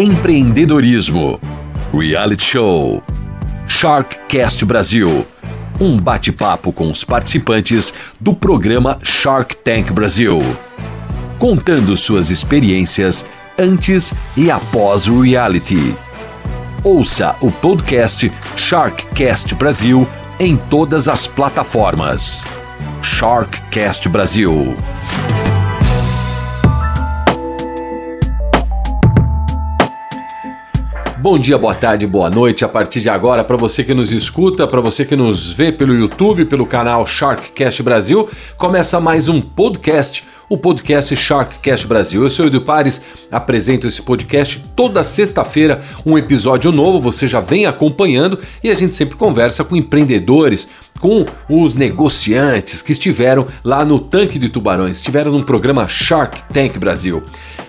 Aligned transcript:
empreendedorismo, 0.00 1.38
reality 1.92 2.42
show, 2.42 3.02
Sharkcast 3.68 4.64
Brasil. 4.64 5.26
Um 5.78 6.00
bate-papo 6.00 6.72
com 6.72 6.90
os 6.90 7.04
participantes 7.04 7.92
do 8.18 8.34
programa 8.34 8.98
Shark 9.02 9.54
Tank 9.56 9.92
Brasil, 9.92 10.40
contando 11.38 11.94
suas 11.98 12.30
experiências 12.30 13.26
antes 13.58 14.14
e 14.38 14.50
após 14.50 15.06
o 15.06 15.20
reality. 15.20 15.94
Ouça 16.82 17.36
o 17.42 17.52
podcast 17.52 18.32
Sharkcast 18.56 19.54
Brasil 19.54 20.08
em 20.38 20.56
todas 20.56 21.08
as 21.08 21.26
plataformas. 21.26 22.42
Sharkcast 23.02 24.08
Brasil. 24.08 24.74
Bom 31.20 31.38
dia, 31.38 31.58
boa 31.58 31.74
tarde, 31.74 32.06
boa 32.06 32.30
noite. 32.30 32.64
A 32.64 32.68
partir 32.68 33.02
de 33.02 33.10
agora, 33.10 33.44
para 33.44 33.58
você 33.58 33.84
que 33.84 33.92
nos 33.92 34.10
escuta, 34.10 34.66
para 34.66 34.80
você 34.80 35.04
que 35.04 35.14
nos 35.14 35.52
vê 35.52 35.70
pelo 35.70 35.94
YouTube, 35.94 36.46
pelo 36.46 36.64
canal 36.64 37.04
Sharkcast 37.04 37.82
Brasil, 37.82 38.26
começa 38.56 38.98
mais 38.98 39.28
um 39.28 39.38
podcast 39.38 40.24
o 40.50 40.58
podcast 40.58 41.14
Sharkcast 41.14 41.86
Brasil. 41.86 42.24
Eu 42.24 42.28
sou 42.28 42.44
o 42.44 42.48
Edu 42.48 42.62
Pares, 42.62 43.00
apresento 43.30 43.86
esse 43.86 44.02
podcast 44.02 44.60
toda 44.74 45.04
sexta-feira, 45.04 45.80
um 46.04 46.18
episódio 46.18 46.72
novo, 46.72 47.00
você 47.00 47.28
já 47.28 47.38
vem 47.38 47.66
acompanhando 47.66 48.36
e 48.64 48.68
a 48.68 48.74
gente 48.74 48.96
sempre 48.96 49.14
conversa 49.14 49.62
com 49.62 49.76
empreendedores, 49.76 50.66
com 51.00 51.24
os 51.48 51.74
negociantes 51.74 52.82
que 52.82 52.92
estiveram 52.92 53.46
lá 53.64 53.84
no 53.84 53.98
Tanque 53.98 54.38
de 54.38 54.50
Tubarões, 54.50 54.96
estiveram 54.96 55.32
no 55.32 55.42
programa 55.42 55.88
Shark 55.88 56.42
Tank 56.52 56.78
Brasil. 56.78 57.22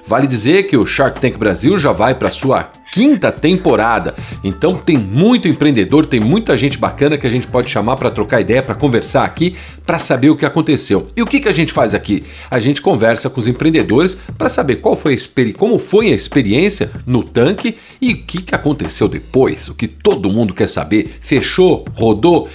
Vale 0.05 0.27
dizer 0.27 0.63
que 0.63 0.75
o 0.75 0.85
Shark 0.85 1.21
Tank 1.21 1.37
Brasil 1.37 1.77
já 1.77 1.93
vai 1.93 2.13
para 2.13 2.29
sua 2.29 2.69
quinta 2.91 3.31
temporada. 3.31 4.13
Então 4.43 4.75
tem 4.75 4.97
muito 4.97 5.47
empreendedor, 5.47 6.05
tem 6.05 6.19
muita 6.19 6.57
gente 6.57 6.77
bacana 6.77 7.17
que 7.17 7.25
a 7.25 7.29
gente 7.29 7.47
pode 7.47 7.71
chamar 7.71 7.95
para 7.95 8.11
trocar 8.11 8.41
ideia, 8.41 8.61
para 8.61 8.75
conversar 8.75 9.23
aqui, 9.23 9.55
para 9.85 9.97
saber 9.97 10.29
o 10.29 10.35
que 10.35 10.45
aconteceu. 10.45 11.07
E 11.15 11.21
o 11.21 11.25
que, 11.25 11.39
que 11.39 11.47
a 11.47 11.53
gente 11.53 11.71
faz 11.71 11.95
aqui? 11.95 12.23
A 12.49 12.59
gente 12.59 12.81
conversa 12.81 13.29
com 13.29 13.39
os 13.39 13.47
empreendedores 13.47 14.15
para 14.37 14.49
saber 14.49 14.77
qual 14.77 14.97
foi 14.97 15.15
a 15.15 15.57
como 15.57 15.77
foi 15.77 16.11
a 16.11 16.15
experiência 16.15 16.91
no 17.05 17.23
tanque 17.23 17.77
e 18.01 18.11
o 18.11 18.17
que, 18.17 18.41
que 18.41 18.55
aconteceu 18.55 19.07
depois, 19.07 19.69
o 19.69 19.75
que 19.75 19.87
todo 19.87 20.29
mundo 20.29 20.53
quer 20.53 20.67
saber. 20.67 21.19
Fechou? 21.21 21.85
Rodou? 21.93 22.49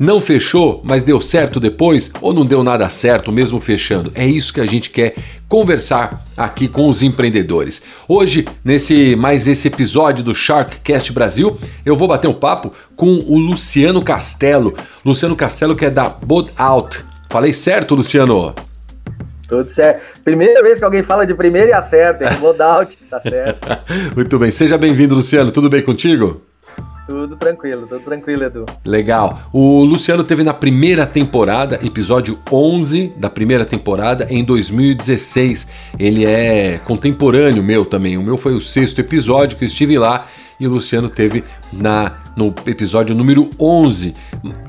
Não 0.00 0.18
fechou, 0.18 0.80
mas 0.82 1.04
deu 1.04 1.20
certo 1.20 1.60
depois 1.60 2.10
ou 2.22 2.32
não 2.32 2.42
deu 2.42 2.64
nada 2.64 2.88
certo 2.88 3.30
mesmo 3.30 3.60
fechando? 3.60 4.10
É 4.14 4.24
isso 4.24 4.50
que 4.50 4.60
a 4.62 4.64
gente 4.64 4.88
quer 4.88 5.12
conversar 5.46 6.24
aqui 6.38 6.68
com 6.68 6.88
os 6.88 7.02
empreendedores. 7.02 7.82
Hoje, 8.08 8.46
nesse 8.64 9.14
mais 9.14 9.46
esse 9.46 9.68
episódio 9.68 10.24
do 10.24 10.34
Sharkcast 10.34 11.12
Brasil, 11.12 11.60
eu 11.84 11.94
vou 11.94 12.08
bater 12.08 12.28
um 12.28 12.32
papo 12.32 12.72
com 12.96 13.18
o 13.26 13.38
Luciano 13.38 14.02
Castelo. 14.02 14.72
Luciano 15.04 15.36
Castelo 15.36 15.76
que 15.76 15.84
é 15.84 15.90
da 15.90 16.08
Boat 16.08 16.50
Out. 16.56 17.04
Falei 17.28 17.52
certo, 17.52 17.94
Luciano? 17.94 18.54
Tudo 19.46 19.68
certo. 19.68 20.00
Primeira 20.24 20.62
vez 20.62 20.78
que 20.78 20.84
alguém 20.86 21.02
fala 21.02 21.26
de 21.26 21.34
primeiro 21.34 21.68
e 21.68 21.72
acerta, 21.74 22.24
hein? 22.24 22.38
Out, 22.58 22.96
tá 23.10 23.20
certo. 23.20 23.68
Muito 24.16 24.38
bem. 24.38 24.50
Seja 24.50 24.78
bem-vindo, 24.78 25.14
Luciano. 25.14 25.50
Tudo 25.50 25.68
bem 25.68 25.82
contigo? 25.82 26.40
Tudo 27.10 27.34
tranquilo, 27.34 27.88
tudo 27.88 28.04
tranquilo, 28.04 28.44
Edu. 28.44 28.66
Legal. 28.84 29.42
O 29.52 29.82
Luciano 29.82 30.22
teve 30.22 30.44
na 30.44 30.54
primeira 30.54 31.04
temporada, 31.04 31.80
episódio 31.82 32.38
11 32.48 33.14
da 33.16 33.28
primeira 33.28 33.64
temporada, 33.64 34.28
em 34.30 34.44
2016. 34.44 35.66
Ele 35.98 36.24
é 36.24 36.78
contemporâneo 36.84 37.64
meu 37.64 37.84
também. 37.84 38.16
O 38.16 38.22
meu 38.22 38.36
foi 38.36 38.54
o 38.54 38.60
sexto 38.60 39.00
episódio 39.00 39.58
que 39.58 39.64
eu 39.64 39.66
estive 39.66 39.98
lá 39.98 40.28
e 40.60 40.68
o 40.68 40.70
Luciano 40.70 41.08
teve 41.08 41.42
na 41.72 42.20
no 42.36 42.54
episódio 42.64 43.12
número 43.12 43.50
11. 43.58 44.14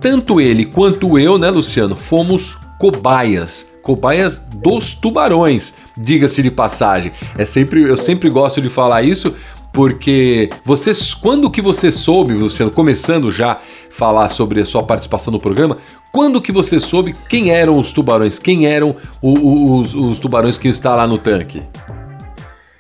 Tanto 0.02 0.42
ele 0.42 0.66
quanto 0.66 1.20
eu, 1.20 1.38
né, 1.38 1.52
Luciano, 1.52 1.96
fomos 1.96 2.58
cobaias 2.80 3.70
cobaias 3.82 4.44
dos 4.56 4.94
tubarões, 4.94 5.74
diga-se 5.98 6.42
de 6.44 6.52
passagem. 6.52 7.12
É 7.38 7.44
sempre, 7.44 7.82
eu 7.82 7.98
sempre 7.98 8.30
gosto 8.30 8.62
de 8.62 8.70
falar 8.70 9.02
isso 9.02 9.36
porque 9.74 10.50
vocês, 10.66 11.14
quando 11.14 11.50
que 11.50 11.62
você 11.62 11.92
soube, 11.92 12.34
Luciano, 12.34 12.72
começando 12.72 13.32
já 13.32 13.60
falar 13.90 14.30
sobre 14.30 14.62
a 14.62 14.66
sua 14.66 14.84
participação 14.84 15.32
no 15.32 15.40
programa, 15.40 15.78
quando 16.12 16.42
que 16.42 16.52
você 16.52 16.80
soube 16.80 17.14
quem 17.30 17.52
eram 17.52 17.78
os 17.78 17.94
tubarões, 17.94 18.38
quem 18.38 18.68
eram 18.68 18.96
os, 19.22 19.96
os 19.96 20.20
tubarões 20.20 20.58
que 20.58 20.68
estão 20.68 20.96
lá 20.96 21.08
no 21.08 21.18
tanque? 21.18 21.64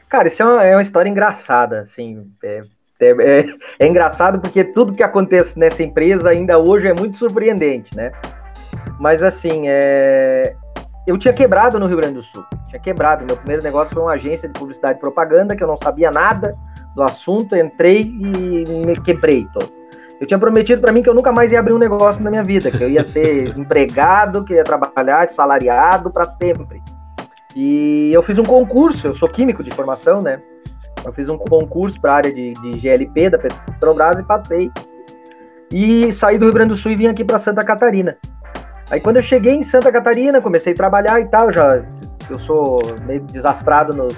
Cara, 0.10 0.28
isso 0.28 0.42
é 0.42 0.46
uma, 0.46 0.64
é 0.64 0.76
uma 0.76 0.82
história 0.82 1.10
engraçada, 1.10 1.82
assim, 1.82 2.28
é, 2.44 2.64
é, 3.00 3.10
é, 3.10 3.46
é, 3.80 3.88
engraçado 3.88 4.40
porque 4.42 4.64
tudo 4.64 4.94
que 4.94 5.02
acontece 5.02 5.58
nessa 5.58 5.82
empresa 5.82 6.30
ainda 6.30 6.60
hoje 6.60 6.88
é 6.88 6.94
muito 6.94 7.18
surpreendente, 7.18 7.96
né? 7.96 8.12
Mas 9.00 9.24
assim, 9.24 9.64
é, 9.68 10.54
eu 11.12 11.18
tinha 11.18 11.34
quebrado 11.34 11.78
no 11.78 11.88
Rio 11.88 11.98
Grande 11.98 12.16
do 12.16 12.24
Sul, 12.24 12.46
tinha 12.66 12.80
quebrado. 12.80 13.26
Meu 13.26 13.36
primeiro 13.36 13.62
negócio 13.62 13.94
foi 13.94 14.02
uma 14.02 14.14
agência 14.14 14.48
de 14.48 14.58
publicidade 14.58 14.98
e 14.98 15.02
propaganda 15.02 15.56
que 15.58 15.62
eu 15.64 15.68
não 15.68 15.76
sabia 15.76 16.10
nada, 16.10 16.58
do 16.96 17.04
assunto, 17.04 17.54
entrei 17.54 18.02
e 18.02 18.86
me 18.86 19.00
quebrei 19.02 19.46
todo. 19.54 19.70
Eu 20.20 20.26
tinha 20.26 20.40
prometido 20.40 20.82
para 20.82 20.94
mim 20.94 21.04
que 21.04 21.10
eu 21.10 21.14
nunca 21.14 21.32
mais 21.32 21.52
ia 21.52 21.60
abrir 21.60 21.74
um 21.74 21.78
negócio 21.78 22.24
na 22.24 22.30
minha 22.30 22.44
vida, 22.44 22.72
que 22.72 22.82
eu 22.82 22.90
ia 22.90 23.04
ser 23.04 23.48
empregado, 23.60 24.46
que 24.46 24.54
eu 24.54 24.58
ia 24.58 24.64
trabalhar 24.64 25.26
de 25.26 25.34
salariado 25.34 26.10
para 26.12 26.24
sempre. 26.24 26.82
E 27.56 28.10
eu 28.14 28.24
fiz 28.24 28.38
um 28.38 28.44
concurso, 28.44 29.08
eu 29.08 29.14
sou 29.14 29.28
químico 29.28 29.62
de 29.62 29.72
formação, 29.72 30.20
né? 30.20 30.42
Eu 31.04 31.12
fiz 31.12 31.28
um 31.28 31.38
concurso 31.38 32.00
para 32.00 32.14
a 32.14 32.16
área 32.16 32.34
de, 32.34 32.54
de 32.54 32.80
GLP 32.80 33.32
da 33.32 33.38
Petrobras 33.38 34.18
e 34.18 34.24
passei. 34.24 34.72
E 35.70 36.14
saí 36.14 36.38
do 36.38 36.46
Rio 36.46 36.54
Grande 36.54 36.70
do 36.70 36.76
Sul 36.76 36.92
e 36.92 36.96
vim 36.96 37.08
aqui 37.08 37.26
para 37.26 37.40
Santa 37.40 37.66
Catarina. 37.66 38.18
Aí 38.92 39.00
quando 39.00 39.16
eu 39.16 39.22
cheguei 39.22 39.54
em 39.54 39.64
Santa 39.64 39.90
Catarina, 39.90 40.42
comecei 40.42 40.74
a 40.74 40.76
trabalhar 40.76 41.20
e 41.22 41.26
tal, 41.26 41.50
já 41.50 41.82
eu 42.30 42.38
sou 42.38 42.82
meio 43.06 43.22
desastrado 43.22 43.96
nos, 43.96 44.14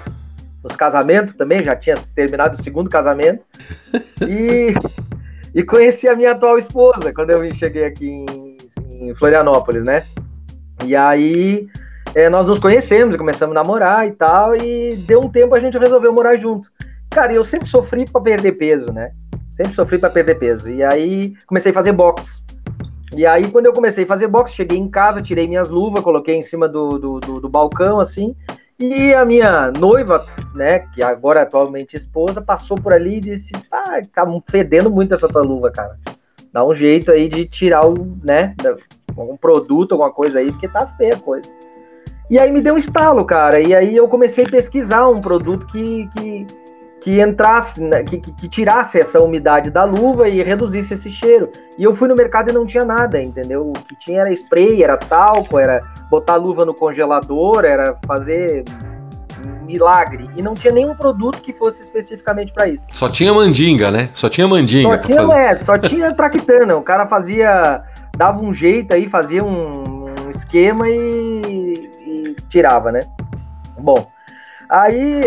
nos 0.62 0.74
casamentos 0.74 1.32
também, 1.34 1.62
já 1.62 1.76
tinha 1.76 1.94
terminado 2.14 2.56
o 2.58 2.62
segundo 2.62 2.90
casamento. 2.90 3.44
E, 4.26 4.74
e 5.54 5.62
conheci 5.62 6.08
a 6.08 6.16
minha 6.16 6.32
atual 6.32 6.58
esposa 6.58 7.12
quando 7.12 7.30
eu 7.30 7.54
cheguei 7.54 7.84
aqui 7.84 8.06
em, 8.06 8.56
em 8.92 9.14
Florianópolis, 9.14 9.84
né? 9.84 10.02
E 10.84 10.96
aí 10.96 11.68
é, 12.14 12.28
nós 12.28 12.46
nos 12.46 12.58
conhecemos 12.58 13.14
e 13.14 13.18
começamos 13.18 13.54
a 13.56 13.62
namorar 13.62 14.06
e 14.06 14.12
tal, 14.12 14.56
e 14.56 14.90
deu 15.06 15.20
um 15.20 15.28
tempo 15.28 15.54
a 15.54 15.60
gente 15.60 15.76
resolveu 15.76 16.12
morar 16.12 16.36
junto. 16.36 16.70
Cara, 17.10 17.32
eu 17.32 17.44
sempre 17.44 17.68
sofri 17.68 18.04
para 18.08 18.20
perder 18.20 18.52
peso, 18.52 18.92
né? 18.92 19.12
Sempre 19.56 19.74
sofri 19.74 19.98
para 19.98 20.10
perder 20.10 20.36
peso. 20.36 20.68
E 20.68 20.82
aí 20.82 21.34
comecei 21.46 21.70
a 21.70 21.74
fazer 21.74 21.92
boxe. 21.92 22.43
E 23.16 23.26
aí, 23.26 23.50
quando 23.50 23.66
eu 23.66 23.72
comecei 23.72 24.04
a 24.04 24.06
fazer 24.06 24.26
boxe, 24.26 24.54
cheguei 24.54 24.78
em 24.78 24.88
casa, 24.88 25.22
tirei 25.22 25.46
minhas 25.46 25.70
luvas, 25.70 26.02
coloquei 26.02 26.34
em 26.34 26.42
cima 26.42 26.68
do, 26.68 26.98
do, 26.98 27.20
do, 27.20 27.40
do 27.40 27.48
balcão, 27.48 28.00
assim, 28.00 28.34
e 28.78 29.14
a 29.14 29.24
minha 29.24 29.70
noiva, 29.70 30.24
né, 30.52 30.80
que 30.80 31.02
agora 31.02 31.40
é 31.40 31.42
atualmente 31.44 31.96
esposa, 31.96 32.42
passou 32.42 32.76
por 32.76 32.92
ali 32.92 33.18
e 33.18 33.20
disse: 33.20 33.52
Ah, 33.70 34.00
tá 34.12 34.26
fedendo 34.48 34.90
muito 34.90 35.14
essa 35.14 35.28
tua 35.28 35.42
luva, 35.42 35.70
cara. 35.70 35.96
Dá 36.52 36.64
um 36.64 36.74
jeito 36.74 37.12
aí 37.12 37.28
de 37.28 37.46
tirar 37.46 37.86
o, 37.86 37.94
né, 38.22 38.54
algum 39.16 39.36
produto, 39.36 39.92
alguma 39.92 40.10
coisa 40.10 40.40
aí, 40.40 40.50
porque 40.50 40.68
tá 40.68 40.86
feia 40.96 41.14
a 41.14 41.20
coisa. 41.20 41.48
E 42.28 42.38
aí 42.38 42.50
me 42.50 42.60
deu 42.60 42.74
um 42.74 42.78
estalo, 42.78 43.24
cara. 43.24 43.60
E 43.60 43.74
aí 43.74 43.94
eu 43.94 44.08
comecei 44.08 44.44
a 44.44 44.50
pesquisar 44.50 45.08
um 45.08 45.20
produto 45.20 45.66
que, 45.66 46.08
que, 46.08 46.46
que 47.04 47.20
entrasse, 47.20 47.82
né, 47.82 48.02
que, 48.02 48.16
que, 48.16 48.32
que, 48.32 48.48
tirasse 48.48 48.98
essa 48.98 49.20
umidade 49.20 49.68
da 49.68 49.84
luva 49.84 50.26
e 50.26 50.42
reduzisse 50.42 50.94
esse 50.94 51.10
cheiro. 51.10 51.50
E 51.78 51.84
eu 51.84 51.92
fui 51.92 52.08
no 52.08 52.14
mercado 52.14 52.48
e 52.48 52.54
não 52.54 52.64
tinha 52.64 52.82
nada, 52.82 53.22
entendeu? 53.22 53.68
O 53.68 53.72
que 53.74 53.94
tinha 53.94 54.22
era 54.22 54.32
spray, 54.32 54.82
era 54.82 54.96
talco, 54.96 55.58
era 55.58 55.84
botar 56.08 56.32
a 56.32 56.36
luva 56.36 56.64
no 56.64 56.72
congelador, 56.72 57.66
era 57.66 57.94
fazer 58.06 58.64
milagre. 59.66 60.30
E 60.34 60.40
não 60.40 60.54
tinha 60.54 60.72
nenhum 60.72 60.94
produto 60.94 61.42
que 61.42 61.52
fosse 61.52 61.82
especificamente 61.82 62.54
para 62.54 62.68
isso. 62.68 62.86
Só 62.90 63.10
tinha 63.10 63.34
mandinga, 63.34 63.90
né? 63.90 64.08
Só 64.14 64.30
tinha 64.30 64.48
mandinga. 64.48 64.88
Só 64.88 64.96
tinha, 64.96 65.26
fazer... 65.26 65.34
é, 65.34 65.54
só 65.56 65.76
tinha 65.76 66.14
traquitana. 66.14 66.74
O 66.74 66.82
cara 66.82 67.06
fazia, 67.06 67.82
dava 68.16 68.40
um 68.40 68.54
jeito 68.54 68.94
aí, 68.94 69.10
fazia 69.10 69.44
um, 69.44 70.06
um 70.06 70.30
esquema 70.34 70.88
e, 70.88 71.90
e 72.00 72.36
tirava, 72.48 72.90
né? 72.90 73.00
Bom, 73.78 74.10
aí 74.70 75.20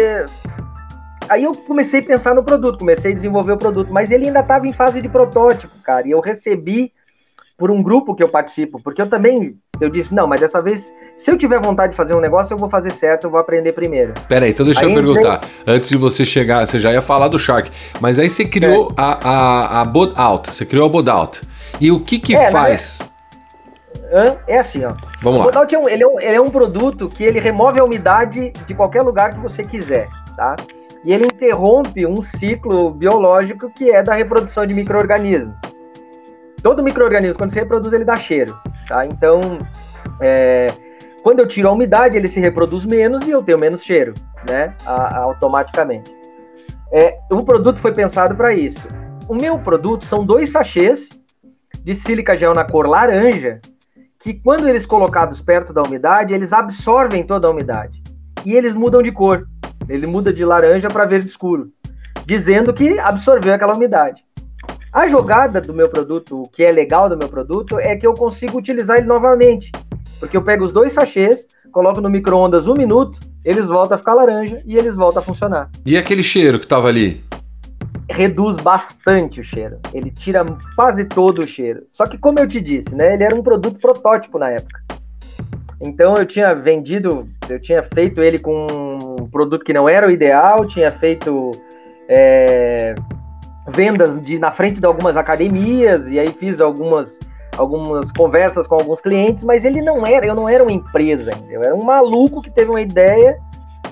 Aí 1.29 1.44
eu 1.44 1.51
comecei 1.53 2.00
a 2.00 2.03
pensar 2.03 2.33
no 2.33 2.44
produto, 2.44 2.79
comecei 2.79 3.12
a 3.12 3.15
desenvolver 3.15 3.53
o 3.53 3.57
produto, 3.57 3.91
mas 3.91 4.12
ele 4.12 4.27
ainda 4.27 4.39
estava 4.39 4.68
em 4.68 4.74
fase 4.74 5.01
de 5.01 5.09
protótipo, 5.09 5.74
cara. 5.83 6.07
E 6.07 6.12
eu 6.12 6.19
recebi 6.19 6.91
por 7.57 7.71
um 7.71 7.81
grupo 7.81 8.13
que 8.13 8.21
eu 8.21 8.29
participo, 8.29 8.79
porque 8.81 9.01
eu 9.01 9.09
também 9.09 9.57
eu 9.79 9.89
disse, 9.89 10.13
não, 10.13 10.27
mas 10.27 10.41
dessa 10.41 10.62
vez, 10.62 10.94
se 11.15 11.31
eu 11.31 11.38
tiver 11.38 11.59
vontade 11.59 11.91
de 11.91 11.97
fazer 11.97 12.15
um 12.15 12.19
negócio, 12.19 12.53
eu 12.53 12.57
vou 12.57 12.69
fazer 12.69 12.91
certo, 12.91 13.25
eu 13.25 13.31
vou 13.31 13.39
aprender 13.39 13.74
primeiro. 13.74 14.13
Pera 14.27 14.45
aí, 14.45 14.51
então 14.51 14.65
deixa 14.65 14.81
aí 14.81 14.89
eu 14.89 14.94
perguntar. 14.94 15.41
Antes 15.65 15.89
de 15.89 15.97
você 15.97 16.24
chegar, 16.24 16.65
você 16.65 16.79
já 16.79 16.91
ia 16.91 17.01
falar 17.01 17.27
do 17.27 17.38
Shark, 17.38 17.69
mas 18.00 18.19
aí 18.19 18.29
você 18.29 18.45
criou 18.45 18.91
é. 18.91 19.01
a, 19.01 19.29
a, 19.29 19.81
a 19.81 19.85
Bod 19.85 20.13
Out, 20.15 20.53
você 20.53 20.65
criou 20.65 20.85
a 20.85 20.89
Bod 20.89 21.09
Out. 21.09 21.41
E 21.79 21.91
o 21.91 22.00
que 22.00 22.19
que 22.19 22.35
é, 22.35 22.51
faz? 22.51 23.00
É 24.47 24.59
assim, 24.59 24.85
ó. 24.85 24.94
Vamos 25.21 25.41
o 25.41 25.50
lá. 25.50 25.68
é 25.69 25.77
um, 25.77 25.89
ele, 25.89 26.03
é 26.03 26.07
um, 26.07 26.19
ele 26.19 26.35
é 26.35 26.41
um 26.41 26.50
produto 26.50 27.09
que 27.09 27.24
ele 27.24 27.39
remove 27.39 27.79
a 27.79 27.83
umidade 27.83 28.51
de 28.65 28.74
qualquer 28.74 29.01
lugar 29.01 29.33
que 29.33 29.39
você 29.39 29.63
quiser, 29.63 30.07
tá? 30.35 30.56
E 31.03 31.13
ele 31.13 31.25
interrompe 31.25 32.05
um 32.05 32.21
ciclo 32.21 32.91
biológico 32.91 33.69
que 33.69 33.89
é 33.89 34.01
da 34.01 34.13
reprodução 34.13 34.65
de 34.65 34.73
micro-organismos. 34.73 35.55
Todo 36.61 36.83
micro-organismo, 36.83 37.38
quando 37.38 37.51
se 37.51 37.59
reproduz, 37.59 37.94
ele 37.94 38.03
dá 38.03 38.15
cheiro, 38.15 38.59
tá? 38.88 39.05
Então, 39.05 39.39
é, 40.19 40.67
quando 41.23 41.39
eu 41.39 41.47
tiro 41.47 41.69
a 41.69 41.71
umidade, 41.71 42.17
ele 42.17 42.27
se 42.27 42.39
reproduz 42.39 42.83
menos 42.85 43.27
e 43.27 43.31
eu 43.31 43.44
tenho 43.44 43.57
menos 43.57 43.83
cheiro, 43.83 44.13
né? 44.49 44.73
A, 44.85 45.17
a, 45.17 45.17
automaticamente. 45.19 46.15
É, 46.91 47.19
o 47.31 47.43
produto 47.43 47.79
foi 47.79 47.93
pensado 47.93 48.35
para 48.35 48.53
isso. 48.53 48.88
O 49.27 49.35
meu 49.35 49.59
produto 49.59 50.05
são 50.05 50.25
dois 50.25 50.51
sachês 50.51 51.09
de 51.83 51.93
sílica 51.93 52.35
gel 52.35 52.53
na 52.53 52.65
cor 52.65 52.88
laranja, 52.88 53.59
que 54.19 54.33
quando 54.33 54.67
eles 54.67 54.85
colocados 54.85 55.41
perto 55.41 55.71
da 55.71 55.81
umidade, 55.83 56.33
eles 56.33 56.51
absorvem 56.51 57.23
toda 57.23 57.47
a 57.47 57.51
umidade. 57.51 58.01
E 58.45 58.53
eles 58.53 58.73
mudam 58.73 59.01
de 59.01 59.11
cor. 59.11 59.47
Ele 59.89 60.06
muda 60.06 60.34
de 60.34 60.44
laranja 60.44 60.88
para 60.88 61.06
verde 61.06 61.28
escuro, 61.28 61.72
dizendo 62.25 62.74
que 62.74 63.00
absorveu 63.00 63.54
aquela 63.54 63.75
umidade. 63.75 64.22
A 64.92 65.07
jogada 65.07 65.62
do 65.62 65.74
meu 65.74 65.89
produto, 65.89 66.42
o 66.42 66.50
que 66.50 66.63
é 66.63 66.72
legal 66.72 67.07
do 67.07 67.18
meu 67.18 67.30
produto, 67.30 67.78
é 67.80 67.95
que 67.95 68.07
eu 68.07 68.13
consigo 68.13 68.57
utilizar 68.57 68.98
ele 68.98 69.07
novamente. 69.07 69.72
Porque 70.19 70.36
eu 70.36 70.42
pego 70.42 70.66
os 70.66 70.74
dois 70.74 70.94
sachês, 70.94 71.45
coloco 71.72 72.01
no 72.01 72.10
micro-ondas 72.10 72.68
um 72.68 72.74
minuto, 72.74 73.19
eles 73.45 73.68
voltam 73.68 73.95
a 73.95 74.00
ficar 74.00 74.13
laranja 74.13 74.62
e 74.66 74.75
eles 74.75 74.95
voltam 74.95 75.22
a 75.22 75.25
funcionar. 75.25 75.69
E 75.86 75.98
aquele 75.98 76.24
cheiro 76.24 76.57
que 76.60 76.66
estava 76.66 76.88
ali? 76.88 77.24
Reduz 78.10 78.57
bastante 78.57 79.42
o 79.42 79.44
cheiro. 79.44 79.78
Ele 79.94 80.10
tira 80.10 80.44
quase 80.75 81.06
todo 81.06 81.39
o 81.39 81.48
cheiro. 81.48 81.84
Só 81.92 82.06
que, 82.06 82.18
como 82.18 82.39
eu 82.39 82.48
te 82.48 82.60
disse, 82.60 82.94
né? 82.95 83.13
Ele 83.13 83.24
era 83.24 83.36
um 83.36 83.44
produto 83.44 83.80
protótipo 83.80 84.39
na 84.39 84.50
época. 84.50 84.81
Então 85.79 86.15
eu 86.15 86.25
tinha 86.25 86.56
vendido, 86.56 87.27
eu 87.50 87.59
tinha 87.59 87.83
feito 87.83 88.21
ele 88.21 88.39
com 88.39 88.65
um 89.21 89.27
produto 89.27 89.63
que 89.63 89.74
não 89.74 89.88
era 89.88 90.07
o 90.07 90.12
ideal, 90.12 90.65
tinha 90.65 90.89
feito 90.89 91.51
é, 92.09 92.95
vendas 93.68 94.19
de, 94.21 94.39
na 94.39 94.51
frente 94.51 94.79
de 94.79 94.85
algumas 94.85 95.15
academias, 95.15 96.07
e 96.07 96.18
aí 96.18 96.29
fiz 96.29 96.59
algumas, 96.59 97.19
algumas 97.56 98.12
conversas 98.12 98.65
com 98.65 98.75
alguns 98.75 99.01
clientes, 99.01 99.44
mas 99.44 99.65
ele 99.65 99.81
não 99.81 100.06
era, 100.06 100.25
eu 100.25 100.33
não 100.33 100.50
era 100.50 100.63
uma 100.63 100.71
empresa 100.71 101.31
ainda, 101.33 101.51
eu 101.51 101.63
era 101.63 101.75
um 101.75 101.85
maluco 101.85 102.41
que 102.41 102.50
teve 102.50 102.71
uma 102.71 102.81
ideia 102.81 103.38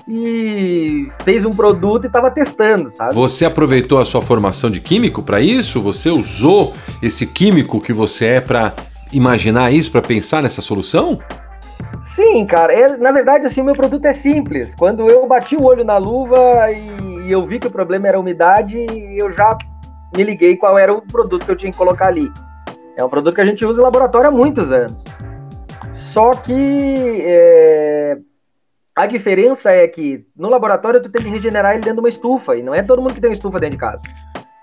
e 0.08 1.08
fez 1.24 1.44
um 1.44 1.50
produto 1.50 2.04
e 2.04 2.06
estava 2.06 2.30
testando, 2.30 2.90
sabe? 2.90 3.14
Você 3.14 3.44
aproveitou 3.44 3.98
a 4.00 4.04
sua 4.04 4.22
formação 4.22 4.70
de 4.70 4.80
químico 4.80 5.22
para 5.22 5.40
isso? 5.40 5.82
Você 5.82 6.10
usou 6.10 6.72
esse 7.02 7.26
químico 7.26 7.80
que 7.80 7.92
você 7.92 8.26
é 8.26 8.40
para 8.40 8.74
imaginar 9.12 9.72
isso, 9.72 9.90
para 9.90 10.02
pensar 10.02 10.42
nessa 10.42 10.62
solução? 10.62 11.18
Sim, 12.16 12.46
cara. 12.46 12.72
É, 12.72 12.96
na 12.96 13.12
verdade, 13.12 13.44
assim, 13.44 13.60
o 13.60 13.64
meu 13.64 13.74
produto 13.74 14.06
é 14.06 14.14
simples. 14.14 14.74
Quando 14.74 15.06
eu 15.06 15.26
bati 15.26 15.54
o 15.54 15.64
olho 15.64 15.84
na 15.84 15.98
luva 15.98 16.64
e, 16.70 17.28
e 17.28 17.30
eu 17.30 17.46
vi 17.46 17.58
que 17.58 17.66
o 17.66 17.70
problema 17.70 18.08
era 18.08 18.16
a 18.16 18.20
umidade, 18.20 18.86
eu 19.18 19.30
já 19.30 19.54
me 20.16 20.24
liguei 20.24 20.56
qual 20.56 20.78
era 20.78 20.94
o 20.94 21.02
produto 21.02 21.44
que 21.44 21.52
eu 21.52 21.56
tinha 21.56 21.70
que 21.70 21.76
colocar 21.76 22.06
ali. 22.06 22.32
É 22.96 23.04
um 23.04 23.08
produto 23.10 23.34
que 23.34 23.42
a 23.42 23.44
gente 23.44 23.66
usa 23.66 23.82
em 23.82 23.84
laboratório 23.84 24.28
há 24.28 24.30
muitos 24.30 24.72
anos. 24.72 24.96
Só 25.92 26.30
que 26.30 27.20
é, 27.20 28.16
a 28.96 29.06
diferença 29.06 29.70
é 29.70 29.86
que 29.86 30.24
no 30.34 30.48
laboratório 30.48 31.02
tu 31.02 31.10
tem 31.10 31.22
que 31.22 31.28
regenerar 31.28 31.72
ele 31.72 31.82
dentro 31.82 31.96
de 31.96 32.00
uma 32.00 32.08
estufa, 32.08 32.56
e 32.56 32.62
não 32.62 32.74
é 32.74 32.82
todo 32.82 33.02
mundo 33.02 33.12
que 33.12 33.20
tem 33.20 33.28
uma 33.28 33.34
estufa 33.34 33.60
dentro 33.60 33.76
de 33.76 33.80
casa. 33.80 34.00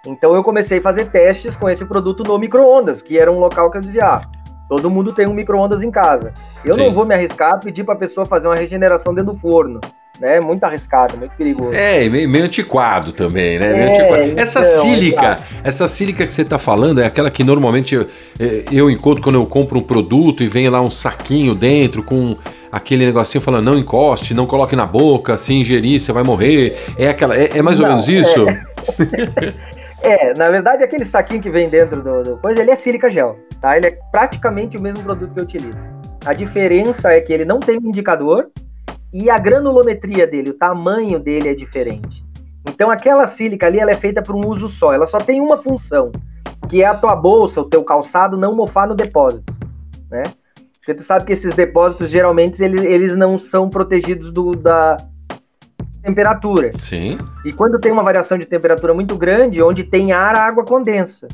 Então 0.07 0.33
eu 0.33 0.43
comecei 0.43 0.79
a 0.79 0.81
fazer 0.81 1.11
testes 1.11 1.55
com 1.55 1.69
esse 1.69 1.85
produto 1.85 2.23
no 2.23 2.39
micro-ondas, 2.39 3.03
que 3.03 3.15
era 3.15 3.31
um 3.31 3.37
local 3.37 3.69
que 3.69 3.77
eu 3.77 3.81
dizia, 3.81 4.05
ah, 4.05 4.21
Todo 4.67 4.89
mundo 4.89 5.13
tem 5.13 5.27
um 5.27 5.33
micro-ondas 5.33 5.81
em 5.81 5.91
casa. 5.91 6.33
Eu 6.63 6.73
Sim. 6.73 6.85
não 6.85 6.93
vou 6.93 7.05
me 7.05 7.13
arriscar 7.13 7.53
a 7.53 7.57
pedir 7.57 7.83
para 7.83 7.93
a 7.93 7.97
pessoa 7.97 8.25
fazer 8.25 8.47
uma 8.47 8.55
regeneração 8.55 9.13
dentro 9.13 9.33
do 9.33 9.39
forno. 9.39 9.79
Né? 10.19 10.39
Muito 10.39 10.63
arriscado, 10.63 11.17
muito 11.17 11.35
perigoso. 11.35 11.73
É, 11.73 12.07
meio, 12.07 12.29
meio 12.29 12.45
antiquado 12.45 13.11
também, 13.11 13.57
né? 13.57 13.65
É, 13.65 13.89
antiquado. 13.89 14.39
Essa 14.39 14.59
então, 14.59 14.81
sílica, 14.81 15.35
essa 15.63 15.87
sílica 15.87 16.27
que 16.27 16.33
você 16.33 16.43
está 16.43 16.59
falando 16.59 17.01
é 17.01 17.05
aquela 17.05 17.31
que 17.31 17.43
normalmente 17.43 17.95
eu, 17.95 18.07
é, 18.39 18.63
eu 18.71 18.91
encontro 18.91 19.23
quando 19.23 19.35
eu 19.35 19.45
compro 19.47 19.79
um 19.79 19.81
produto 19.81 20.43
e 20.43 20.47
vem 20.47 20.69
lá 20.69 20.81
um 20.81 20.89
saquinho 20.89 21.55
dentro 21.55 22.03
com 22.03 22.37
aquele 22.71 23.05
negocinho 23.05 23.41
falando 23.41 23.65
não 23.65 23.77
encoste, 23.77 24.33
não 24.33 24.45
coloque 24.45 24.75
na 24.75 24.85
boca, 24.85 25.35
se 25.35 25.51
ingerir 25.51 25.99
você 25.99 26.11
vai 26.11 26.23
morrer. 26.23 26.77
É 26.95 27.09
aquela, 27.09 27.35
é, 27.35 27.57
é 27.57 27.61
mais 27.63 27.79
ou 27.79 27.87
não, 27.87 27.93
menos 27.93 28.07
isso? 28.07 28.45
É... 30.03 30.33
Na 30.33 30.49
verdade, 30.49 30.83
aquele 30.83 31.05
saquinho 31.05 31.41
que 31.41 31.49
vem 31.49 31.69
dentro 31.69 32.03
do, 32.03 32.23
do, 32.23 32.37
coisa, 32.37 32.61
ele 32.61 32.71
é 32.71 32.75
sílica 32.75 33.11
gel, 33.11 33.37
tá? 33.61 33.77
Ele 33.77 33.87
é 33.87 33.99
praticamente 34.11 34.77
o 34.77 34.81
mesmo 34.81 35.03
produto 35.03 35.33
que 35.33 35.39
eu 35.39 35.43
utilizo. 35.43 35.77
A 36.25 36.33
diferença 36.33 37.11
é 37.11 37.21
que 37.21 37.33
ele 37.33 37.45
não 37.45 37.59
tem 37.59 37.77
indicador 37.77 38.49
e 39.13 39.29
a 39.29 39.37
granulometria 39.37 40.27
dele, 40.27 40.51
o 40.51 40.57
tamanho 40.57 41.19
dele 41.19 41.49
é 41.49 41.53
diferente. 41.53 42.23
Então, 42.67 42.89
aquela 42.89 43.27
sílica 43.27 43.67
ali, 43.67 43.79
ela 43.79 43.91
é 43.91 43.95
feita 43.95 44.21
para 44.21 44.35
um 44.35 44.47
uso 44.47 44.67
só. 44.69 44.93
Ela 44.93 45.05
só 45.05 45.19
tem 45.19 45.41
uma 45.41 45.57
função, 45.57 46.11
que 46.69 46.81
é 46.81 46.85
a 46.85 46.95
tua 46.95 47.15
bolsa, 47.15 47.61
o 47.61 47.69
teu 47.69 47.83
calçado 47.83 48.37
não 48.37 48.55
mofar 48.55 48.87
no 48.87 48.95
depósito, 48.95 49.53
né? 50.09 50.23
Porque 50.77 50.95
tu 50.95 51.03
sabe 51.03 51.25
que 51.25 51.33
esses 51.33 51.55
depósitos, 51.55 52.09
geralmente, 52.09 52.61
eles, 52.61 52.81
eles 52.83 53.15
não 53.15 53.39
são 53.39 53.69
protegidos 53.69 54.31
do, 54.31 54.51
da, 54.51 54.97
temperatura. 56.03 56.71
Sim. 56.77 57.17
E 57.45 57.53
quando 57.53 57.79
tem 57.79 57.91
uma 57.91 58.03
variação 58.03 58.37
de 58.37 58.45
temperatura 58.45 58.93
muito 58.93 59.17
grande, 59.17 59.63
onde 59.63 59.83
tem 59.83 60.11
ar, 60.11 60.35
a 60.35 60.45
água 60.45 60.65
condensa. 60.65 61.27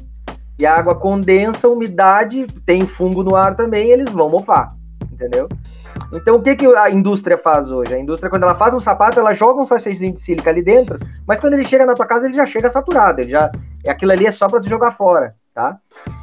E 0.60 0.66
a 0.66 0.75
água 0.75 0.94
condensa, 0.94 1.68
umidade, 1.68 2.45
tem 2.66 2.81
fungo 2.81 3.24
no 3.24 3.36
ar 3.36 3.56
também, 3.56 3.89
eles 3.89 4.12
vão 4.12 4.30
mofar. 4.30 4.68
Entendeu? 5.12 5.50
Então, 6.13 6.36
o 6.36 6.42
que, 6.42 6.56
que 6.56 6.66
a 6.66 6.89
indústria 6.89 7.38
faz 7.38 7.69
hoje? 7.69 7.94
A 7.94 8.00
indústria, 8.00 8.30
quando 8.30 8.44
ela 8.44 8.56
faz 8.56 8.74
um 8.74 8.80
sapato, 8.80 9.19
ela 9.19 9.33
joga 9.33 9.62
um 9.62 9.68
sachêzinho 9.68 10.13
de 10.13 10.19
sílica 10.19 10.50
ali 10.50 10.62
dentro, 10.62 11.00
mas 11.27 11.39
quando 11.39 11.54
ele 11.54 11.65
chega 11.65 11.86
na 11.86 11.94
tua 11.94 12.06
casa, 12.06 12.25
ele 12.25 12.36
já 12.36 12.45
chega 12.45 12.69
saturado. 12.69 13.22
Ele 13.22 13.31
já, 13.31 13.51
aquilo 13.88 14.12
ali 14.12 14.25
é 14.25 14.31
só 14.31 14.48
para 14.48 14.62
tu 14.62 14.69
jogar 14.69 14.92
fora, 14.92 15.36
tá? 15.54 15.77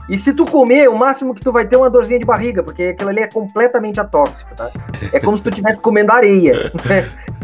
E 0.08 0.16
se 0.16 0.32
tu 0.32 0.44
comer, 0.44 0.88
o 0.88 0.98
máximo 0.98 1.34
que 1.34 1.42
tu 1.42 1.52
vai 1.52 1.66
ter 1.66 1.76
é 1.76 1.78
uma 1.78 1.90
dorzinha 1.90 2.18
de 2.18 2.24
barriga, 2.24 2.62
porque 2.62 2.84
aquilo 2.84 3.10
ali 3.10 3.20
é 3.20 3.28
completamente 3.28 4.00
atóxico, 4.00 4.54
tá? 4.54 4.70
É 5.12 5.20
como 5.20 5.36
se 5.36 5.42
tu 5.42 5.50
estivesse 5.50 5.80
comendo 5.80 6.12
areia. 6.12 6.72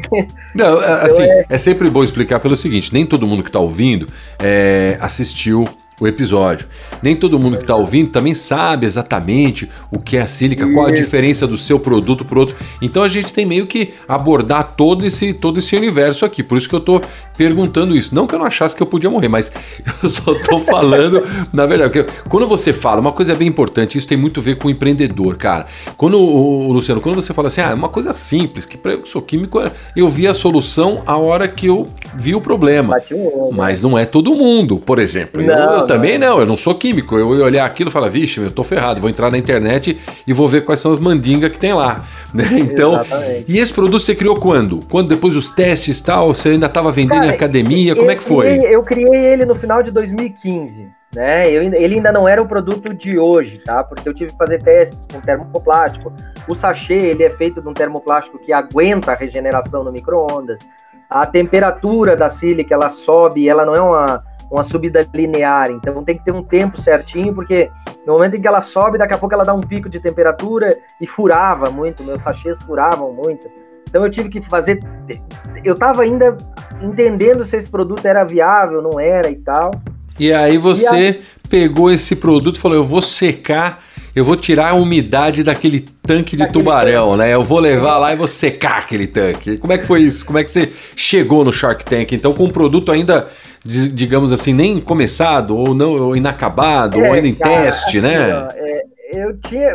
Não, 0.54 0.78
assim, 0.78 1.22
é... 1.22 1.46
é... 1.48 1.58
sempre 1.58 1.88
bom 1.90 2.02
explicar 2.02 2.40
pelo 2.40 2.56
seguinte: 2.56 2.92
nem 2.92 3.06
todo 3.06 3.26
mundo 3.26 3.42
que 3.42 3.48
está 3.48 3.58
ouvindo 3.58 4.06
é, 4.38 4.96
assistiu 5.00 5.64
o 6.00 6.06
episódio. 6.06 6.66
Nem 7.02 7.14
todo 7.14 7.38
mundo 7.38 7.56
que 7.56 7.62
está 7.62 7.76
ouvindo 7.76 8.10
também 8.10 8.34
sabe 8.34 8.86
exatamente 8.86 9.70
o 9.90 9.98
que 9.98 10.16
é 10.16 10.22
a 10.22 10.26
sílica, 10.26 10.70
qual 10.72 10.86
a 10.86 10.90
diferença 10.90 11.46
do 11.46 11.56
seu 11.56 11.78
produto 11.78 12.24
para 12.24 12.38
outro. 12.38 12.56
Então 12.80 13.02
a 13.02 13.08
gente 13.08 13.32
tem 13.32 13.46
meio 13.46 13.66
que 13.66 13.94
abordar 14.08 14.74
todo 14.76 15.06
esse, 15.06 15.32
todo 15.32 15.58
esse 15.58 15.76
universo 15.76 16.24
aqui. 16.24 16.42
Por 16.42 16.58
isso 16.58 16.68
que 16.68 16.74
eu 16.74 16.80
estou 16.80 17.00
perguntando 17.36 17.96
isso. 17.96 18.14
Não 18.14 18.26
que 18.26 18.34
eu 18.34 18.38
não 18.38 18.46
achasse 18.46 18.74
que 18.74 18.82
eu 18.82 18.86
podia 18.86 19.10
morrer, 19.10 19.28
mas 19.28 19.52
eu 20.02 20.08
só 20.08 20.32
estou 20.32 20.60
falando, 20.60 21.22
na 21.52 21.66
verdade, 21.66 21.92
porque 21.92 22.12
quando 22.28 22.46
você 22.46 22.72
fala, 22.72 23.00
uma 23.00 23.12
coisa 23.12 23.34
bem 23.34 23.48
importante, 23.48 23.98
isso 23.98 24.08
tem 24.08 24.16
muito 24.16 24.40
a 24.40 24.42
ver 24.42 24.56
com 24.56 24.68
o 24.68 24.70
empreendedor, 24.70 25.36
cara. 25.36 25.66
Quando 25.96 26.18
o, 26.18 26.72
Luciano, 26.72 27.00
quando 27.00 27.16
você 27.16 27.32
fala 27.32 27.48
assim, 27.48 27.60
ah, 27.60 27.70
é 27.70 27.74
uma 27.74 27.88
coisa 27.88 28.14
simples, 28.14 28.66
que 28.66 28.78
eu 28.84 29.06
sou 29.06 29.22
químico, 29.22 29.62
eu 29.96 30.08
vi 30.08 30.26
a 30.26 30.34
solução 30.34 31.02
a 31.06 31.16
hora 31.16 31.46
que 31.46 31.66
eu 31.66 31.86
vi 32.14 32.34
o 32.34 32.40
problema. 32.40 32.94
Mas 33.52 33.80
não 33.80 33.98
é 33.98 34.04
todo 34.04 34.34
mundo, 34.34 34.78
por 34.78 34.98
exemplo. 34.98 35.42
Não, 35.42 35.78
eu, 35.78 35.81
eu 35.82 35.86
também 35.86 36.18
não, 36.18 36.40
eu 36.40 36.46
não 36.46 36.56
sou 36.56 36.74
químico. 36.74 37.16
Eu 37.16 37.36
ia 37.36 37.44
olhar 37.44 37.64
aquilo 37.64 37.90
e 37.90 37.92
falar, 37.92 38.08
vixe, 38.08 38.40
eu 38.40 38.50
tô 38.50 38.64
ferrado, 38.64 39.00
vou 39.00 39.10
entrar 39.10 39.30
na 39.30 39.38
internet 39.38 39.98
e 40.26 40.32
vou 40.32 40.48
ver 40.48 40.62
quais 40.62 40.80
são 40.80 40.90
as 40.90 40.98
mandingas 40.98 41.50
que 41.50 41.58
tem 41.58 41.72
lá. 41.72 42.04
Né? 42.32 42.46
Então, 42.60 42.94
Exatamente. 42.94 43.44
e 43.46 43.58
esse 43.58 43.70
produto 43.74 44.00
você 44.00 44.14
criou 44.14 44.36
quando? 44.36 44.80
Quando 44.88 45.08
depois 45.08 45.34
dos 45.34 45.50
testes 45.50 45.98
e 45.98 46.02
tal, 46.02 46.32
você 46.32 46.48
ainda 46.48 46.64
estava 46.64 46.90
vendendo 46.90 47.16
Cara, 47.16 47.26
em 47.26 47.28
academia? 47.28 47.94
Como 47.94 48.10
é 48.10 48.16
que 48.16 48.22
foi? 48.22 48.58
Eu 48.64 48.82
criei 48.82 49.26
ele 49.26 49.44
no 49.44 49.54
final 49.54 49.82
de 49.82 49.90
2015. 49.90 50.88
Né? 51.14 51.50
Eu, 51.50 51.62
ele 51.62 51.96
ainda 51.96 52.10
não 52.10 52.26
era 52.26 52.42
o 52.42 52.48
produto 52.48 52.94
de 52.94 53.18
hoje, 53.18 53.58
tá? 53.58 53.84
Porque 53.84 54.08
eu 54.08 54.14
tive 54.14 54.32
que 54.32 54.38
fazer 54.38 54.62
testes 54.62 54.98
com 55.12 55.20
termoplástico. 55.20 56.10
O 56.48 56.54
sachê 56.54 56.94
ele 56.94 57.22
é 57.22 57.28
feito 57.28 57.60
de 57.60 57.68
um 57.68 57.74
termoplástico 57.74 58.38
que 58.38 58.50
aguenta 58.50 59.12
a 59.12 59.14
regeneração 59.14 59.84
no 59.84 59.92
micro-ondas. 59.92 60.58
A 61.10 61.26
temperatura 61.26 62.16
da 62.16 62.30
sílica 62.30 62.74
ela 62.74 62.88
sobe, 62.88 63.46
ela 63.46 63.66
não 63.66 63.74
é 63.74 63.80
uma 63.82 64.24
uma 64.52 64.62
subida 64.62 65.00
linear. 65.14 65.70
Então 65.70 66.04
tem 66.04 66.18
que 66.18 66.24
ter 66.24 66.32
um 66.32 66.42
tempo 66.42 66.80
certinho, 66.80 67.34
porque 67.34 67.70
no 68.06 68.12
momento 68.12 68.36
em 68.36 68.40
que 68.40 68.46
ela 68.46 68.60
sobe, 68.60 68.98
daqui 68.98 69.14
a 69.14 69.18
pouco 69.18 69.34
ela 69.34 69.44
dá 69.44 69.54
um 69.54 69.62
pico 69.62 69.88
de 69.88 69.98
temperatura 69.98 70.76
e 71.00 71.06
furava 71.06 71.70
muito, 71.70 72.04
meus 72.04 72.20
sachês 72.20 72.60
furavam 72.62 73.12
muito. 73.12 73.48
Então 73.88 74.04
eu 74.04 74.10
tive 74.10 74.28
que 74.28 74.42
fazer. 74.42 74.78
Eu 75.64 75.74
estava 75.74 76.02
ainda 76.02 76.36
entendendo 76.82 77.44
se 77.44 77.56
esse 77.56 77.70
produto 77.70 78.04
era 78.04 78.24
viável, 78.24 78.82
não 78.82 79.00
era 79.00 79.30
e 79.30 79.36
tal. 79.36 79.70
E 80.18 80.32
aí 80.32 80.58
você 80.58 80.84
e 80.84 81.06
aí... 81.08 81.22
pegou 81.48 81.90
esse 81.90 82.16
produto 82.16 82.56
e 82.56 82.60
falou: 82.60 82.76
eu 82.76 82.84
vou 82.84 83.00
secar 83.00 83.82
eu 84.14 84.26
vou 84.26 84.36
tirar 84.36 84.70
a 84.70 84.74
umidade 84.74 85.42
daquele 85.42 85.80
tanque 85.80 86.32
de 86.32 86.38
daquele 86.38 86.52
tubarão, 86.52 87.12
tanque. 87.12 87.18
né? 87.18 87.34
Eu 87.34 87.42
vou 87.42 87.58
levar 87.58 87.96
lá 87.96 88.12
e 88.12 88.16
vou 88.16 88.28
secar 88.28 88.78
aquele 88.78 89.06
tanque. 89.06 89.56
Como 89.56 89.72
é 89.72 89.78
que 89.78 89.86
foi 89.86 90.02
isso? 90.02 90.26
Como 90.26 90.38
é 90.38 90.44
que 90.44 90.50
você 90.50 90.70
chegou 90.94 91.42
no 91.42 91.52
Shark 91.52 91.82
Tank? 91.82 92.12
Então, 92.12 92.34
com 92.34 92.44
um 92.44 92.50
produto 92.50 92.92
ainda 92.92 93.28
digamos 93.64 94.32
assim, 94.32 94.52
nem 94.52 94.80
começado, 94.80 95.56
ou 95.56 95.74
não 95.74 95.94
ou 95.94 96.16
inacabado, 96.16 97.00
é, 97.00 97.08
ou 97.08 97.14
ainda 97.14 97.28
em 97.28 97.34
cara, 97.34 97.62
teste, 97.62 98.00
né? 98.00 98.34
Ó, 98.34 98.48
é, 98.54 98.82
eu 99.12 99.38
tinha. 99.38 99.74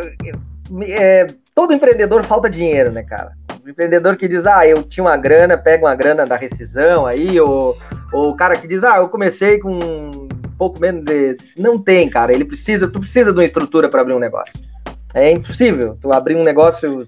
É, 0.82 1.26
todo 1.54 1.72
empreendedor 1.72 2.24
falta 2.24 2.50
dinheiro, 2.50 2.92
né, 2.92 3.02
cara? 3.02 3.32
O 3.64 3.70
empreendedor 3.70 4.16
que 4.16 4.28
diz, 4.28 4.46
ah, 4.46 4.66
eu 4.66 4.82
tinha 4.82 5.04
uma 5.04 5.16
grana, 5.16 5.56
pega 5.56 5.84
uma 5.84 5.94
grana 5.94 6.26
da 6.26 6.36
rescisão 6.36 7.06
aí, 7.06 7.40
ou, 7.40 7.76
ou 8.12 8.30
o 8.30 8.36
cara 8.36 8.56
que 8.56 8.68
diz, 8.68 8.84
ah, 8.84 8.98
eu 8.98 9.08
comecei 9.08 9.58
com 9.58 9.78
um 9.78 10.28
pouco 10.58 10.80
menos 10.80 11.04
de. 11.04 11.36
Não 11.58 11.78
tem, 11.78 12.08
cara. 12.08 12.32
Ele 12.32 12.44
precisa, 12.44 12.88
tu 12.88 13.00
precisa 13.00 13.32
de 13.32 13.38
uma 13.38 13.44
estrutura 13.44 13.88
para 13.88 14.02
abrir 14.02 14.14
um 14.14 14.18
negócio. 14.18 14.52
É 15.14 15.30
impossível 15.30 15.96
tu 16.00 16.12
abrir 16.12 16.36
um 16.36 16.42
negócio. 16.42 17.04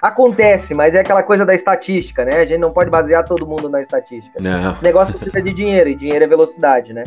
Acontece, 0.00 0.74
mas 0.74 0.94
é 0.94 1.00
aquela 1.00 1.22
coisa 1.22 1.44
da 1.44 1.54
estatística, 1.54 2.24
né? 2.24 2.36
A 2.36 2.46
gente 2.46 2.60
não 2.60 2.70
pode 2.70 2.88
basear 2.88 3.24
todo 3.24 3.46
mundo 3.46 3.68
na 3.68 3.80
estatística. 3.80 4.40
Não. 4.40 4.74
O 4.74 4.82
negócio 4.82 5.12
precisa 5.12 5.42
de 5.42 5.52
dinheiro, 5.52 5.88
e 5.90 5.94
dinheiro 5.96 6.24
é 6.24 6.28
velocidade, 6.28 6.92
né? 6.92 7.02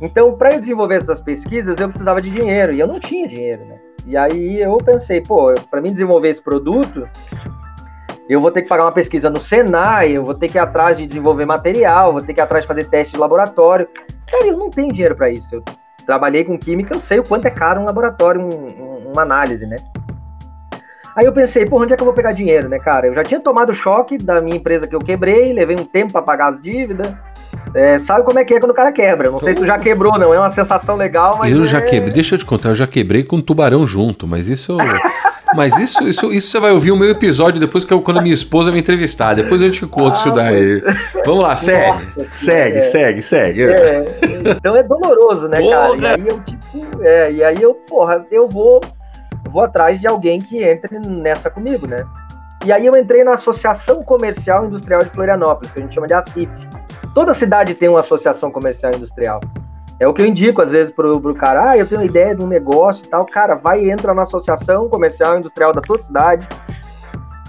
Então, 0.00 0.34
para 0.36 0.54
eu 0.54 0.60
desenvolver 0.60 0.96
essas 0.96 1.20
pesquisas, 1.20 1.78
eu 1.78 1.88
precisava 1.88 2.20
de 2.20 2.30
dinheiro, 2.30 2.74
e 2.74 2.80
eu 2.80 2.86
não 2.86 2.98
tinha 2.98 3.28
dinheiro, 3.28 3.64
né? 3.64 3.76
E 4.04 4.16
aí 4.16 4.60
eu 4.60 4.76
pensei, 4.78 5.20
pô, 5.20 5.54
para 5.70 5.80
mim 5.80 5.92
desenvolver 5.92 6.28
esse 6.28 6.42
produto, 6.42 7.08
eu 8.28 8.40
vou 8.40 8.50
ter 8.50 8.62
que 8.62 8.68
pagar 8.68 8.84
uma 8.84 8.92
pesquisa 8.92 9.30
no 9.30 9.40
Senai, 9.40 10.12
eu 10.12 10.24
vou 10.24 10.34
ter 10.34 10.48
que 10.48 10.58
ir 10.58 10.60
atrás 10.60 10.96
de 10.96 11.06
desenvolver 11.06 11.44
material, 11.44 12.12
vou 12.12 12.22
ter 12.22 12.34
que 12.34 12.40
ir 12.40 12.42
atrás 12.42 12.64
de 12.64 12.68
fazer 12.68 12.86
teste 12.86 13.14
de 13.14 13.20
laboratório. 13.20 13.88
Cara, 14.30 14.46
eu 14.46 14.56
não 14.56 14.70
tenho 14.70 14.92
dinheiro 14.92 15.14
para 15.14 15.30
isso. 15.30 15.54
Eu 15.54 15.62
trabalhei 16.04 16.44
com 16.44 16.58
química, 16.58 16.94
eu 16.94 17.00
sei 17.00 17.20
o 17.20 17.24
quanto 17.24 17.46
é 17.46 17.50
caro 17.50 17.80
um 17.80 17.84
laboratório, 17.84 18.40
um, 18.40 18.82
um, 18.82 19.12
uma 19.12 19.22
análise, 19.22 19.64
né? 19.66 19.76
Aí 21.16 21.24
eu 21.24 21.32
pensei, 21.32 21.64
pô, 21.64 21.80
onde 21.82 21.94
é 21.94 21.96
que 21.96 22.02
eu 22.02 22.04
vou 22.04 22.14
pegar 22.14 22.32
dinheiro, 22.32 22.68
né, 22.68 22.78
cara? 22.78 23.06
Eu 23.06 23.14
já 23.14 23.22
tinha 23.22 23.40
tomado 23.40 23.74
choque 23.74 24.18
da 24.18 24.38
minha 24.38 24.56
empresa 24.56 24.86
que 24.86 24.94
eu 24.94 25.00
quebrei, 25.00 25.50
levei 25.50 25.74
um 25.74 25.84
tempo 25.84 26.12
para 26.12 26.20
pagar 26.20 26.48
as 26.52 26.60
dívidas. 26.60 27.14
É, 27.74 27.98
sabe 28.00 28.24
como 28.24 28.38
é 28.38 28.44
que 28.44 28.52
é 28.52 28.60
quando 28.60 28.72
o 28.72 28.74
cara 28.74 28.92
quebra? 28.92 29.30
Não 29.30 29.40
sei 29.40 29.54
se 29.54 29.60
tu 29.60 29.66
já 29.66 29.78
quebrou, 29.78 30.18
não. 30.18 30.34
É 30.34 30.38
uma 30.38 30.50
sensação 30.50 30.94
legal, 30.94 31.36
mas. 31.38 31.54
Eu 31.54 31.62
é... 31.62 31.64
já 31.64 31.80
quebrei, 31.80 32.12
deixa 32.12 32.34
eu 32.34 32.38
te 32.38 32.44
contar, 32.44 32.68
eu 32.68 32.74
já 32.74 32.86
quebrei 32.86 33.24
com 33.24 33.36
um 33.36 33.40
tubarão 33.40 33.86
junto, 33.86 34.26
mas 34.26 34.46
isso. 34.46 34.76
Mas 35.54 35.78
isso, 35.78 36.02
isso, 36.06 36.32
isso 36.32 36.48
você 36.48 36.58
vai 36.58 36.72
ouvir 36.72 36.90
o 36.90 36.96
meu 36.96 37.08
episódio 37.08 37.60
depois 37.60 37.84
que 37.84 37.92
eu, 37.92 38.02
quando 38.02 38.18
a 38.18 38.22
minha 38.22 38.34
esposa 38.34 38.72
me 38.72 38.80
entrevistar. 38.80 39.34
Depois 39.34 39.62
eu 39.62 39.70
te 39.70 39.86
conto 39.86 40.14
ah, 40.14 40.18
isso 40.18 40.30
daí. 40.32 40.82
Vamos 41.24 41.42
lá, 41.42 41.54
segue. 41.56 42.04
Nossa, 42.16 42.30
segue, 42.34 42.78
é. 42.78 42.82
segue, 42.82 43.22
segue, 43.22 43.62
é, 43.62 44.04
então 44.50 44.76
é 44.76 44.82
doloroso, 44.82 45.48
né, 45.48 45.60
porra. 45.60 45.98
cara? 45.98 45.98
E 45.98 46.06
aí 46.06 46.28
eu, 46.28 46.40
tipo, 46.40 47.02
é, 47.02 47.32
e 47.32 47.44
aí 47.44 47.62
eu, 47.62 47.74
porra, 47.74 48.26
eu 48.30 48.48
vou, 48.48 48.80
vou 49.56 49.64
atrás 49.64 49.98
de 49.98 50.06
alguém 50.06 50.38
que 50.38 50.62
entre 50.62 50.98
nessa 50.98 51.48
comigo, 51.48 51.86
né? 51.86 52.04
E 52.66 52.70
aí 52.70 52.84
eu 52.84 52.94
entrei 52.94 53.24
na 53.24 53.32
Associação 53.32 54.02
Comercial 54.02 54.66
Industrial 54.66 55.00
de 55.00 55.08
Florianópolis, 55.08 55.72
que 55.72 55.78
a 55.78 55.82
gente 55.82 55.94
chama 55.94 56.06
de 56.06 56.12
ACIF. 56.12 56.50
Toda 57.14 57.32
cidade 57.32 57.74
tem 57.74 57.88
uma 57.88 58.00
associação 58.00 58.50
comercial 58.50 58.92
industrial. 58.94 59.40
É 59.98 60.06
o 60.06 60.12
que 60.12 60.20
eu 60.20 60.26
indico, 60.26 60.60
às 60.60 60.72
vezes, 60.72 60.92
pro, 60.92 61.18
pro 61.18 61.34
cara, 61.34 61.70
ah, 61.70 61.76
eu 61.78 61.88
tenho 61.88 62.02
uma 62.02 62.06
ideia 62.06 62.34
de 62.34 62.44
um 62.44 62.46
negócio 62.46 63.06
e 63.06 63.08
tal, 63.08 63.24
cara, 63.24 63.54
vai 63.54 63.82
e 63.82 63.90
entra 63.90 64.12
na 64.12 64.22
associação 64.22 64.90
comercial 64.90 65.38
industrial 65.38 65.72
da 65.72 65.80
tua 65.80 65.96
cidade, 65.96 66.46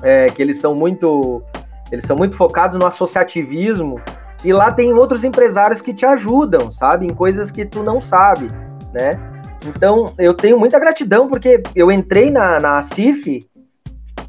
é, 0.01 0.27
que 0.27 0.41
eles 0.41 0.61
são 0.61 0.73
muito, 0.75 1.43
eles 1.91 2.05
são 2.05 2.15
muito 2.15 2.37
focados 2.37 2.79
no 2.79 2.85
associativismo, 2.85 3.99
e 4.45 4.53
lá 4.53 4.71
tem 4.71 4.93
outros 4.93 5.25
empresários 5.25 5.81
que 5.81 5.93
te 5.93 6.05
ajudam, 6.05 6.71
sabe, 6.71 7.05
em 7.05 7.13
coisas 7.13 7.51
que 7.51 7.65
tu 7.65 7.83
não 7.83 7.99
sabe, 7.99 8.47
né? 8.93 9.19
Então, 9.67 10.13
eu 10.17 10.33
tenho 10.33 10.57
muita 10.57 10.79
gratidão, 10.79 11.27
porque 11.27 11.62
eu 11.75 11.91
entrei 11.91 12.31
na, 12.31 12.59
na 12.59 12.81
CIF, 12.81 13.39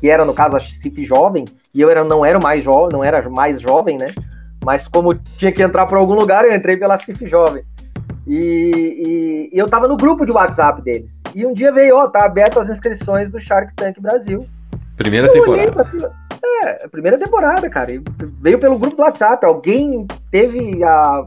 que 0.01 0.09
era, 0.09 0.25
no 0.25 0.35
caso, 0.35 0.57
a 0.57 0.61
CIF 0.61 1.05
jovem, 1.05 1.45
e 1.75 1.81
eu 1.81 1.91
era, 1.91 2.05
não 2.05 2.25
era 2.25 2.39
mais 2.39 2.65
jovem, 2.65 2.89
não 2.93 3.05
era 3.05 3.29
mais 3.29 3.61
jovem, 3.61 3.97
né? 3.99 4.13
Mas 4.65 4.89
como 4.89 5.15
tinha 5.15 5.53
que 5.53 5.63
entrar 5.63 5.87
para 5.87 5.99
algum 5.99 6.15
lugar, 6.15 6.45
eu 6.45 6.55
entrei 6.55 6.77
pela 6.77 6.99
CIF 6.99 7.29
jovem. 7.29 7.63
E, 8.27 8.35
e, 8.35 9.51
e, 9.55 9.59
eu 9.59 9.67
tava 9.67 9.89
no 9.89 9.97
grupo 9.97 10.27
de 10.27 10.33
WhatsApp 10.33 10.83
deles. 10.83 11.21
E 11.35 11.47
um 11.47 11.53
dia 11.53 11.73
veio, 11.73 11.97
ó, 11.97 12.09
tá 12.09 12.25
aberto 12.25 12.61
as 12.61 12.69
inscrições 12.69 13.31
do 13.31 13.41
Shark 13.41 13.73
Tank 13.75 14.01
Brasil. 14.01 14.41
Primeira 14.97 15.31
temporada. 15.31 15.87
É, 16.65 16.89
primeira 16.89 17.19
temporada, 17.19 17.71
cara. 17.71 17.89
Veio 18.41 18.59
pelo 18.59 18.79
grupo 18.79 18.97
do 18.97 19.03
WhatsApp. 19.03 19.45
Alguém 19.47 20.07
teve 20.31 20.83
a, 20.85 21.25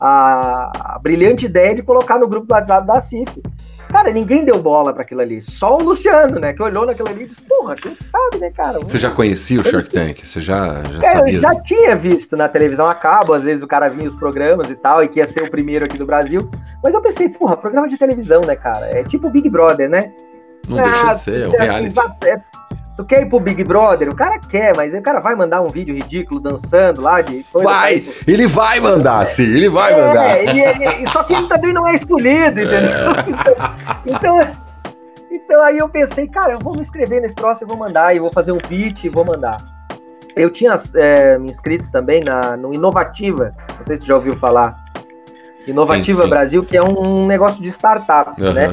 a, 0.00 0.98
brilhante 1.02 1.46
ideia 1.46 1.74
de 1.74 1.82
colocar 1.82 2.18
no 2.18 2.26
grupo 2.26 2.46
do 2.46 2.52
WhatsApp 2.52 2.86
da 2.86 3.00
CIF. 3.00 3.42
Cara, 3.88 4.10
ninguém 4.12 4.44
deu 4.44 4.62
bola 4.62 4.92
para 4.92 5.02
aquilo 5.02 5.20
ali. 5.20 5.42
Só 5.42 5.76
o 5.76 5.82
Luciano, 5.82 6.38
né? 6.38 6.52
Que 6.52 6.62
olhou 6.62 6.86
naquilo 6.86 7.08
ali 7.08 7.24
e 7.24 7.26
disse, 7.26 7.42
porra, 7.42 7.74
quem 7.74 7.94
sabe, 7.96 8.38
né, 8.38 8.50
cara? 8.50 8.78
Você 8.78 8.98
já 8.98 9.10
conhecia 9.10 9.60
o 9.60 9.64
Shark 9.64 9.90
Tank? 9.90 10.24
Você 10.24 10.40
já, 10.40 10.82
já 10.84 11.02
é, 11.02 11.16
sabia? 11.16 11.34
Eu 11.34 11.40
já 11.40 11.60
tinha 11.60 11.96
visto 11.96 12.36
na 12.36 12.48
televisão 12.48 12.86
a 12.86 12.94
cabo, 12.94 13.34
às 13.34 13.42
vezes 13.42 13.62
o 13.62 13.66
cara 13.66 13.88
vinha 13.88 14.08
os 14.08 14.14
programas 14.14 14.70
e 14.70 14.76
tal, 14.76 15.02
e 15.02 15.08
que 15.08 15.18
ia 15.18 15.26
ser 15.26 15.42
o 15.42 15.50
primeiro 15.50 15.84
aqui 15.84 15.98
do 15.98 16.06
Brasil. 16.06 16.48
Mas 16.82 16.94
eu 16.94 17.02
pensei, 17.02 17.28
porra, 17.28 17.56
programa 17.56 17.88
de 17.88 17.98
televisão, 17.98 18.40
né, 18.46 18.54
cara? 18.54 18.86
É 18.86 19.02
tipo 19.02 19.28
Big 19.28 19.50
Brother, 19.50 19.90
né? 19.90 20.12
Não 20.68 20.78
ah, 20.78 20.82
deixa 20.82 21.12
de 21.12 21.18
ser, 21.18 21.42
é 21.42 21.48
um 21.48 21.50
reality. 21.50 21.98
Assim, 21.98 22.10
é, 22.26 22.40
Tu 23.00 23.04
quer 23.06 23.22
ir 23.22 23.30
pro 23.30 23.40
Big 23.40 23.64
Brother? 23.64 24.10
O 24.10 24.14
cara 24.14 24.38
quer, 24.38 24.76
mas 24.76 24.92
o 24.92 25.00
cara 25.00 25.20
vai 25.20 25.34
mandar 25.34 25.62
um 25.62 25.68
vídeo 25.68 25.94
ridículo 25.94 26.38
dançando 26.38 27.00
lá 27.00 27.22
de. 27.22 27.46
Vai! 27.50 28.04
Ele 28.28 28.46
vai 28.46 28.78
mandar, 28.78 29.24
sim, 29.24 29.44
ele 29.44 29.70
vai 29.70 29.94
é, 29.94 30.06
mandar. 30.06 31.10
Só 31.10 31.22
que 31.22 31.32
ele 31.32 31.48
também 31.48 31.72
não 31.72 31.88
é 31.88 31.94
escolhido, 31.94 32.60
entendeu? 32.60 32.90
É. 32.90 33.10
Então, 34.06 34.40
então, 34.40 34.50
então, 35.30 35.62
aí 35.62 35.78
eu 35.78 35.88
pensei, 35.88 36.28
cara, 36.28 36.52
eu 36.52 36.58
vou 36.58 36.74
me 36.74 36.82
inscrever 36.82 37.22
nesse 37.22 37.34
troço 37.34 37.64
e 37.64 37.66
vou 37.66 37.76
mandar, 37.76 38.14
e 38.14 38.18
vou 38.18 38.30
fazer 38.30 38.52
um 38.52 38.58
pitch 38.58 39.04
e 39.04 39.08
vou 39.08 39.24
mandar. 39.24 39.56
Eu 40.36 40.50
tinha 40.50 40.78
é, 40.94 41.38
me 41.38 41.50
inscrito 41.50 41.90
também 41.90 42.22
na, 42.22 42.54
no 42.54 42.74
Inovativa, 42.74 43.54
não 43.78 43.84
sei 43.86 43.96
se 43.96 44.02
você 44.02 44.08
já 44.08 44.14
ouviu 44.14 44.36
falar. 44.36 44.76
Inovativa 45.66 46.18
sim, 46.18 46.24
sim. 46.24 46.28
Brasil, 46.28 46.64
que 46.64 46.76
é 46.76 46.82
um 46.82 47.26
negócio 47.26 47.62
de 47.62 47.68
startup, 47.70 48.38
uhum. 48.42 48.52
né? 48.52 48.72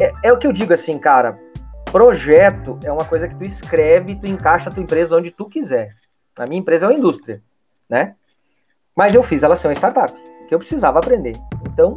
É, 0.00 0.12
é 0.24 0.32
o 0.32 0.38
que 0.38 0.46
eu 0.46 0.52
digo 0.52 0.72
assim, 0.72 0.98
cara 0.98 1.38
Projeto 1.90 2.78
é 2.84 2.92
uma 2.92 3.04
coisa 3.04 3.26
que 3.26 3.34
tu 3.34 3.44
escreve 3.44 4.12
e 4.12 4.16
tu 4.16 4.30
encaixa 4.30 4.68
a 4.68 4.72
tua 4.72 4.82
empresa 4.82 5.16
onde 5.16 5.30
tu 5.30 5.46
quiser. 5.46 5.96
A 6.36 6.46
minha 6.46 6.60
empresa 6.60 6.86
é 6.86 6.88
uma 6.88 6.98
indústria, 6.98 7.42
né? 7.88 8.14
Mas 8.96 9.14
eu 9.14 9.22
fiz 9.22 9.42
ela 9.42 9.56
ser 9.56 9.68
uma 9.68 9.74
startup, 9.74 10.12
que 10.48 10.54
eu 10.54 10.58
precisava 10.58 10.98
aprender. 10.98 11.32
Então, 11.66 11.94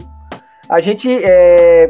a 0.70 0.80
gente. 0.80 1.10
É, 1.24 1.88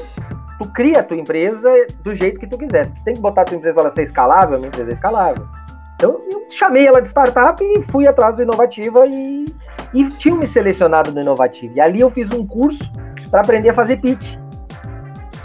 tu 0.60 0.70
cria 0.72 1.00
a 1.00 1.04
tua 1.04 1.18
empresa 1.18 1.70
do 2.04 2.14
jeito 2.14 2.40
que 2.40 2.48
tu 2.48 2.58
quiser. 2.58 2.90
Tu 2.90 3.04
tem 3.04 3.14
que 3.14 3.22
botar 3.22 3.42
a 3.42 3.46
tua 3.46 3.58
empresa 3.58 3.76
para 3.76 3.92
ser 3.92 4.04
escalável, 4.04 4.56
a 4.56 4.58
minha 4.58 4.68
empresa 4.68 4.92
é 4.92 4.94
escalável. 4.94 5.48
Então, 5.96 6.22
eu 6.30 6.46
chamei 6.50 6.86
ela 6.86 7.02
de 7.02 7.08
startup 7.08 7.64
e 7.64 7.82
fui 7.84 8.08
atrás 8.08 8.36
do 8.36 8.44
Inovativa 8.44 9.08
e, 9.08 9.46
e 9.94 10.08
tinha 10.10 10.36
me 10.36 10.46
selecionado 10.46 11.12
no 11.12 11.22
Inovativa. 11.22 11.74
E 11.76 11.82
ali 11.82 12.02
eu 12.02 12.10
fiz 12.10 12.30
um 12.32 12.46
curso 12.46 12.92
para 13.32 13.42
aprender 13.42 13.70
a 13.70 13.74
fazer 13.74 13.98
pitch. 13.98 14.38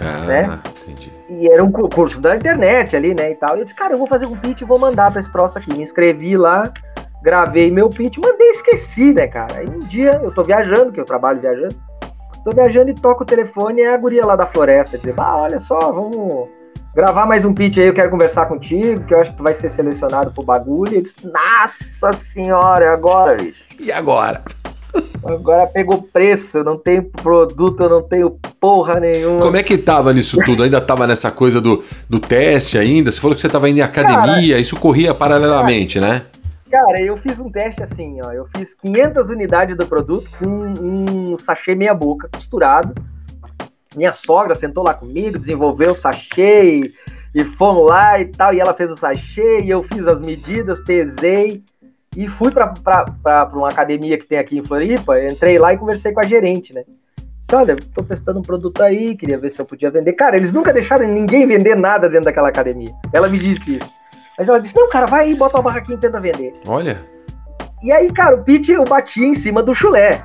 Ah, 0.00 0.27
né? 0.27 0.61
entendi. 0.83 1.17
E 1.28 1.47
era 1.49 1.62
um 1.62 1.70
curso 1.70 2.20
da 2.20 2.37
internet 2.37 2.97
ali, 2.97 3.14
né, 3.14 3.32
e 3.32 3.35
tal. 3.35 3.56
E 3.56 3.61
eu 3.61 3.64
disse, 3.64 3.75
cara, 3.75 3.94
eu 3.94 3.99
vou 3.99 4.08
fazer 4.08 4.26
um 4.26 4.37
pitch 4.37 4.62
e 4.62 4.64
vou 4.64 4.78
mandar 4.78 5.11
pra 5.11 5.20
esse 5.20 5.30
troço 5.30 5.58
aqui. 5.58 5.75
Me 5.75 5.82
inscrevi 5.82 6.37
lá, 6.37 6.73
gravei 7.23 7.70
meu 7.70 7.90
pitch, 7.90 8.16
mandei 8.16 8.49
esqueci, 8.50 9.12
né, 9.12 9.26
cara. 9.26 9.58
Aí 9.58 9.68
um 9.68 9.78
dia 9.78 10.20
eu 10.23 10.32
tô 10.32 10.42
viajando, 10.42 10.90
que 10.90 11.00
eu 11.00 11.04
trabalho 11.04 11.40
viajando, 11.40 11.75
tô 12.44 12.50
viajando 12.50 12.90
e 12.90 12.94
toco 12.94 13.25
o 13.25 13.26
telefone 13.26 13.82
e 13.82 13.85
é 13.85 13.92
a 13.92 13.97
guria 13.99 14.25
lá 14.25 14.37
da 14.37 14.47
floresta, 14.47 14.97
dizer, 14.97 15.14
ah, 15.18 15.37
olha 15.37 15.58
só, 15.58 15.78
vamos 15.78 16.49
gravar 16.94 17.26
mais 17.26 17.44
um 17.44 17.52
pitch 17.52 17.78
aí, 17.78 17.87
eu 17.87 17.94
quero 17.94 18.11
conversar 18.11 18.47
contigo, 18.47 19.04
que 19.04 19.12
eu 19.12 19.20
acho 19.20 19.32
que 19.32 19.37
tu 19.37 19.42
vai 19.42 19.54
ser 19.54 19.70
selecionado 19.70 20.32
pro 20.32 20.42
bagulho. 20.42 20.94
E 20.94 20.97
eu 20.97 21.02
disse, 21.02 21.14
nossa 21.26 22.12
senhora, 22.14 22.87
é 22.87 22.88
agora, 22.88 23.37
bicho. 23.37 23.64
E 23.78 23.92
agora? 23.92 24.42
Agora 25.25 25.67
pegou 25.67 26.02
preço, 26.02 26.62
não 26.62 26.78
tenho 26.78 27.05
produto, 27.05 27.83
eu 27.83 27.88
não 27.88 28.02
tenho 28.02 28.31
porra 28.61 29.00
nenhuma. 29.00 29.40
Como 29.40 29.57
é 29.57 29.62
que 29.62 29.76
tava 29.76 30.12
nisso 30.12 30.38
tudo? 30.45 30.62
Ainda 30.62 30.81
tava 30.81 31.07
nessa 31.07 31.31
coisa 31.31 31.61
do, 31.61 31.83
do 32.09 32.19
teste 32.19 32.78
ainda? 32.78 33.11
Você 33.11 33.21
falou 33.21 33.35
que 33.35 33.40
você 33.40 33.49
tava 33.49 33.69
indo 33.69 33.78
em 33.78 33.83
academia, 33.83 34.50
cara, 34.50 34.61
isso 34.61 34.76
corria 34.76 35.12
paralelamente, 35.12 36.00
cara, 36.00 36.12
né? 36.12 36.23
Cara, 36.71 37.00
eu 37.00 37.17
fiz 37.17 37.38
um 37.40 37.50
teste 37.50 37.83
assim, 37.83 38.19
ó. 38.23 38.33
Eu 38.33 38.47
fiz 38.57 38.75
500 38.75 39.31
unidades 39.31 39.76
do 39.76 39.87
produto 39.87 40.28
com 40.38 40.47
um 40.47 41.38
sachê 41.38 41.75
meia 41.75 41.95
boca, 41.95 42.28
costurado. 42.33 42.95
Minha 43.97 44.12
sogra 44.12 44.55
sentou 44.55 44.85
lá 44.85 44.95
comigo, 44.95 45.38
desenvolveu 45.38 45.93
o 45.93 45.95
sachê 45.95 46.62
e, 46.62 46.95
e 47.35 47.45
fomos 47.45 47.87
lá 47.87 48.21
e 48.21 48.26
tal. 48.26 48.52
E 48.52 48.61
ela 48.61 48.75
fez 48.75 48.90
o 48.90 48.97
sachê 48.97 49.61
e 49.61 49.71
eu 49.71 49.83
fiz 49.83 50.07
as 50.07 50.21
medidas, 50.21 50.78
pesei. 50.81 51.62
E 52.18 52.26
fui 52.26 52.50
para 52.50 52.75
uma 53.54 53.68
academia 53.68 54.18
que 54.18 54.26
tem 54.26 54.40
aqui 54.40 54.58
em 54.58 54.64
Floripa, 54.64 55.22
entrei 55.22 55.56
lá 55.56 55.72
e 55.72 55.78
conversei 55.78 56.10
com 56.10 56.18
a 56.18 56.25
gerente, 56.25 56.75
né? 56.75 56.82
Disse, 57.16 57.54
olha, 57.54 57.75
estou 57.75 58.02
testando 58.02 58.40
um 58.40 58.42
produto 58.42 58.82
aí, 58.82 59.16
queria 59.16 59.38
ver 59.38 59.50
se 59.50 59.60
eu 59.60 59.64
podia 59.64 59.88
vender. 59.88 60.14
Cara, 60.14 60.37
eles 60.37 60.52
nunca 60.52 60.72
deixaram 60.72 61.06
ninguém 61.06 61.46
vender 61.46 61.76
nada 61.76 62.08
dentro 62.08 62.25
daquela 62.25 62.48
academia. 62.48 62.92
Ela 63.12 63.28
me 63.28 63.38
disse 63.38 63.76
isso. 63.76 63.88
Mas 64.37 64.48
ela 64.48 64.58
disse, 64.58 64.75
não, 64.75 64.90
cara, 64.90 65.06
vai 65.06 65.26
aí, 65.26 65.37
bota 65.37 65.58
uma 65.58 65.62
barraquinha 65.62 65.96
e 65.96 66.00
tenta 66.00 66.18
vender. 66.18 66.54
Olha. 66.66 67.00
E 67.84 67.92
aí, 67.92 68.12
cara, 68.12 68.34
o 68.34 68.42
pitch 68.42 68.70
eu 68.70 68.82
bati 68.82 69.25
em 69.25 69.37
cima 69.37 69.62
do 69.62 69.72
chulé. 69.72 70.25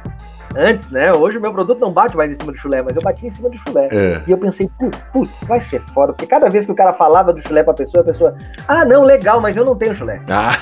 Antes, 0.58 0.90
né? 0.90 1.14
Hoje 1.14 1.38
o 1.38 1.42
meu 1.42 1.54
produto 1.54 1.80
não 1.80 1.94
bate 1.94 2.18
mais 2.18 2.32
em 2.32 2.36
cima 2.36 2.52
do 2.52 2.58
chulé, 2.58 2.82
mas 2.82 2.96
eu 2.96 3.04
bati 3.04 3.28
em 3.28 3.30
cima 3.30 3.52
do 3.52 3.58
chulé. 3.60 3.88
É. 3.92 4.24
E 4.26 4.32
eu 4.32 4.38
pensei, 4.40 4.68
putz, 5.12 5.44
vai 5.44 5.60
ser 5.60 5.80
foda. 5.94 6.12
Porque 6.12 6.26
cada 6.26 6.50
vez 6.50 6.66
que 6.66 6.72
o 6.72 6.76
cara 6.76 6.94
falava 6.94 7.32
do 7.32 7.48
chulé 7.48 7.62
pra 7.62 7.76
pessoa, 7.76 8.02
a 8.02 8.06
pessoa, 8.06 8.36
ah, 8.68 8.84
não, 8.84 9.04
legal, 9.04 9.40
mas 9.40 9.56
eu 9.56 9.64
não 9.64 9.76
tenho 9.76 9.96
chulé. 9.96 10.20
Ah. 10.28 10.58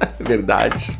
Verdade. 0.20 0.96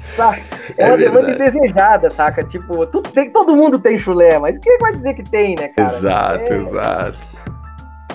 É 0.76 0.86
uma 0.86 0.94
é 0.94 0.96
demanda 0.98 1.30
indesejada, 1.30 2.10
saca? 2.10 2.44
Tipo, 2.44 2.86
tem, 2.86 3.30
todo 3.30 3.54
mundo 3.54 3.78
tem 3.78 3.98
chulé, 3.98 4.38
mas 4.38 4.58
quem 4.58 4.78
vai 4.78 4.94
dizer 4.94 5.14
que 5.14 5.22
tem, 5.22 5.54
né, 5.54 5.68
cara? 5.68 5.88
Exato, 5.88 6.52
é, 6.52 6.56
exato. 6.56 7.20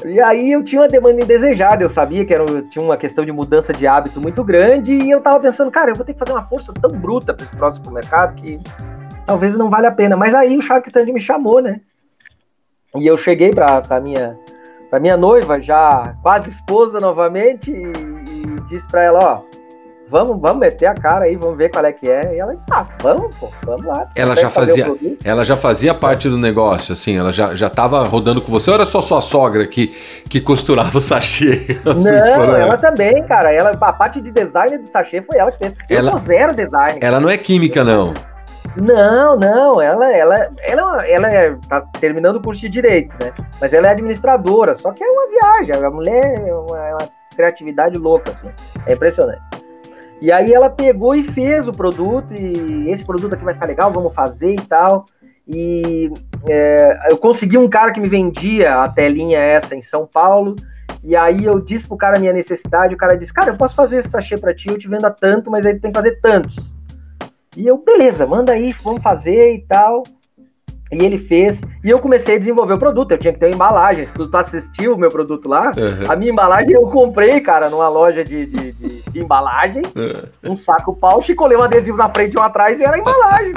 E 0.06 0.20
aí 0.20 0.52
eu 0.52 0.64
tinha 0.64 0.82
uma 0.82 0.88
demanda 0.88 1.24
indesejada, 1.24 1.84
eu 1.84 1.90
sabia 1.90 2.26
que 2.26 2.34
era, 2.34 2.44
tinha 2.64 2.84
uma 2.84 2.98
questão 2.98 3.24
de 3.24 3.32
mudança 3.32 3.72
de 3.72 3.88
hábito 3.88 4.20
muito 4.20 4.44
grande 4.44 4.92
e 4.92 5.10
eu 5.10 5.22
tava 5.22 5.40
pensando, 5.40 5.72
cara, 5.72 5.92
eu 5.92 5.96
vou 5.96 6.06
ter 6.06 6.14
que 6.14 6.20
fazer 6.20 6.34
uma 6.34 6.46
força 6.46 6.74
tão 6.74 6.92
bruta 6.92 7.34
para 7.34 7.46
esse 7.46 7.56
próximo 7.56 7.90
mercado 7.92 8.36
que 8.36 8.60
talvez 9.26 9.56
não 9.56 9.70
valha 9.70 9.90
a 9.90 9.94
pena. 9.94 10.18
Mas 10.18 10.34
aí 10.34 10.58
o 10.58 10.62
Shark 10.62 10.92
Tank 10.92 11.10
me 11.10 11.22
chamou, 11.22 11.62
né? 11.62 11.80
E 12.96 13.08
eu 13.08 13.18
cheguei 13.18 13.52
para 13.52 13.82
pra 13.82 14.02
minha, 14.02 14.38
pra 14.90 15.00
minha 15.00 15.16
noiva, 15.16 15.62
já 15.62 16.16
quase 16.22 16.50
esposa 16.50 17.00
novamente, 17.00 17.72
e, 17.72 17.86
e 17.86 18.60
disse 18.68 18.88
para 18.88 19.04
ela, 19.04 19.20
ó, 19.24 19.63
vamos, 20.14 20.40
vamos 20.40 20.60
meter 20.60 20.86
a 20.86 20.94
cara 20.94 21.26
aí, 21.26 21.36
vamos 21.36 21.58
ver 21.58 21.70
qual 21.70 21.84
é 21.84 21.92
que 21.92 22.08
é. 22.08 22.36
E 22.36 22.40
ela 22.40 22.54
disse, 22.54 22.68
ah, 22.72 22.86
vamos, 23.02 23.36
pô, 23.36 23.50
vamos 23.66 23.84
lá. 23.84 24.08
Ela 24.16 24.36
já 24.36 24.50
fazia, 24.52 24.86
ela 25.26 25.44
já 25.44 25.58
fazia 25.58 25.92
parte 25.92 26.30
do 26.30 26.38
negócio, 26.38 26.94
assim, 26.94 27.18
ela 27.18 27.34
já, 27.34 27.56
já 27.56 27.68
tava 27.68 28.04
rodando 28.04 28.40
com 28.40 28.52
você, 28.52 28.70
ou 28.70 28.76
era 28.76 28.86
só 28.86 29.02
sua 29.02 29.22
sogra 29.22 29.66
que, 29.66 29.88
que 30.30 30.40
costurava 30.40 30.96
o 30.96 31.02
sachê? 31.02 31.66
Não, 31.84 32.56
ela 32.56 32.78
também, 32.78 33.24
cara, 33.24 33.52
ela, 33.52 33.72
a 33.72 33.94
parte 33.94 34.22
de 34.22 34.32
design 34.32 34.78
do 34.78 34.88
sachê 34.88 35.22
foi 35.24 35.40
ela 35.40 35.52
que 35.52 35.58
fez. 35.58 35.74
Ela, 35.90 36.12
eu 36.12 36.20
zero 36.20 36.56
design. 36.56 37.00
Ela 37.02 37.20
não 37.20 37.30
é 37.30 37.38
química, 37.38 37.84
não. 37.84 38.14
Não, 38.76 39.36
não, 39.38 39.82
ela, 39.82 40.12
ela, 40.16 40.50
ela, 40.62 41.08
ela 41.08 41.34
é, 41.34 41.56
tá 41.68 41.82
terminando 42.00 42.36
o 42.36 42.42
curso 42.42 42.62
de 42.62 42.70
Direito, 42.70 43.14
né? 43.20 43.32
Mas 43.60 43.74
ela 43.74 43.88
é 43.88 43.92
administradora, 43.92 44.76
só 44.76 44.92
que 44.92 45.04
é 45.04 45.08
uma 45.08 45.28
viagem, 45.28 45.84
a 45.84 45.90
mulher 45.90 46.44
é 46.48 46.54
uma, 46.54 46.78
é 46.78 46.92
uma 46.92 47.10
criatividade 47.36 47.98
louca, 47.98 48.32
assim, 48.32 48.52
é 48.86 48.94
impressionante. 48.94 49.63
E 50.24 50.32
aí 50.32 50.54
ela 50.54 50.70
pegou 50.70 51.14
e 51.14 51.22
fez 51.22 51.68
o 51.68 51.74
produto, 51.74 52.34
e 52.34 52.90
esse 52.90 53.04
produto 53.04 53.34
aqui 53.34 53.44
vai 53.44 53.56
ficar 53.56 53.66
legal, 53.66 53.92
vamos 53.92 54.14
fazer 54.14 54.54
e 54.54 54.62
tal. 54.62 55.04
E 55.46 56.10
é, 56.48 57.12
eu 57.12 57.18
consegui 57.18 57.58
um 57.58 57.70
cara 57.70 57.92
que 57.92 58.00
me 58.00 58.08
vendia 58.08 58.84
a 58.84 58.88
telinha 58.88 59.38
essa 59.38 59.76
em 59.76 59.82
São 59.82 60.08
Paulo, 60.08 60.56
e 61.04 61.14
aí 61.14 61.44
eu 61.44 61.60
disse 61.60 61.86
pro 61.86 61.98
cara 61.98 62.16
a 62.16 62.22
minha 62.22 62.32
necessidade, 62.32 62.96
o 62.96 62.98
cara 62.98 63.18
disse, 63.18 63.34
cara, 63.34 63.52
eu 63.52 63.58
posso 63.58 63.76
fazer 63.76 63.98
esse 63.98 64.12
sachê 64.12 64.38
pra 64.38 64.56
ti, 64.56 64.70
eu 64.70 64.80
te 64.80 64.88
vendo 64.88 65.04
a 65.04 65.12
tanto, 65.12 65.52
mas 65.52 65.66
aí 65.66 65.76
tu 65.76 65.82
tem 65.82 65.92
que 65.92 65.98
fazer 65.98 66.18
tantos. 66.22 66.74
E 67.58 67.68
eu, 67.68 67.78
beleza, 67.80 68.26
manda 68.26 68.54
aí, 68.54 68.74
vamos 68.82 69.04
fazer 69.04 69.56
e 69.56 69.66
tal. 69.68 70.04
E 70.94 71.06
ele 71.06 71.20
fez, 71.20 71.62
e 71.84 71.90
eu 71.90 72.00
comecei 72.00 72.36
a 72.36 72.40
desenvolver 72.40 72.74
o 72.74 72.78
produto. 72.78 73.12
Eu 73.12 73.18
tinha 73.18 73.34
que 73.34 73.40
ter 73.40 73.48
uma 73.48 73.56
embalagem. 73.56 74.06
Se 74.06 74.14
tu 74.14 74.30
assistiu 74.34 74.94
o 74.96 74.98
meu 74.98 75.10
produto 75.10 75.48
lá, 75.48 75.72
uhum. 75.76 76.12
a 76.12 76.16
minha 76.16 76.32
embalagem 76.32 76.72
eu 76.72 76.84
comprei, 76.84 77.40
cara, 77.42 77.70
numa 77.70 77.90
loja 77.90 78.24
de, 78.24 78.46
de, 78.46 78.72
de, 78.72 79.12
de 79.12 79.20
embalagem, 79.20 79.82
uhum. 79.96 80.54
um 80.54 80.56
saco 80.56 80.96
pauche, 80.96 81.36
colei 81.36 81.58
um 81.58 81.64
adesivo 81.64 81.98
na 81.98 82.10
frente 82.10 82.36
e 82.36 82.40
um 82.40 82.44
atrás 82.44 82.80
e 82.80 82.84
era 82.84 82.96
a 82.96 83.00
embalagem. 83.00 83.54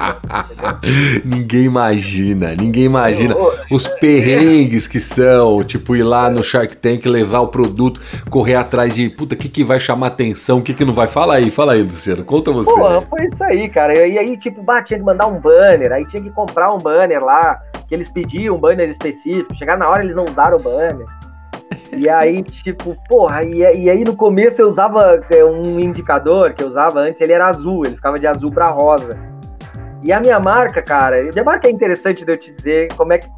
ninguém 1.25 1.65
imagina, 1.65 2.55
ninguém 2.55 2.85
imagina 2.85 3.35
os 3.71 3.87
perrengues 3.87 4.87
que 4.87 5.01
são, 5.01 5.63
tipo, 5.63 5.97
ir 5.97 6.03
lá 6.03 6.31
no 6.31 6.43
Shark 6.43 6.77
Tank, 6.77 7.07
levar 7.07 7.41
o 7.41 7.49
produto, 7.49 8.01
correr 8.31 8.57
atrás 8.57 8.95
de, 8.95 9.09
puta, 9.09 9.35
o 9.35 9.39
que, 9.39 9.49
que 9.49 9.65
vai 9.65 9.79
chamar 9.79 10.09
atenção, 10.09 10.59
o 10.59 10.63
que, 10.63 10.75
que 10.75 10.85
não 10.85 10.93
vai? 10.93 11.07
Fala 11.07 11.35
aí, 11.35 11.51
fala 11.51 11.73
aí, 11.73 11.83
Luciano, 11.83 12.25
conta 12.25 12.51
você. 12.53 12.71
Pô, 12.71 13.01
foi 13.03 13.27
isso 13.27 13.45
aí, 13.45 13.69
cara. 13.69 14.07
E 14.07 14.19
aí, 14.19 14.37
tipo, 14.37 14.63
bah, 14.63 14.83
tinha 14.83 14.99
que 14.99 15.05
mandar 15.05 15.27
um 15.27 15.41
banner, 15.41 15.93
aí 15.93 16.07
tinha 16.07 16.23
que 16.23 16.31
comprar 16.31 16.73
um 16.73 16.79
banner 16.79 17.23
lá, 17.27 17.61
que 17.89 17.95
eles 17.95 18.11
pediam 18.11 18.57
um 18.57 18.59
banner 18.59 18.89
específico, 18.89 19.55
chegar 19.55 19.77
na 19.77 19.89
hora 19.89 20.03
eles 20.03 20.17
não 20.17 20.25
usaram 20.25 20.57
o 20.57 20.63
banner. 20.63 21.07
E 21.93 22.09
aí, 22.09 22.43
tipo, 22.65 22.97
porra, 23.09 23.43
e, 23.43 23.59
e, 23.59 23.91
aí 23.91 24.05
no 24.05 24.17
começo 24.17 24.61
eu 24.61 24.69
usava 24.69 25.23
é, 25.31 25.45
um 25.45 25.79
indicador 25.79 26.55
que 26.55 26.63
eu 26.63 26.69
usava 26.69 27.01
antes, 27.01 27.21
ele 27.21 27.33
era 27.33 27.47
azul, 27.47 27.85
ele 27.85 27.97
ficava 27.97 28.19
de 28.19 28.27
azul 28.27 28.51
para 28.51 28.71
rosa. 28.71 29.19
E 30.03 30.13
a 30.13 30.21
minha 30.21 30.39
marca, 30.39 30.83
cara, 30.83 31.21
a 31.21 31.33
minha 31.33 31.45
marca 31.45 31.67
é 31.67 31.71
interessante 31.71 32.25
de 32.25 32.31
eu 32.31 32.37
te 32.37 32.53
dizer 32.53 32.89
como 32.97 33.13
é 33.13 33.19
que 33.19 33.29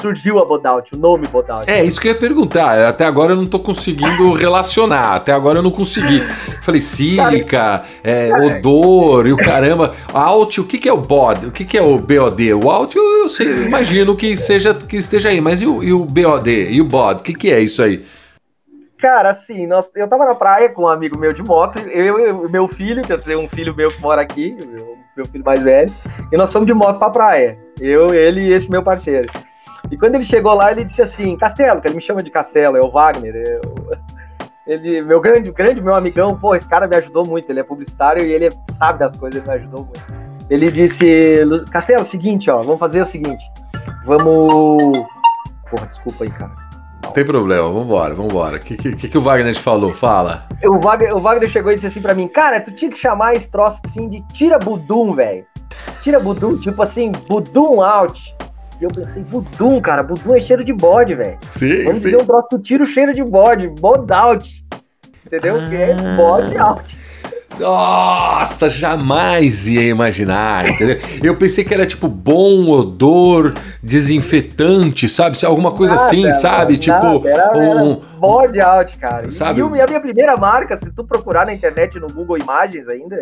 surgiu 0.00 0.38
a 0.38 0.44
Bodout, 0.44 0.94
o 0.94 0.98
nome 0.98 1.26
Bodout. 1.28 1.70
É, 1.70 1.82
isso 1.84 2.00
que 2.00 2.08
eu 2.08 2.12
ia 2.12 2.18
perguntar. 2.18 2.86
Até 2.86 3.04
agora 3.04 3.32
eu 3.32 3.36
não 3.36 3.46
tô 3.46 3.58
conseguindo 3.58 4.32
relacionar. 4.32 5.14
Até 5.14 5.32
agora 5.32 5.58
eu 5.58 5.62
não 5.62 5.70
consegui. 5.70 6.24
Falei, 6.60 6.80
sílica, 6.80 7.84
é, 8.04 8.30
odor 8.34 9.26
e 9.26 9.32
o 9.32 9.36
caramba. 9.36 9.94
Alt, 10.12 10.58
o 10.58 10.64
que, 10.64 10.78
que 10.78 10.88
é 10.88 10.92
o 10.92 10.98
BOD? 10.98 11.46
O 11.46 11.50
que, 11.50 11.64
que 11.64 11.78
é 11.78 11.82
o 11.82 11.98
BOD? 11.98 12.54
O 12.54 12.70
Alt 12.70 12.94
eu, 12.94 13.28
sei, 13.28 13.48
eu 13.48 13.62
imagino 13.62 14.16
que, 14.16 14.36
seja, 14.36 14.74
que 14.74 14.96
esteja 14.96 15.30
aí, 15.30 15.40
mas 15.40 15.62
e 15.62 15.66
o, 15.66 15.82
e 15.82 15.92
o 15.92 16.04
BOD? 16.04 16.70
E 16.70 16.80
o 16.80 16.84
BOD? 16.84 17.20
O 17.20 17.24
que, 17.24 17.34
que 17.34 17.52
é 17.52 17.60
isso 17.60 17.82
aí? 17.82 18.04
Cara, 18.98 19.30
assim, 19.30 19.66
nós, 19.66 19.90
eu 19.94 20.08
tava 20.08 20.24
na 20.24 20.34
praia 20.34 20.68
com 20.68 20.82
um 20.82 20.88
amigo 20.88 21.16
meu 21.16 21.32
de 21.32 21.42
moto, 21.42 21.78
eu 21.88 22.46
e 22.46 22.50
meu 22.50 22.66
filho, 22.66 23.02
que 23.02 23.12
eu 23.12 23.22
tenho 23.22 23.40
um 23.40 23.48
filho 23.48 23.74
meu 23.74 23.90
que 23.90 24.02
mora 24.02 24.20
aqui, 24.20 24.56
meu, 24.66 24.97
meu 25.18 25.26
filho 25.26 25.44
mais 25.44 25.62
velho, 25.62 25.92
e 26.32 26.36
nós 26.36 26.52
fomos 26.52 26.66
de 26.66 26.74
moto 26.74 26.98
pra 26.98 27.10
praia. 27.10 27.58
Eu, 27.80 28.14
ele 28.14 28.46
e 28.46 28.52
esse 28.52 28.70
meu 28.70 28.82
parceiro. 28.82 29.30
E 29.90 29.96
quando 29.96 30.14
ele 30.14 30.24
chegou 30.24 30.54
lá, 30.54 30.70
ele 30.70 30.84
disse 30.84 31.02
assim, 31.02 31.36
Castelo, 31.36 31.80
que 31.80 31.88
ele 31.88 31.96
me 31.96 32.02
chama 32.02 32.22
de 32.22 32.30
Castelo, 32.30 32.76
é 32.76 32.80
o 32.80 32.90
Wagner. 32.90 33.34
Eu, 33.34 33.60
ele, 34.66 35.02
meu 35.02 35.20
grande, 35.20 35.50
grande 35.50 35.80
meu 35.80 35.94
amigão, 35.94 36.38
pô, 36.38 36.54
esse 36.54 36.68
cara 36.68 36.86
me 36.86 36.96
ajudou 36.96 37.26
muito, 37.26 37.50
ele 37.50 37.60
é 37.60 37.64
publicitário 37.64 38.24
e 38.24 38.32
ele 38.32 38.50
sabe 38.72 38.98
das 38.98 39.16
coisas, 39.16 39.40
ele 39.40 39.48
me 39.48 39.56
ajudou 39.56 39.84
muito. 39.84 40.28
Ele 40.50 40.70
disse, 40.70 41.40
Castelo, 41.70 42.04
seguinte, 42.04 42.50
ó, 42.50 42.62
vamos 42.62 42.78
fazer 42.78 43.02
o 43.02 43.06
seguinte, 43.06 43.44
vamos... 44.04 45.04
Porra, 45.70 45.86
desculpa 45.86 46.24
aí, 46.24 46.30
cara. 46.30 46.67
Não 47.02 47.12
tem 47.12 47.24
problema, 47.24 47.70
vambora, 47.70 48.14
vambora. 48.14 48.56
O 48.56 48.60
que, 48.60 48.76
que, 48.76 49.08
que 49.08 49.18
o 49.18 49.20
Wagner 49.20 49.54
te 49.54 49.60
falou? 49.60 49.94
Fala. 49.94 50.46
O 50.64 50.78
Wagner, 50.78 51.16
o 51.16 51.20
Wagner 51.20 51.48
chegou 51.48 51.72
e 51.72 51.76
disse 51.76 51.86
assim 51.86 52.02
pra 52.02 52.14
mim, 52.14 52.28
cara, 52.28 52.60
tu 52.60 52.72
tinha 52.72 52.90
que 52.90 52.98
chamar 52.98 53.34
esse 53.34 53.50
troço 53.50 53.80
assim 53.84 54.08
de 54.08 54.22
tira 54.28 54.58
budum, 54.58 55.12
velho. 55.12 55.44
Tira 56.02 56.20
budum, 56.20 56.58
tipo 56.58 56.82
assim, 56.82 57.12
budum 57.28 57.82
out. 57.82 58.34
E 58.80 58.84
eu 58.84 58.90
pensei, 58.90 59.22
budum, 59.24 59.80
cara, 59.80 60.02
budum 60.02 60.34
é 60.34 60.40
cheiro 60.40 60.64
de 60.64 60.72
bode, 60.72 61.14
velho. 61.14 61.38
Sim, 61.52 61.84
Vamos 61.84 61.98
sim. 61.98 62.04
dizer 62.04 62.22
um 62.22 62.26
troço, 62.26 62.48
tu 62.50 62.58
tira 62.58 62.84
o 62.84 62.86
cheiro 62.86 63.12
de 63.12 63.24
bode, 63.24 63.68
bod 63.68 64.12
out. 64.12 64.64
Entendeu? 65.26 65.56
Ah. 65.56 65.68
Que 65.68 65.76
é 65.76 65.94
bode 66.16 66.56
out. 66.56 66.98
Nossa, 67.58 68.70
jamais 68.70 69.68
ia 69.68 69.82
imaginar, 69.82 70.68
entendeu? 70.68 70.98
Eu 71.22 71.36
pensei 71.36 71.64
que 71.64 71.74
era 71.74 71.86
tipo 71.86 72.08
bom 72.08 72.68
odor, 72.70 73.54
desinfetante, 73.82 75.08
sabe? 75.08 75.36
Alguma 75.44 75.72
coisa 75.72 75.94
nada, 75.94 76.06
assim, 76.06 76.32
sabe? 76.32 76.72
Nada, 76.72 76.78
tipo. 76.78 77.28
Era, 77.28 77.56
um, 77.56 77.92
era 77.92 78.00
body 78.18 78.60
out, 78.60 78.98
cara. 78.98 79.30
Sabe? 79.30 79.60
E, 79.60 79.80
a 79.80 79.86
minha 79.86 80.00
primeira 80.00 80.36
marca, 80.36 80.76
se 80.76 80.90
tu 80.92 81.04
procurar 81.04 81.46
na 81.46 81.54
internet, 81.54 81.98
no 81.98 82.06
Google 82.08 82.38
Imagens 82.38 82.88
ainda, 82.88 83.16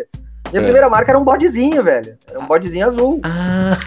minha 0.51 0.61
é. 0.61 0.63
primeira 0.63 0.89
marca 0.89 1.11
era 1.11 1.19
um 1.19 1.23
bodezinho, 1.23 1.83
velho. 1.83 2.15
Era 2.29 2.39
um 2.39 2.45
bodezinho 2.45 2.85
azul. 2.85 3.19
Ah. 3.23 3.77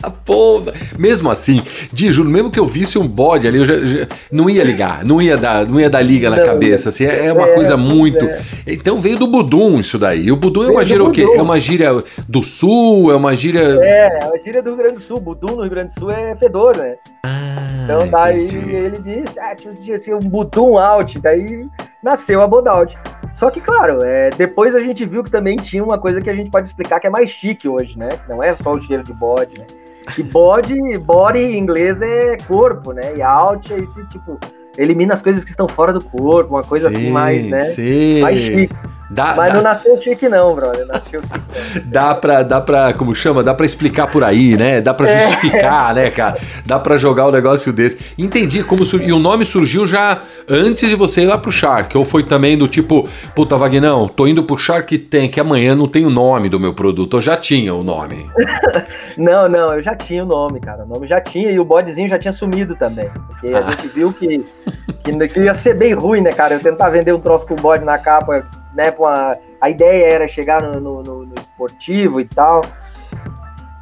Tá 0.00 0.12
bom. 0.24 0.62
Mesmo 0.98 1.30
assim, 1.30 1.62
de 1.92 2.10
juro, 2.10 2.28
mesmo 2.30 2.50
que 2.50 2.58
eu 2.58 2.66
visse 2.66 2.98
um 2.98 3.06
bode 3.06 3.48
ali, 3.48 3.58
eu 3.58 3.64
já, 3.64 3.78
já, 3.84 4.06
não 4.30 4.48
ia 4.48 4.62
ligar, 4.62 5.04
não 5.04 5.20
ia 5.20 5.36
dar, 5.36 5.66
não 5.66 5.80
ia 5.80 5.90
dar 5.90 6.00
liga 6.02 6.30
na 6.30 6.36
não, 6.36 6.44
cabeça. 6.44 6.88
Assim, 6.90 7.04
é, 7.04 7.26
é 7.26 7.32
uma 7.32 7.48
é, 7.48 7.54
coisa 7.54 7.76
muito. 7.76 8.24
É. 8.24 8.40
Então 8.66 9.00
veio 9.00 9.18
do 9.18 9.26
Budum 9.26 9.80
isso 9.80 9.98
daí. 9.98 10.26
E 10.26 10.32
o 10.32 10.36
Budum 10.36 10.64
é 10.64 10.70
uma 10.70 10.84
gíria 10.84 11.04
o 11.04 11.10
quê? 11.10 11.22
É 11.22 11.42
uma 11.42 11.58
gíria 11.58 11.90
do 12.28 12.42
sul? 12.42 13.10
É 13.10 13.16
uma 13.16 13.34
gíria. 13.34 13.60
É, 13.60 14.20
é 14.22 14.26
uma 14.26 14.38
gíria 14.38 14.62
do 14.62 14.70
Rio 14.70 14.78
Grande 14.78 14.94
do 14.94 15.00
Sul. 15.00 15.20
Budum 15.20 15.56
no 15.56 15.62
Rio 15.62 15.70
Grande 15.70 15.94
do 15.94 15.98
Sul 15.98 16.10
é 16.10 16.36
fedor, 16.36 16.76
né? 16.76 16.94
Ah, 17.24 17.84
então 17.84 18.08
daí 18.08 18.46
entendi. 18.46 18.74
ele 18.74 18.98
disse, 18.98 19.38
ah, 19.40 19.54
tinha 19.54 19.96
assim, 19.96 20.14
um 20.14 20.20
Budum 20.20 20.78
out. 20.78 21.18
Daí 21.18 21.66
nasceu 22.02 22.40
a 22.40 22.46
Bodout. 22.46 22.96
Só 23.34 23.50
que, 23.50 23.60
claro, 23.60 24.02
é, 24.04 24.30
depois 24.30 24.74
a 24.74 24.80
gente 24.80 25.04
viu 25.04 25.22
que 25.22 25.30
também 25.30 25.56
tinha 25.56 25.82
uma 25.82 25.98
coisa 25.98 26.20
que 26.20 26.28
a 26.28 26.34
gente 26.34 26.50
pode 26.50 26.66
explicar 26.66 26.98
que 26.98 27.06
é 27.06 27.10
mais 27.10 27.30
chique 27.30 27.68
hoje, 27.68 27.96
né? 27.96 28.08
Não 28.28 28.42
é 28.42 28.54
só 28.54 28.72
o 28.72 28.82
cheiro 28.82 29.04
de 29.04 29.12
bode, 29.12 29.58
né? 29.58 29.66
E 30.16 30.22
body, 30.22 30.98
body 30.98 31.38
em 31.38 31.58
inglês 31.58 32.00
é 32.00 32.36
corpo, 32.46 32.92
né? 32.92 33.16
E 33.16 33.22
out 33.22 33.72
é 33.72 33.78
esse 33.78 34.04
tipo, 34.06 34.38
elimina 34.76 35.14
as 35.14 35.22
coisas 35.22 35.44
que 35.44 35.50
estão 35.50 35.68
fora 35.68 35.92
do 35.92 36.02
corpo, 36.02 36.54
uma 36.54 36.62
coisa 36.62 36.88
sim, 36.90 36.96
assim 36.96 37.10
mais, 37.10 37.48
né? 37.48 37.60
Sim. 37.72 38.20
Mais 38.20 38.38
chique. 38.38 38.74
Dá, 39.10 39.34
Mas 39.34 39.48
dá... 39.48 39.54
não 39.54 39.62
nasceu 39.62 39.96
chique 40.02 40.28
não, 40.28 40.54
brother. 40.54 40.86
Nasceu 40.86 41.22
chique. 41.22 41.80
dá 41.86 42.14
pra, 42.14 42.42
dá 42.42 42.60
pra, 42.60 42.92
como 42.92 43.14
chama? 43.14 43.42
Dá 43.42 43.54
pra 43.54 43.64
explicar 43.64 44.08
por 44.08 44.22
aí, 44.22 44.56
né? 44.56 44.80
Dá 44.80 44.92
pra 44.92 45.08
é. 45.08 45.20
justificar, 45.20 45.92
é. 45.92 46.02
né, 46.02 46.10
cara? 46.10 46.36
Dá 46.66 46.78
pra 46.78 46.98
jogar 46.98 47.26
um 47.26 47.30
negócio 47.30 47.72
desse. 47.72 47.98
Entendi 48.18 48.62
como 48.62 48.84
surgiu. 48.84 49.08
E 49.08 49.12
o 49.12 49.18
nome 49.18 49.46
surgiu 49.46 49.86
já 49.86 50.20
antes 50.48 50.88
de 50.88 50.94
você 50.94 51.22
ir 51.22 51.26
lá 51.26 51.38
pro 51.38 51.50
Shark. 51.50 51.96
Ou 51.96 52.04
foi 52.04 52.22
também 52.22 52.58
do 52.58 52.68
tipo, 52.68 53.08
puta, 53.34 53.56
Vagnão, 53.56 54.06
tô 54.08 54.26
indo 54.26 54.42
pro 54.42 54.58
Shark 54.58 54.96
Tank, 54.98 55.38
amanhã 55.38 55.74
não 55.74 55.88
tem 55.88 56.04
o 56.04 56.10
nome 56.10 56.50
do 56.50 56.60
meu 56.60 56.74
produto. 56.74 57.16
Eu 57.16 57.20
já 57.22 57.36
tinha 57.36 57.74
o 57.74 57.82
nome. 57.82 58.30
não, 59.16 59.48
não, 59.48 59.74
eu 59.74 59.82
já 59.82 59.96
tinha 59.96 60.22
o 60.22 60.26
nome, 60.26 60.60
cara. 60.60 60.84
O 60.84 60.86
nome 60.86 61.06
já 61.06 61.20
tinha 61.20 61.50
e 61.50 61.58
o 61.58 61.64
bodezinho 61.64 62.08
já 62.08 62.18
tinha 62.18 62.32
sumido 62.32 62.76
também. 62.76 63.08
Porque 63.28 63.54
ah. 63.54 63.64
a 63.66 63.70
gente 63.70 63.88
viu 63.88 64.12
que, 64.12 64.44
que, 65.02 65.28
que 65.28 65.40
ia 65.40 65.54
ser 65.54 65.74
bem 65.74 65.94
ruim, 65.94 66.20
né, 66.20 66.30
cara? 66.30 66.54
Eu 66.54 66.60
tentar 66.60 66.90
vender 66.90 67.14
um 67.14 67.20
troço 67.20 67.46
com 67.46 67.54
bode 67.54 67.84
na 67.84 67.98
capa 67.98 68.44
né? 68.78 68.94
Uma, 68.96 69.32
a 69.60 69.68
ideia 69.68 70.06
era 70.12 70.28
chegar 70.28 70.62
no, 70.62 71.02
no, 71.02 71.26
no, 71.26 71.34
esportivo 71.34 72.20
e 72.20 72.24
tal. 72.24 72.60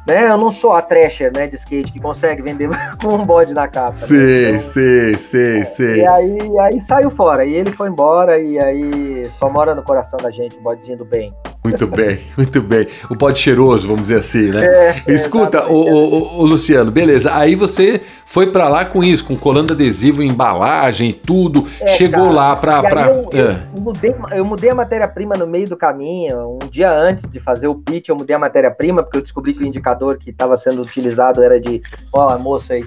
Né, 0.07 0.29
eu 0.29 0.37
não 0.37 0.51
sou 0.51 0.71
a 0.71 0.81
Thrasher, 0.81 1.33
né, 1.35 1.47
de 1.47 1.57
skate 1.57 1.91
que 1.91 1.99
consegue 1.99 2.41
vender 2.41 2.69
com 2.99 3.13
um 3.13 3.25
bode 3.25 3.53
na 3.53 3.67
capa. 3.67 3.97
Sei, 3.97 4.17
né? 4.17 4.49
então, 4.51 4.71
sei, 4.71 5.15
sei, 5.15 5.63
sei. 5.65 5.95
E 5.99 6.07
aí, 6.07 6.37
aí 6.59 6.81
saiu 6.81 7.11
fora, 7.11 7.45
e 7.45 7.53
ele 7.53 7.71
foi 7.71 7.89
embora, 7.89 8.39
e 8.39 8.57
aí 8.57 9.25
só 9.25 9.49
mora 9.49 9.75
no 9.75 9.83
coração 9.83 10.17
da 10.17 10.31
gente, 10.31 10.55
o 10.55 10.61
bodezinho 10.61 10.97
do 10.97 11.05
bem. 11.05 11.33
Muito 11.67 11.87
bem, 11.87 12.19
muito 12.37 12.61
bem. 12.61 12.87
O 13.09 13.15
pote 13.15 13.39
cheiroso, 13.39 13.87
vamos 13.87 14.03
dizer 14.03 14.19
assim, 14.19 14.49
né? 14.49 14.65
É, 14.65 15.03
Escuta, 15.07 15.67
o, 15.67 15.75
o, 15.75 16.39
o, 16.39 16.45
Luciano, 16.45 16.89
beleza. 16.89 17.35
Aí 17.35 17.55
você 17.55 18.01
foi 18.25 18.51
para 18.51 18.67
lá 18.67 18.85
com 18.85 19.03
isso, 19.03 19.25
com 19.25 19.35
colando 19.35 19.73
adesivo, 19.73 20.23
embalagem, 20.23 21.11
tudo. 21.11 21.67
É, 21.81 21.87
Chegou 21.87 22.25
cara, 22.25 22.35
lá 22.35 22.55
para. 22.55 22.81
Pra... 22.83 23.05
Eu, 23.07 23.29
eu, 23.31 23.49
é. 23.49 23.67
mudei, 23.77 24.15
eu 24.31 24.45
mudei 24.45 24.69
a 24.69 24.75
matéria-prima 24.75 25.35
no 25.35 25.45
meio 25.45 25.67
do 25.67 25.75
caminho. 25.75 26.57
Um 26.61 26.67
dia 26.69 26.91
antes 26.91 27.29
de 27.29 27.39
fazer 27.39 27.67
o 27.67 27.75
pitch, 27.75 28.09
eu 28.09 28.15
mudei 28.15 28.35
a 28.35 28.39
matéria-prima, 28.39 29.03
porque 29.03 29.17
eu 29.17 29.21
descobri 29.21 29.53
que 29.53 29.63
o 29.63 29.67
indicador 29.67 30.17
que 30.17 30.29
estava 30.29 30.55
sendo 30.57 30.81
utilizado 30.81 31.43
era 31.43 31.59
de. 31.59 31.81
Ó, 32.13 32.29
a 32.29 32.37
moça 32.37 32.73
aí. 32.73 32.85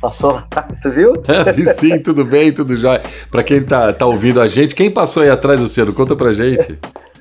Passou 0.00 0.42
você 0.82 0.90
viu? 0.90 1.14
Sim, 1.78 1.98
tudo 2.00 2.24
bem, 2.24 2.52
tudo 2.52 2.76
jóia. 2.76 3.02
Para 3.30 3.42
quem 3.42 3.62
tá, 3.62 3.92
tá 3.92 4.06
ouvindo 4.06 4.40
a 4.40 4.48
gente, 4.48 4.74
quem 4.74 4.90
passou 4.90 5.22
aí 5.22 5.30
atrás, 5.30 5.60
Luciano? 5.60 5.92
Conta 5.92 6.14
pra 6.14 6.32
gente. 6.32 6.78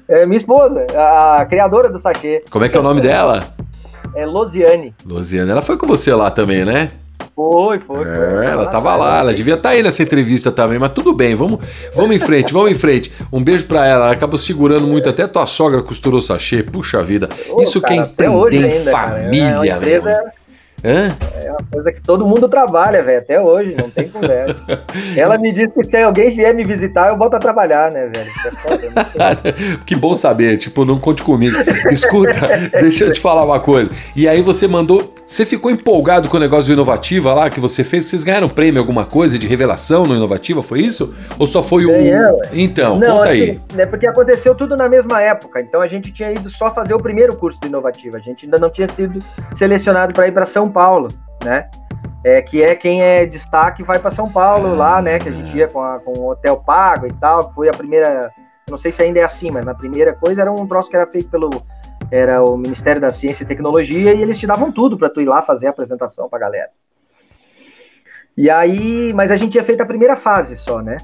É 0.09 0.25
minha 0.25 0.37
esposa, 0.37 0.87
a 0.97 1.45
criadora 1.45 1.87
do 1.87 1.99
sachê. 1.99 2.43
Como 2.49 2.65
é 2.65 2.69
que 2.69 2.75
é 2.75 2.79
o 2.79 2.83
nome 2.83 2.99
dela? 2.99 3.43
É 4.15 4.25
Losiane. 4.25 4.91
Losiane, 5.05 5.51
ela 5.51 5.61
foi 5.61 5.77
com 5.77 5.85
você 5.85 6.11
lá 6.15 6.31
também, 6.31 6.65
né? 6.65 6.89
Foi, 7.35 7.79
foi, 7.79 8.03
foi. 8.03 8.45
É, 8.45 8.49
ela 8.49 8.65
tava 8.65 8.95
lá, 8.95 9.19
ela 9.19 9.33
devia 9.33 9.53
estar 9.53 9.69
tá 9.69 9.75
aí 9.75 9.83
nessa 9.83 10.01
entrevista 10.01 10.51
também, 10.51 10.79
mas 10.79 10.91
tudo 10.93 11.13
bem, 11.13 11.35
vamos, 11.35 11.59
vamos 11.93 12.15
em 12.15 12.19
frente, 12.19 12.51
vamos 12.51 12.71
em 12.71 12.75
frente. 12.75 13.13
Um 13.31 13.41
beijo 13.41 13.65
pra 13.65 13.85
ela, 13.85 14.05
ela 14.05 14.13
acabou 14.13 14.39
segurando 14.39 14.87
muito, 14.87 15.07
até 15.07 15.27
tua 15.27 15.45
sogra 15.45 15.83
costurou 15.83 16.19
sachê, 16.19 16.63
puxa 16.63 17.03
vida. 17.03 17.29
Isso 17.59 17.79
cara, 17.79 17.93
quem 17.93 18.05
tem 18.07 18.27
em 18.65 18.83
família, 18.83 19.79
cara. 19.79 19.89
É 19.89 19.99
uma 19.99 20.31
Hã? 20.83 21.09
É 21.43 21.51
uma 21.51 21.59
coisa 21.71 21.91
que 21.91 22.01
todo 22.01 22.25
mundo 22.25 22.47
trabalha, 22.47 23.03
velho, 23.03 23.19
até 23.19 23.41
hoje, 23.41 23.75
não 23.75 23.89
tem 23.89 24.07
conversa. 24.07 24.55
Ela 25.15 25.37
me 25.37 25.51
disse 25.53 25.73
que 25.73 25.83
se 25.83 25.97
alguém 25.97 26.29
vier 26.29 26.53
me 26.53 26.63
visitar, 26.63 27.09
eu 27.09 27.17
volto 27.17 27.33
a 27.35 27.39
trabalhar, 27.39 27.91
né, 27.91 28.07
velho? 28.07 28.29
É 28.45 28.51
foda, 28.51 29.53
que 29.85 29.95
bom 29.95 30.13
saber, 30.13 30.57
tipo, 30.57 30.85
não 30.85 30.99
conte 30.99 31.21
comigo. 31.21 31.57
Escuta, 31.91 32.39
deixa 32.79 33.05
eu 33.05 33.13
te 33.13 33.19
falar 33.19 33.43
uma 33.43 33.59
coisa. 33.59 33.91
E 34.15 34.27
aí 34.27 34.41
você 34.41 34.67
mandou, 34.67 35.13
você 35.27 35.45
ficou 35.45 35.69
empolgado 35.69 36.29
com 36.29 36.37
o 36.37 36.39
negócio 36.39 36.67
do 36.67 36.73
Inovativa 36.73 37.33
lá 37.33 37.49
que 37.49 37.59
você 37.59 37.83
fez? 37.83 38.05
Vocês 38.05 38.23
ganharam 38.23 38.47
prêmio, 38.47 38.79
alguma 38.79 39.05
coisa 39.05 39.37
de 39.37 39.47
revelação 39.47 40.05
no 40.05 40.15
Inovativa, 40.15 40.63
foi 40.63 40.79
isso? 40.79 41.13
Ou 41.37 41.45
só 41.45 41.61
foi 41.61 41.85
o. 41.85 41.91
Então, 42.53 42.97
não, 42.97 43.17
conta 43.17 43.29
aí. 43.29 43.59
É 43.77 43.85
porque 43.85 44.07
aconteceu 44.07 44.55
tudo 44.55 44.77
na 44.77 44.87
mesma 44.87 45.21
época, 45.21 45.59
então 45.61 45.81
a 45.81 45.87
gente 45.87 46.11
tinha 46.11 46.31
ido 46.31 46.49
só 46.49 46.73
fazer 46.73 46.93
o 46.93 46.99
primeiro 46.99 47.35
curso 47.35 47.59
do 47.59 47.67
Inovativa, 47.67 48.17
a 48.17 48.21
gente 48.21 48.45
ainda 48.45 48.57
não 48.57 48.69
tinha 48.69 48.87
sido 48.87 49.19
selecionado 49.55 50.13
para 50.13 50.27
ir 50.27 50.31
para 50.31 50.45
São 50.45 50.68
Paulo, 50.71 51.09
né? 51.43 51.69
É, 52.23 52.41
que 52.41 52.61
é 52.61 52.75
quem 52.75 53.01
é 53.01 53.25
destaque 53.25 53.83
vai 53.83 53.97
para 53.97 54.11
São 54.11 54.25
Paulo 54.25 54.75
lá, 54.75 55.01
né? 55.01 55.19
Que 55.19 55.29
a 55.29 55.31
gente 55.31 55.57
ia 55.57 55.67
com, 55.67 55.81
a, 55.81 55.99
com 55.99 56.11
o 56.11 56.29
hotel 56.29 56.57
pago 56.57 57.07
e 57.07 57.13
tal. 57.13 57.53
Foi 57.53 57.69
a 57.69 57.73
primeira, 57.73 58.31
não 58.69 58.77
sei 58.77 58.91
se 58.91 59.01
ainda 59.01 59.19
é 59.19 59.23
assim, 59.23 59.51
mas 59.51 59.65
na 59.65 59.73
primeira 59.73 60.13
coisa 60.13 60.41
era 60.41 60.51
um 60.51 60.67
troço 60.67 60.89
que 60.89 60.95
era 60.95 61.07
feito 61.07 61.29
pelo 61.29 61.49
era 62.11 62.43
o 62.43 62.57
Ministério 62.57 62.99
da 62.99 63.11
Ciência 63.11 63.43
e 63.43 63.45
Tecnologia 63.45 64.13
e 64.13 64.21
eles 64.21 64.39
te 64.39 64.47
davam 64.47 64.71
tudo 64.71 64.97
para 64.97 65.09
tu 65.09 65.21
ir 65.21 65.25
lá 65.25 65.41
fazer 65.43 65.67
a 65.67 65.69
apresentação 65.69 66.27
para 66.27 66.39
galera. 66.39 66.69
E 68.35 68.49
aí, 68.49 69.13
mas 69.13 69.31
a 69.31 69.37
gente 69.37 69.51
tinha 69.51 69.63
feito 69.63 69.81
a 69.81 69.85
primeira 69.85 70.15
fase 70.15 70.55
só, 70.57 70.81
né? 70.81 70.97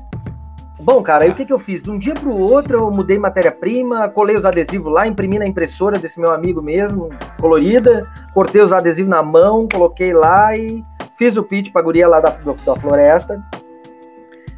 Bom, 0.85 1.01
cara, 1.01 1.23
aí 1.23 1.31
o 1.31 1.35
que, 1.35 1.43
que 1.43 1.51
eu 1.51 1.57
fiz? 1.57 1.81
De 1.81 1.89
um 1.89 1.97
dia 1.97 2.13
para 2.13 2.29
o 2.29 2.39
outro, 2.39 2.77
eu 2.77 2.91
mudei 2.91 3.17
matéria-prima, 3.17 4.07
colei 4.07 4.35
os 4.35 4.45
adesivos 4.45 4.93
lá, 4.93 5.07
imprimi 5.07 5.39
na 5.39 5.47
impressora 5.47 5.97
desse 5.97 6.19
meu 6.19 6.31
amigo 6.31 6.61
mesmo, 6.61 7.09
colorida, 7.41 8.07
cortei 8.35 8.61
os 8.61 8.71
adesivos 8.71 9.09
na 9.09 9.23
mão, 9.23 9.67
coloquei 9.67 10.13
lá 10.13 10.55
e 10.55 10.85
fiz 11.17 11.37
o 11.37 11.43
pitch 11.43 11.71
pra 11.71 11.81
guria 11.81 12.07
lá 12.07 12.19
da, 12.19 12.29
da 12.29 12.75
floresta. 12.75 13.43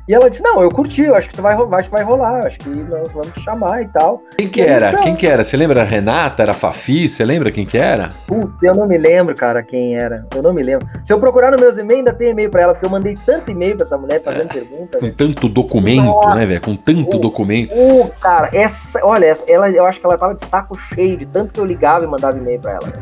E 0.08 0.14
ela 0.14 0.30
disse: 0.30 0.42
Não, 0.42 0.62
eu 0.62 0.70
curti, 0.70 1.02
eu 1.02 1.16
acho 1.16 1.28
que 1.30 1.36
tu 1.36 1.42
vai, 1.42 1.54
acho 1.54 1.90
que 1.90 1.96
vai 1.96 2.04
rolar, 2.04 2.46
acho 2.46 2.58
que 2.60 2.70
nós 2.70 3.12
vamos 3.12 3.34
chamar 3.44 3.82
e 3.82 3.88
tal. 3.90 4.24
Quem 4.38 4.48
que 4.48 4.62
era? 4.62 4.90
Então, 4.90 5.02
quem 5.02 5.16
que 5.16 5.28
era? 5.28 5.44
Você 5.44 5.58
lembra 5.58 5.82
a 5.82 5.86
Renata? 5.86 6.42
Era 6.42 6.52
a 6.52 6.56
Fafi? 6.56 7.10
Você 7.10 7.26
lembra 7.26 7.52
quem 7.52 7.66
que 7.66 7.78
era? 7.78 8.10
Putz, 8.26 8.64
eu 8.64 8.74
não 8.74 8.88
me 8.88 8.98
lembro, 8.98 9.36
cara, 9.36 9.62
quem 9.62 9.98
era. 9.98 10.26
Eu 10.34 10.42
não 10.42 10.54
me 10.54 10.64
lembro. 10.64 10.88
Se 11.04 11.12
eu 11.12 11.20
procurar 11.20 11.52
nos 11.52 11.60
meus 11.60 11.78
e-mails, 11.78 12.00
ainda 12.00 12.14
tem 12.14 12.30
e-mail 12.30 12.50
pra 12.50 12.62
ela, 12.62 12.74
porque 12.74 12.86
eu 12.86 12.90
mandei 12.90 13.16
tanto 13.26 13.52
e-mail 13.52 13.76
pra 13.76 13.86
essa 13.86 13.98
mulher 13.98 14.24
fazendo 14.24 14.46
é, 14.46 14.54
perguntas. 14.54 15.02
Com 15.02 15.12
tanto 15.12 15.50
documento, 15.50 16.06
Nossa. 16.06 16.36
né, 16.36 16.46
velho? 16.46 16.62
Com 16.62 16.76
tanto 16.76 17.18
documento. 17.18 17.74
Uh, 17.74 18.10
cara, 18.22 18.50
essa, 18.54 19.06
olha, 19.06 19.38
ela, 19.48 19.70
eu 19.70 19.86
acho 19.86 20.00
que 20.00 20.06
ela 20.06 20.18
tava 20.18 20.36
de 20.36 20.46
saco 20.46 20.78
cheio 20.94 21.18
de 21.18 21.26
tanto 21.26 21.54
que 21.54 21.60
eu 21.60 21.66
ligava 21.66 22.06
e 22.06 22.08
mandava 22.08 22.38
e-mail 22.38 22.60
pra 22.60 22.72
ela. 22.72 22.94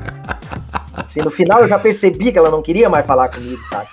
Assim, 0.96 1.20
no 1.20 1.30
final 1.30 1.62
eu 1.62 1.68
já 1.68 1.78
percebi 1.78 2.32
que 2.32 2.38
ela 2.38 2.50
não 2.50 2.62
queria 2.62 2.90
mais 2.90 3.06
falar 3.06 3.30
comigo, 3.30 3.62
sabe? 3.70 3.88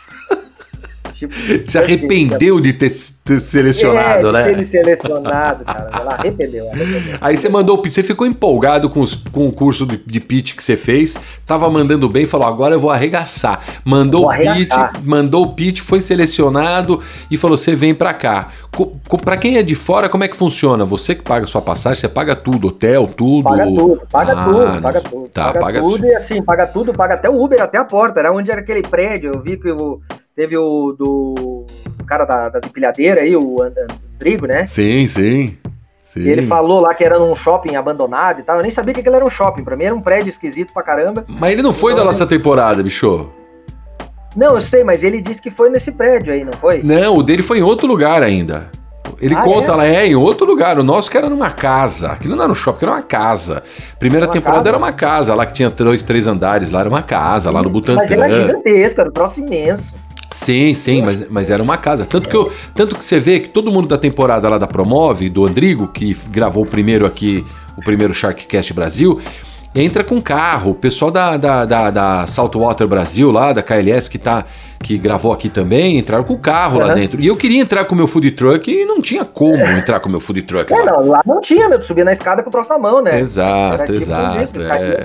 Tipo, 1.28 1.70
Se 1.70 1.78
arrependeu 1.78 2.60
de 2.60 2.72
ter, 2.72 2.90
ter 3.24 3.40
selecionado, 3.40 4.28
é, 4.28 4.32
né? 4.32 4.54
Ter 4.54 4.66
selecionado, 4.66 5.64
cara. 5.64 5.90
Ela 5.92 6.14
arrependeu, 6.14 6.68
arrependeu. 6.68 7.18
Aí 7.20 7.36
você 7.36 7.48
mandou 7.48 7.78
o 7.78 7.82
você 7.82 8.02
ficou 8.02 8.26
empolgado 8.26 8.90
com, 8.90 9.00
os, 9.00 9.14
com 9.14 9.46
o 9.46 9.52
curso 9.52 9.86
de, 9.86 9.98
de 10.04 10.20
pitch 10.20 10.56
que 10.56 10.62
você 10.62 10.76
fez, 10.76 11.16
tava 11.46 11.68
mandando 11.68 12.08
bem, 12.08 12.26
falou: 12.26 12.46
agora 12.46 12.74
eu 12.74 12.80
vou 12.80 12.90
arregaçar. 12.90 13.60
Mandou 13.84 14.26
o 14.26 14.36
pitch, 14.36 14.74
mandou 15.04 15.44
o 15.44 15.54
pitch, 15.54 15.80
foi 15.80 16.00
selecionado 16.00 17.00
e 17.30 17.36
falou: 17.36 17.56
você 17.56 17.76
vem 17.76 17.94
pra 17.94 18.12
cá. 18.12 18.48
Para 19.24 19.36
quem 19.36 19.58
é 19.58 19.62
de 19.62 19.74
fora, 19.74 20.08
como 20.08 20.24
é 20.24 20.28
que 20.28 20.36
funciona? 20.36 20.84
Você 20.84 21.14
que 21.14 21.22
paga 21.22 21.46
sua 21.46 21.62
passagem, 21.62 22.00
você 22.00 22.08
paga 22.08 22.34
tudo, 22.34 22.68
hotel, 22.68 23.06
tudo. 23.06 23.44
Paga 23.44 23.66
tudo, 23.66 24.02
paga 24.10 24.32
ah, 24.32 24.44
tudo, 24.44 24.82
paga 24.82 25.00
tudo. 25.00 25.28
Tá, 25.28 25.44
paga, 25.44 25.60
paga 25.60 25.80
tudo 25.80 26.06
e 26.06 26.14
assim, 26.14 26.42
paga 26.42 26.66
tudo, 26.66 26.92
paga 26.92 27.14
até 27.14 27.30
o 27.30 27.42
Uber, 27.42 27.60
até 27.60 27.78
a 27.78 27.84
porta. 27.84 28.18
Era 28.18 28.32
onde 28.32 28.50
era 28.50 28.60
aquele 28.60 28.82
prédio. 28.82 29.32
Eu 29.34 29.40
vi 29.40 29.56
que 29.56 29.70
o 29.70 30.00
Teve 30.34 30.56
o 30.56 30.92
do, 30.92 31.66
cara 32.06 32.24
da, 32.24 32.48
das 32.48 32.66
empilhadeiras 32.66 33.22
aí, 33.22 33.36
o 33.36 33.56
Rodrigo, 34.12 34.46
né? 34.46 34.64
Sim, 34.64 35.06
sim. 35.06 35.58
Sim. 36.04 36.28
Ele 36.28 36.46
falou 36.46 36.80
lá 36.80 36.94
que 36.94 37.02
era 37.02 37.18
num 37.18 37.34
shopping 37.34 37.74
abandonado 37.74 38.40
e 38.40 38.42
tal. 38.42 38.56
Eu 38.56 38.62
nem 38.62 38.70
sabia 38.70 38.92
que 38.92 39.00
aquilo 39.00 39.16
era 39.16 39.24
um 39.24 39.30
shopping. 39.30 39.64
Pra 39.64 39.76
mim 39.76 39.84
era 39.84 39.94
um 39.94 40.00
prédio 40.00 40.28
esquisito 40.28 40.74
pra 40.74 40.82
caramba. 40.82 41.24
Mas 41.26 41.52
ele 41.52 41.62
não 41.62 41.72
foi 41.72 41.92
então, 41.92 42.04
da 42.04 42.06
nossa 42.06 42.26
temporada, 42.26 42.82
bicho. 42.82 43.30
Não, 44.36 44.54
eu 44.54 44.60
sei, 44.60 44.84
mas 44.84 45.02
ele 45.02 45.22
disse 45.22 45.40
que 45.40 45.50
foi 45.50 45.70
nesse 45.70 45.90
prédio 45.90 46.32
aí, 46.32 46.44
não 46.44 46.52
foi? 46.52 46.82
Não, 46.82 47.16
o 47.16 47.22
dele 47.22 47.42
foi 47.42 47.58
em 47.58 47.62
outro 47.62 47.86
lugar 47.86 48.22
ainda. 48.22 48.70
Ele 49.20 49.34
ah, 49.34 49.42
conta 49.42 49.72
é? 49.72 49.74
lá, 49.74 49.86
é, 49.86 50.06
em 50.06 50.14
outro 50.14 50.46
lugar. 50.46 50.78
O 50.78 50.84
nosso 50.84 51.10
que 51.10 51.16
era 51.16 51.30
numa 51.30 51.50
casa. 51.50 52.12
Aquilo 52.12 52.36
não 52.36 52.44
era 52.44 52.52
um 52.52 52.54
shopping, 52.54 52.84
era 52.84 52.94
uma 52.96 53.02
casa. 53.02 53.62
Primeira 53.98 54.26
uma 54.26 54.32
temporada 54.32 54.64
casa? 54.64 54.68
era 54.70 54.78
uma 54.78 54.92
casa, 54.92 55.34
lá 55.34 55.46
que 55.46 55.52
tinha 55.52 55.70
dois, 55.70 56.02
três 56.02 56.26
andares. 56.26 56.70
Lá 56.70 56.80
era 56.80 56.88
uma 56.88 57.02
casa, 57.02 57.50
lá 57.50 57.62
no 57.62 57.70
Butantã. 57.70 58.02
Mas 58.02 58.10
era 58.10 58.28
gigantesca, 58.28 59.02
era 59.02 59.10
um 59.10 59.12
troço 59.12 59.40
imenso. 59.40 60.01
Sim, 60.32 60.74
sim, 60.74 61.02
mas, 61.02 61.28
mas 61.28 61.50
era 61.50 61.62
uma 61.62 61.76
casa. 61.76 62.06
Tanto 62.06 62.28
que, 62.28 62.36
eu, 62.36 62.52
tanto 62.74 62.96
que 62.96 63.04
você 63.04 63.20
vê 63.20 63.40
que 63.40 63.48
todo 63.48 63.70
mundo 63.70 63.88
da 63.88 63.98
temporada 63.98 64.48
lá 64.48 64.58
da 64.58 64.66
Promove, 64.66 65.28
do 65.28 65.46
Andrigo, 65.46 65.88
que 65.88 66.16
gravou 66.30 66.64
o 66.64 66.66
primeiro 66.66 67.06
aqui, 67.06 67.44
o 67.76 67.82
primeiro 67.82 68.12
Sharkcast 68.12 68.72
Brasil, 68.72 69.20
entra 69.74 70.04
com 70.04 70.20
carro. 70.20 70.72
O 70.72 70.74
pessoal 70.74 71.10
da, 71.10 71.36
da, 71.36 71.64
da, 71.64 71.90
da 71.90 72.26
Saltwater 72.26 72.86
Brasil, 72.86 73.30
lá, 73.30 73.52
da 73.52 73.62
KLS, 73.62 74.10
que, 74.10 74.18
tá, 74.18 74.44
que 74.82 74.98
gravou 74.98 75.32
aqui 75.32 75.48
também, 75.48 75.98
entraram 75.98 76.24
com 76.24 76.34
o 76.34 76.38
carro 76.38 76.80
uhum. 76.80 76.86
lá 76.86 76.94
dentro. 76.94 77.20
E 77.20 77.26
eu 77.26 77.36
queria 77.36 77.60
entrar 77.60 77.84
com 77.84 77.94
o 77.94 77.98
meu 77.98 78.06
food 78.06 78.30
truck 78.32 78.70
e 78.70 78.84
não 78.84 79.00
tinha 79.00 79.24
como 79.24 79.56
é. 79.56 79.78
entrar 79.78 80.00
com 80.00 80.08
o 80.08 80.12
meu 80.12 80.20
food 80.20 80.42
truck. 80.42 80.72
É, 80.72 80.76
lá. 80.76 80.84
Não, 80.84 81.08
lá 81.08 81.22
não 81.24 81.40
tinha, 81.40 81.68
meu. 81.68 81.78
Tu 81.78 81.86
subia 81.86 82.04
na 82.04 82.12
escada 82.12 82.42
com 82.42 82.48
o 82.48 82.52
próximo 82.52 82.78
mão, 82.78 83.02
né? 83.02 83.18
Exato, 83.18 83.84
tipo 83.84 83.96
exato. 83.96 84.60
é. 84.60 85.04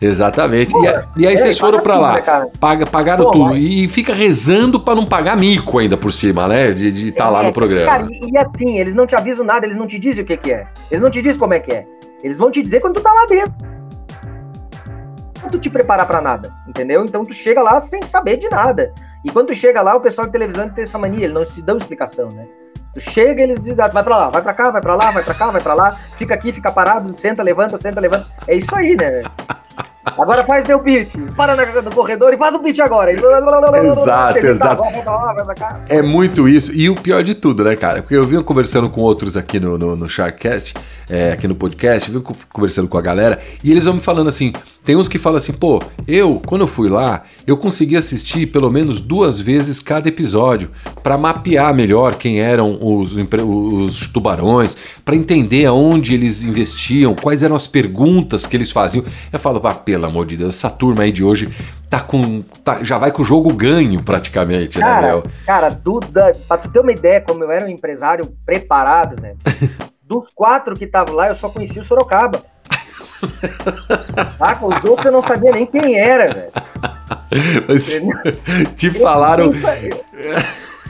Exatamente. 0.00 0.70
Pô, 0.70 0.84
e, 0.84 1.22
e, 1.22 1.26
aí 1.26 1.34
é, 1.34 1.38
vocês 1.38 1.58
foram 1.58 1.80
para 1.80 1.98
lá, 1.98 2.14
né, 2.14 2.46
paga, 2.60 2.86
pagaram 2.86 3.24
Pô, 3.24 3.30
tudo. 3.32 3.44
Mas... 3.46 3.64
E 3.64 3.88
fica 3.88 4.14
rezando 4.14 4.80
para 4.80 4.94
não 4.94 5.06
pagar 5.06 5.36
mico 5.36 5.78
ainda 5.78 5.96
por 5.96 6.12
cima, 6.12 6.46
né? 6.46 6.70
De 6.70 6.88
estar 6.88 7.04
de 7.04 7.12
tá 7.12 7.30
lá 7.30 7.42
no 7.42 7.48
é, 7.48 7.52
programa. 7.52 7.90
Cara, 7.90 8.06
e, 8.10 8.30
e 8.30 8.38
assim, 8.38 8.78
eles 8.78 8.94
não 8.94 9.06
te 9.06 9.14
avisam 9.14 9.44
nada, 9.44 9.66
eles 9.66 9.76
não 9.76 9.86
te 9.86 9.98
dizem 9.98 10.22
o 10.22 10.26
que, 10.26 10.36
que 10.36 10.52
é. 10.52 10.66
Eles 10.90 11.02
não 11.02 11.10
te 11.10 11.20
dizem 11.20 11.38
como 11.38 11.54
é 11.54 11.60
que 11.60 11.72
é. 11.72 11.86
Eles 12.22 12.38
vão 12.38 12.50
te 12.50 12.62
dizer 12.62 12.80
quando 12.80 12.94
tu 12.94 13.02
tá 13.02 13.12
lá 13.12 13.26
dentro 13.26 13.75
tu 15.50 15.58
te 15.58 15.70
preparar 15.70 16.06
para 16.06 16.20
nada, 16.20 16.52
entendeu? 16.66 17.04
Então 17.04 17.22
tu 17.22 17.32
chega 17.32 17.62
lá 17.62 17.80
sem 17.80 18.02
saber 18.02 18.38
de 18.38 18.48
nada. 18.48 18.92
E 19.24 19.30
quando 19.30 19.48
tu 19.48 19.54
chega 19.54 19.82
lá, 19.82 19.94
o 19.94 20.00
pessoal 20.00 20.26
de 20.26 20.32
televisão 20.32 20.68
tem 20.68 20.84
essa 20.84 20.98
mania, 20.98 21.24
eles 21.24 21.34
não 21.34 21.44
te 21.44 21.60
dão 21.60 21.76
explicação, 21.76 22.28
né? 22.34 22.46
Tu 22.94 23.00
chega, 23.00 23.42
eles 23.42 23.60
dizem, 23.60 23.84
ah, 23.84 23.88
vai 23.88 24.02
pra 24.02 24.16
lá, 24.16 24.30
vai 24.30 24.42
pra 24.42 24.54
cá, 24.54 24.70
vai 24.70 24.80
pra 24.80 24.94
lá, 24.94 25.10
vai 25.10 25.22
pra 25.22 25.34
cá, 25.34 25.50
vai 25.50 25.60
pra 25.60 25.74
lá, 25.74 25.92
fica 25.92 26.32
aqui, 26.34 26.52
fica 26.52 26.72
parado, 26.72 27.12
senta, 27.18 27.42
levanta, 27.42 27.76
senta, 27.76 28.00
levanta. 28.00 28.26
É 28.48 28.54
isso 28.54 28.74
aí, 28.74 28.96
né? 28.96 29.22
Agora 30.04 30.44
faz 30.44 30.64
teu 30.64 30.78
pitch. 30.78 31.14
Para 31.36 31.56
no 31.82 31.90
corredor 31.90 32.32
e 32.32 32.36
faz 32.36 32.54
o 32.54 32.58
pitch 32.60 32.78
agora. 32.78 33.12
Exato, 34.02 34.38
exato. 34.38 34.82
É 35.88 36.00
muito 36.00 36.48
isso. 36.48 36.72
E 36.72 36.88
o 36.88 36.94
pior 36.94 37.22
de 37.22 37.34
tudo, 37.34 37.64
né, 37.64 37.76
cara? 37.76 38.02
Porque 38.02 38.16
eu 38.16 38.24
vim 38.24 38.40
conversando 38.42 38.88
com 38.88 39.00
outros 39.00 39.36
aqui 39.36 39.58
no, 39.60 39.76
no, 39.76 39.96
no 39.96 40.08
Sharkcast, 40.08 40.74
é, 41.10 41.32
aqui 41.32 41.46
no 41.46 41.54
podcast, 41.54 42.10
vim 42.10 42.22
conversando 42.52 42.88
com 42.88 42.96
a 42.96 43.02
galera, 43.02 43.40
e 43.62 43.70
eles 43.70 43.84
vão 43.84 43.94
me 43.94 44.00
falando 44.00 44.28
assim: 44.28 44.52
tem 44.86 44.94
uns 44.94 45.08
que 45.08 45.18
falam 45.18 45.36
assim, 45.38 45.52
pô, 45.52 45.82
eu, 46.06 46.40
quando 46.46 46.60
eu 46.60 46.68
fui 46.68 46.88
lá, 46.88 47.24
eu 47.44 47.56
consegui 47.56 47.96
assistir 47.96 48.46
pelo 48.46 48.70
menos 48.70 49.00
duas 49.00 49.40
vezes 49.40 49.80
cada 49.80 50.08
episódio 50.08 50.70
para 51.02 51.18
mapear 51.18 51.74
melhor 51.74 52.14
quem 52.14 52.40
eram 52.40 52.78
os, 52.80 53.12
os 53.12 54.06
tubarões, 54.06 54.76
para 55.04 55.16
entender 55.16 55.66
aonde 55.66 56.14
eles 56.14 56.42
investiam, 56.42 57.16
quais 57.16 57.42
eram 57.42 57.56
as 57.56 57.66
perguntas 57.66 58.46
que 58.46 58.56
eles 58.56 58.70
faziam. 58.70 59.04
Eu 59.32 59.40
falo, 59.40 59.58
ah, 59.66 59.74
pelo 59.74 60.06
amor 60.06 60.26
de 60.26 60.36
Deus, 60.36 60.56
essa 60.56 60.70
turma 60.70 61.02
aí 61.02 61.12
de 61.12 61.24
hoje 61.24 61.52
tá 61.88 62.00
com. 62.00 62.42
Tá, 62.64 62.82
já 62.82 62.98
vai 62.98 63.10
com 63.12 63.22
o 63.22 63.24
jogo 63.24 63.52
ganho 63.52 64.02
praticamente, 64.02 64.78
né, 64.78 64.84
cara, 64.84 65.00
né, 65.00 65.06
Mel? 65.08 65.22
Cara, 65.44 65.68
Duda, 65.70 66.32
pra 66.46 66.58
tu 66.58 66.68
ter 66.68 66.80
uma 66.80 66.92
ideia, 66.92 67.20
como 67.20 67.44
eu 67.44 67.50
era 67.50 67.64
um 67.64 67.68
empresário 67.68 68.26
preparado, 68.44 69.20
né? 69.20 69.34
dos 70.02 70.32
quatro 70.34 70.76
que 70.76 70.84
estavam 70.84 71.14
lá, 71.14 71.28
eu 71.28 71.34
só 71.34 71.48
conhecia 71.48 71.82
o 71.82 71.84
Sorocaba. 71.84 72.40
ah, 74.38 74.58
os 74.62 74.84
outros 74.84 75.06
eu 75.06 75.12
não 75.12 75.22
sabia 75.22 75.50
nem 75.52 75.66
quem 75.66 75.98
era, 75.98 76.32
velho. 76.32 76.52
Te 78.76 78.90
falaram. 78.90 79.52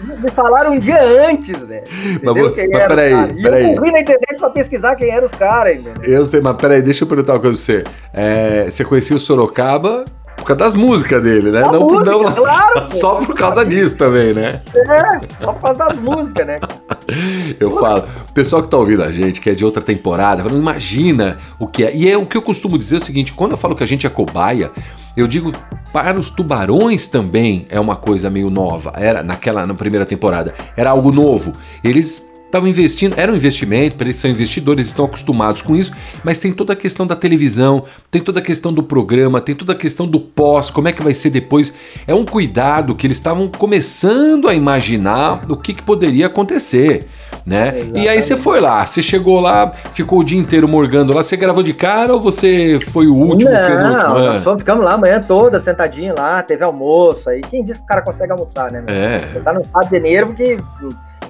Me 0.00 0.30
falaram 0.30 0.72
um 0.72 0.78
dia 0.78 1.02
antes, 1.02 1.58
velho. 1.64 1.84
Mas, 2.22 2.36
mas 2.70 2.84
peraí, 2.86 3.42
peraí. 3.42 3.72
Eu 3.72 3.76
fui 3.76 3.90
na 3.90 4.00
internet 4.00 4.36
pra 4.38 4.50
pesquisar 4.50 4.94
quem 4.96 5.10
eram 5.10 5.26
os 5.26 5.32
caras, 5.32 5.78
entendeu? 5.78 6.02
Eu 6.02 6.24
sei, 6.26 6.40
mas 6.40 6.56
peraí, 6.56 6.82
deixa 6.82 7.04
eu 7.04 7.08
perguntar 7.08 7.34
uma 7.34 7.40
coisa 7.40 7.56
pra 7.56 7.64
você. 7.64 7.84
É, 8.12 8.70
você 8.70 8.84
conhecia 8.84 9.16
o 9.16 9.20
Sorocaba 9.20 10.04
por 10.36 10.44
causa 10.44 10.56
das 10.56 10.74
músicas 10.74 11.22
dele, 11.22 11.50
né? 11.50 11.60
não, 11.62 11.80
música, 11.80 12.10
não 12.10 12.34
claro, 12.34 12.88
só 13.00 13.14
por 13.16 13.34
causa 13.34 13.64
disso 13.64 13.96
também, 13.96 14.34
né? 14.34 14.62
É, 14.74 15.44
só 15.44 15.52
por 15.52 15.62
causa 15.62 15.78
das 15.78 15.98
músicas, 15.98 16.46
né? 16.46 16.58
Eu 17.58 17.78
falo, 17.78 18.06
o 18.28 18.32
pessoal 18.32 18.62
que 18.62 18.68
tá 18.68 18.76
ouvindo 18.76 19.02
a 19.02 19.10
gente, 19.10 19.40
que 19.40 19.48
é 19.48 19.54
de 19.54 19.64
outra 19.64 19.80
temporada, 19.82 20.42
não 20.42 20.58
imagina 20.58 21.38
o 21.58 21.66
que 21.66 21.84
é. 21.84 21.94
E 21.94 22.10
é 22.10 22.16
o 22.16 22.26
que 22.26 22.36
eu 22.36 22.42
costumo 22.42 22.76
dizer 22.76 22.96
é 22.96 22.98
o 22.98 23.02
seguinte: 23.02 23.32
quando 23.32 23.52
eu 23.52 23.56
falo 23.56 23.76
que 23.76 23.82
a 23.82 23.86
gente 23.86 24.06
é 24.06 24.10
cobaia, 24.10 24.72
eu 25.16 25.26
digo 25.28 25.52
para 25.92 26.18
os 26.18 26.30
tubarões 26.30 27.06
também 27.06 27.66
é 27.70 27.78
uma 27.78 27.96
coisa 27.96 28.28
meio 28.28 28.50
nova. 28.50 28.92
Era 28.96 29.22
naquela 29.22 29.64
na 29.64 29.74
primeira 29.74 30.04
temporada, 30.04 30.52
era 30.76 30.90
algo 30.90 31.12
novo. 31.12 31.52
Eles 31.82 32.26
estavam 32.56 32.68
investindo, 32.68 33.18
era 33.18 33.30
um 33.30 33.36
investimento, 33.36 34.02
eles 34.02 34.16
são 34.16 34.30
investidores, 34.30 34.86
estão 34.86 35.04
acostumados 35.04 35.62
com 35.62 35.76
isso, 35.76 35.92
mas 36.24 36.40
tem 36.40 36.52
toda 36.52 36.72
a 36.72 36.76
questão 36.76 37.06
da 37.06 37.14
televisão, 37.14 37.84
tem 38.10 38.22
toda 38.22 38.40
a 38.40 38.42
questão 38.42 38.72
do 38.72 38.82
programa, 38.82 39.40
tem 39.40 39.54
toda 39.54 39.72
a 39.72 39.76
questão 39.76 40.06
do 40.06 40.18
pós, 40.18 40.70
como 40.70 40.88
é 40.88 40.92
que 40.92 41.02
vai 41.02 41.14
ser 41.14 41.30
depois. 41.30 41.72
É 42.06 42.14
um 42.14 42.24
cuidado 42.24 42.94
que 42.94 43.06
eles 43.06 43.18
estavam 43.18 43.48
começando 43.48 44.48
a 44.48 44.54
imaginar 44.54 45.44
o 45.48 45.56
que, 45.56 45.74
que 45.74 45.82
poderia 45.82 46.26
acontecer, 46.26 47.06
né? 47.44 47.90
É, 47.94 47.98
e 48.00 48.08
aí 48.08 48.20
você 48.20 48.36
foi 48.36 48.60
lá, 48.60 48.86
você 48.86 49.02
chegou 49.02 49.40
lá, 49.40 49.72
ficou 49.92 50.20
o 50.20 50.24
dia 50.24 50.38
inteiro 50.38 50.66
morgando 50.66 51.12
lá, 51.12 51.22
você 51.22 51.36
gravou 51.36 51.62
de 51.62 51.74
cara 51.74 52.14
ou 52.14 52.20
você 52.20 52.78
foi 52.90 53.06
o 53.06 53.14
último? 53.14 53.50
Não, 53.50 53.62
penúltimo? 53.62 54.14
nós 54.14 54.42
só 54.42 54.58
ficamos 54.58 54.84
lá 54.84 54.94
a 54.94 54.98
manhã 54.98 55.20
toda, 55.20 55.60
sentadinho 55.60 56.14
lá, 56.16 56.42
teve 56.42 56.64
almoço 56.64 57.28
aí. 57.28 57.40
Quem 57.42 57.62
disse 57.62 57.80
que 57.80 57.84
o 57.84 57.88
cara 57.88 58.02
consegue 58.02 58.32
almoçar, 58.32 58.72
né? 58.72 58.82
Meu? 58.86 58.96
É. 58.96 59.18
Você 59.18 59.40
tá 59.40 59.52
no 59.52 59.60
estado 59.60 59.88
de 59.90 60.00
nervo 60.00 60.34
que 60.34 60.58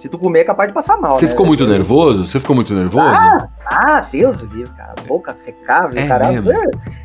se 0.06 0.10
tu 0.10 0.18
comer, 0.18 0.40
é 0.40 0.44
capaz 0.44 0.68
de 0.68 0.74
passar 0.74 0.96
mal. 0.96 1.18
Você 1.18 1.24
né? 1.24 1.32
ficou 1.32 1.44
muito 1.44 1.66
nervoso? 1.66 2.26
Você 2.26 2.38
ficou 2.38 2.54
muito 2.54 2.72
nervoso? 2.72 3.06
Ah, 3.08 3.48
ah 3.66 4.00
Deus 4.00 4.38
do 4.38 4.46
livro, 4.46 4.72
cara. 4.74 4.94
Boca 5.06 5.34
secável, 5.34 6.00
é 6.00 6.06
cara. 6.06 6.26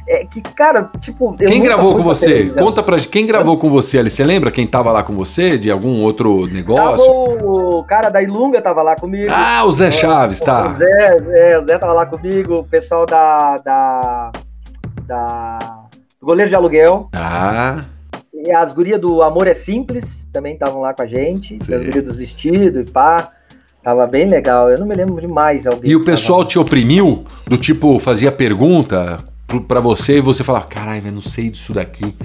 É, 0.07 0.21
é, 0.21 0.25
que, 0.25 0.41
cara, 0.41 0.89
tipo. 0.99 1.35
Quem 1.35 1.63
gravou 1.63 1.95
com 1.95 2.03
você? 2.03 2.49
Conta 2.51 2.83
pra 2.83 2.97
gente. 2.97 3.09
Quem 3.09 3.25
gravou 3.25 3.57
com 3.57 3.69
você 3.69 3.97
ali? 3.97 4.11
Você 4.11 4.23
lembra 4.23 4.51
quem 4.51 4.67
tava 4.67 4.91
lá 4.91 5.01
com 5.01 5.13
você? 5.13 5.57
De 5.57 5.71
algum 5.71 6.03
outro 6.03 6.45
negócio? 6.45 7.05
Tava 7.05 7.45
o 7.45 7.83
cara 7.83 8.09
da 8.09 8.21
Ilunga 8.21 8.61
tava 8.61 8.83
lá 8.83 8.95
comigo. 8.95 9.31
Ah, 9.33 9.63
o 9.65 9.71
Zé 9.71 9.89
Chaves, 9.89 10.39
tá. 10.39 10.67
O 10.67 10.73
Zé, 10.75 11.17
é, 11.31 11.59
o 11.59 11.65
Zé 11.65 11.77
tava 11.79 11.93
lá 11.93 12.05
comigo. 12.05 12.59
O 12.59 12.63
pessoal 12.63 13.05
da. 13.07 13.55
da. 13.65 14.31
da. 15.07 15.57
Do 16.19 16.25
goleiro 16.27 16.49
de 16.49 16.55
aluguel. 16.55 17.09
Ah. 17.13 17.79
E 18.31 18.51
as 18.51 18.71
gurias 18.73 19.01
do 19.01 19.23
Amor 19.23 19.47
é 19.47 19.55
Simples 19.55 20.20
também 20.31 20.53
estavam 20.53 20.81
lá 20.81 20.93
com 20.93 21.01
a 21.01 21.07
gente. 21.07 21.57
Gurias 21.57 22.03
dos 22.03 22.17
vestidos 22.17 22.87
e 22.87 22.91
pá. 22.91 23.31
Tava 23.83 24.05
bem 24.05 24.29
legal. 24.29 24.69
Eu 24.69 24.79
não 24.79 24.85
me 24.85 24.95
lembro 24.95 25.19
de 25.19 25.27
mais 25.27 25.65
alguém. 25.65 25.91
E 25.91 25.95
o 25.95 26.03
pessoal 26.03 26.45
te 26.45 26.59
oprimiu? 26.59 27.25
Do 27.47 27.57
tipo, 27.57 27.97
fazia 27.99 28.31
pergunta 28.31 29.17
para 29.67 29.79
você 29.79 30.17
e 30.17 30.21
você 30.21 30.43
falava, 30.43 30.65
caralho, 30.65 31.07
eu 31.07 31.11
não 31.11 31.21
sei 31.21 31.49
disso 31.49 31.73
daqui. 31.73 32.15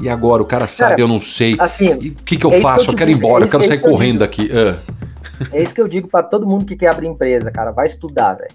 E 0.00 0.08
agora, 0.08 0.42
o 0.42 0.46
cara 0.46 0.66
sabe, 0.66 0.92
cara, 0.92 1.02
eu 1.02 1.08
não 1.08 1.20
sei. 1.20 1.54
Assim, 1.58 1.92
o 1.92 2.24
que, 2.24 2.36
que 2.36 2.46
eu 2.46 2.52
é 2.52 2.60
faço? 2.60 2.84
Que 2.84 2.90
eu, 2.90 2.94
eu, 2.94 2.98
quero 2.98 3.10
ir 3.10 3.14
embora, 3.14 3.44
é 3.44 3.46
eu 3.46 3.50
quero 3.50 3.64
sair 3.64 3.78
correndo 3.78 4.20
daqui. 4.20 4.50
Uh. 4.50 5.02
É 5.52 5.62
isso 5.62 5.74
que 5.74 5.80
eu 5.80 5.88
digo 5.88 6.08
para 6.08 6.22
todo 6.22 6.46
mundo 6.46 6.64
que 6.64 6.76
quer 6.76 6.88
abrir 6.88 7.08
empresa, 7.08 7.50
cara. 7.50 7.70
Vai 7.72 7.86
estudar, 7.86 8.34
velho. 8.34 8.50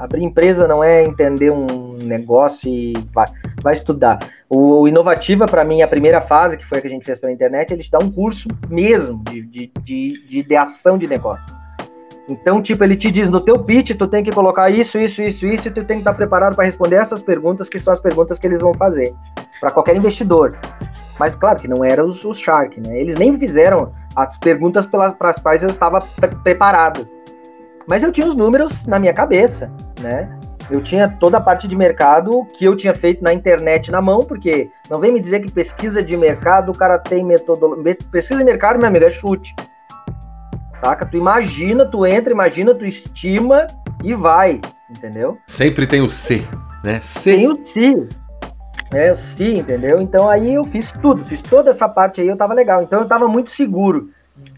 Abrir 0.00 0.24
empresa 0.24 0.66
não 0.66 0.82
é 0.82 1.04
entender 1.04 1.50
um 1.50 1.98
negócio 2.02 2.68
e 2.68 2.94
vai, 3.12 3.26
vai 3.62 3.74
estudar. 3.74 4.18
O, 4.48 4.80
o 4.80 4.88
Inovativa, 4.88 5.44
para 5.44 5.62
mim, 5.62 5.82
a 5.82 5.88
primeira 5.88 6.22
fase, 6.22 6.56
que 6.56 6.64
foi 6.64 6.78
a 6.78 6.80
que 6.80 6.88
a 6.88 6.90
gente 6.90 7.04
fez 7.04 7.18
pela 7.18 7.32
internet, 7.32 7.72
ele 7.72 7.82
te 7.82 7.90
dá 7.90 7.98
um 7.98 8.10
curso 8.10 8.48
mesmo 8.68 9.22
de, 9.24 9.42
de, 9.42 9.72
de, 9.82 10.26
de 10.26 10.38
ideação 10.38 10.96
de 10.96 11.06
negócio. 11.06 11.44
Então, 12.30 12.62
tipo, 12.62 12.82
ele 12.82 12.96
te 12.96 13.10
diz 13.10 13.28
no 13.28 13.40
teu 13.40 13.58
pitch, 13.58 13.90
tu 13.96 14.06
tem 14.06 14.24
que 14.24 14.30
colocar 14.30 14.70
isso, 14.70 14.98
isso, 14.98 15.20
isso, 15.20 15.46
isso, 15.46 15.68
e 15.68 15.70
tu 15.70 15.84
tem 15.84 15.96
que 15.96 16.02
estar 16.02 16.14
preparado 16.14 16.54
para 16.54 16.64
responder 16.64 16.96
essas 16.96 17.20
perguntas, 17.20 17.68
que 17.68 17.78
são 17.78 17.92
as 17.92 18.00
perguntas 18.00 18.38
que 18.38 18.46
eles 18.46 18.60
vão 18.60 18.72
fazer 18.72 19.14
para 19.60 19.70
qualquer 19.70 19.96
investidor. 19.96 20.56
Mas 21.18 21.34
claro 21.34 21.58
que 21.58 21.68
não 21.68 21.84
era 21.84 22.02
os, 22.02 22.24
os 22.24 22.38
Shark, 22.38 22.80
né? 22.80 22.98
Eles 22.98 23.18
nem 23.18 23.38
fizeram 23.38 23.92
as 24.16 24.38
perguntas 24.38 24.86
para 24.86 25.14
as 25.20 25.38
quais 25.38 25.62
eu 25.62 25.68
estava 25.68 25.98
pre 26.18 26.28
preparado. 26.36 27.06
Mas 27.90 28.04
eu 28.04 28.12
tinha 28.12 28.28
os 28.28 28.36
números 28.36 28.86
na 28.86 29.00
minha 29.00 29.12
cabeça, 29.12 29.68
né? 30.00 30.30
Eu 30.70 30.80
tinha 30.80 31.08
toda 31.08 31.38
a 31.38 31.40
parte 31.40 31.66
de 31.66 31.74
mercado 31.74 32.46
que 32.56 32.64
eu 32.64 32.76
tinha 32.76 32.94
feito 32.94 33.20
na 33.20 33.34
internet 33.34 33.90
na 33.90 34.00
mão, 34.00 34.20
porque 34.20 34.70
não 34.88 35.00
vem 35.00 35.10
me 35.10 35.18
dizer 35.18 35.40
que 35.40 35.50
pesquisa 35.50 36.00
de 36.00 36.16
mercado 36.16 36.70
o 36.70 36.78
cara 36.78 37.00
tem 37.00 37.24
metodologia. 37.24 37.98
Pesquisa 38.12 38.38
de 38.38 38.44
mercado, 38.44 38.78
meu 38.78 38.86
amigo, 38.86 39.04
é 39.04 39.10
chute. 39.10 39.56
Saca? 40.80 41.04
Tu 41.04 41.16
imagina, 41.16 41.84
tu 41.84 42.06
entra, 42.06 42.32
imagina, 42.32 42.72
tu 42.72 42.86
estima 42.86 43.66
e 44.04 44.14
vai, 44.14 44.60
entendeu? 44.88 45.36
Sempre 45.48 45.84
tem 45.84 46.00
o 46.00 46.08
C, 46.08 46.44
né? 46.84 47.00
C. 47.02 47.34
Tem 47.34 47.48
o 47.50 47.58
C. 47.66 48.08
É, 48.94 49.10
o 49.10 49.16
C, 49.16 49.52
entendeu? 49.52 49.98
Então 50.00 50.30
aí 50.30 50.54
eu 50.54 50.62
fiz 50.62 50.92
tudo, 50.92 51.26
fiz 51.26 51.42
toda 51.42 51.70
essa 51.72 51.88
parte 51.88 52.20
aí, 52.20 52.28
eu 52.28 52.36
tava 52.36 52.54
legal. 52.54 52.84
Então 52.84 53.00
eu 53.00 53.08
tava 53.08 53.26
muito 53.26 53.50
seguro 53.50 54.10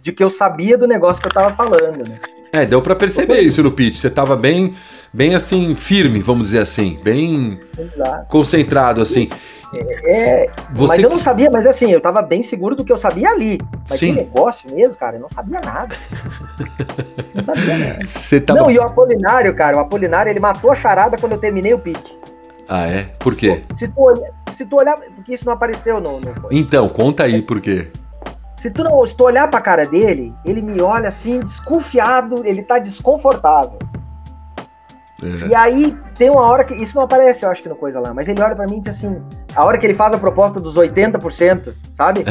de 0.02 0.12
que 0.12 0.22
eu 0.22 0.28
sabia 0.28 0.76
do 0.76 0.86
negócio 0.86 1.22
que 1.22 1.28
eu 1.28 1.32
tava 1.32 1.54
falando, 1.54 2.06
né? 2.06 2.20
É, 2.52 2.66
deu 2.66 2.82
para 2.82 2.94
perceber 2.94 3.40
isso 3.40 3.62
no 3.62 3.72
pitch. 3.72 3.96
Você 3.96 4.10
tava 4.10 4.36
bem, 4.36 4.74
bem 5.10 5.34
assim, 5.34 5.74
firme, 5.74 6.20
vamos 6.20 6.48
dizer 6.48 6.58
assim, 6.58 7.00
bem 7.02 7.58
Exato. 7.78 8.26
concentrado, 8.28 9.00
assim. 9.00 9.30
É, 9.74 10.50
Você... 10.74 10.86
Mas 10.86 11.02
eu 11.02 11.08
não 11.08 11.18
sabia, 11.18 11.48
mas 11.50 11.66
assim, 11.66 11.90
eu 11.90 11.98
tava 11.98 12.20
bem 12.20 12.42
seguro 12.42 12.76
do 12.76 12.84
que 12.84 12.92
eu 12.92 12.98
sabia 12.98 13.30
ali. 13.30 13.58
Mas 13.88 13.98
Sim. 13.98 14.08
que 14.08 14.20
negócio 14.20 14.70
mesmo, 14.70 14.94
cara, 14.96 15.16
eu 15.16 15.20
não 15.20 15.30
sabia 15.30 15.60
nada. 15.64 15.96
Não 17.34 17.54
sabia 17.54 17.78
nada. 17.78 18.04
Você 18.04 18.38
tava... 18.38 18.60
Não, 18.60 18.70
e 18.70 18.78
o 18.78 18.82
Apolinário, 18.82 19.54
cara, 19.54 19.78
o 19.78 19.80
Apolinário, 19.80 20.28
ele 20.28 20.38
matou 20.38 20.70
a 20.70 20.74
charada 20.74 21.16
quando 21.18 21.32
eu 21.32 21.38
terminei 21.38 21.72
o 21.72 21.78
pitch. 21.78 22.10
Ah, 22.68 22.86
é? 22.86 23.04
Por 23.18 23.34
quê? 23.34 23.64
Se 23.78 23.88
tu, 23.88 24.02
olhar, 24.02 24.30
se 24.54 24.66
tu 24.66 24.76
olhar, 24.76 24.94
porque 25.16 25.32
isso 25.32 25.46
não 25.46 25.54
apareceu 25.54 25.98
no... 25.98 26.20
no... 26.20 26.48
Então, 26.50 26.86
conta 26.90 27.22
aí 27.22 27.40
por 27.40 27.62
quê. 27.62 27.88
Se 28.62 28.70
tu, 28.70 28.84
não, 28.84 29.04
se 29.04 29.16
tu 29.16 29.24
olhar 29.24 29.50
pra 29.50 29.60
cara 29.60 29.84
dele, 29.84 30.32
ele 30.44 30.62
me 30.62 30.80
olha 30.80 31.08
assim, 31.08 31.40
desconfiado, 31.40 32.46
ele 32.46 32.62
tá 32.62 32.78
desconfortável. 32.78 33.76
É. 35.20 35.48
E 35.48 35.54
aí 35.56 35.98
tem 36.14 36.30
uma 36.30 36.42
hora 36.42 36.62
que. 36.62 36.72
Isso 36.74 36.94
não 36.94 37.02
aparece, 37.02 37.44
eu 37.44 37.50
acho 37.50 37.60
que 37.60 37.68
no 37.68 37.74
coisa 37.74 37.98
lá, 37.98 38.14
mas 38.14 38.28
ele 38.28 38.40
olha 38.40 38.54
para 38.54 38.68
mim 38.68 38.76
e 38.76 38.80
diz 38.82 38.96
assim: 38.96 39.20
a 39.52 39.64
hora 39.64 39.76
que 39.78 39.84
ele 39.84 39.96
faz 39.96 40.14
a 40.14 40.18
proposta 40.18 40.60
dos 40.60 40.76
80%, 40.76 41.74
sabe? 41.96 42.24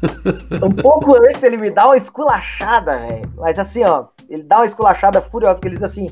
um 0.64 0.70
pouco 0.70 1.14
antes 1.16 1.42
ele 1.42 1.58
me 1.58 1.70
dá 1.70 1.84
uma 1.84 1.98
esculachada, 1.98 2.92
velho. 2.92 3.30
Mas 3.36 3.58
assim, 3.58 3.84
ó, 3.84 4.06
ele 4.30 4.44
dá 4.44 4.60
uma 4.60 4.66
esculachada 4.66 5.20
furiosa, 5.20 5.60
que 5.60 5.68
ele 5.68 5.74
diz 5.74 5.84
assim: 5.84 6.06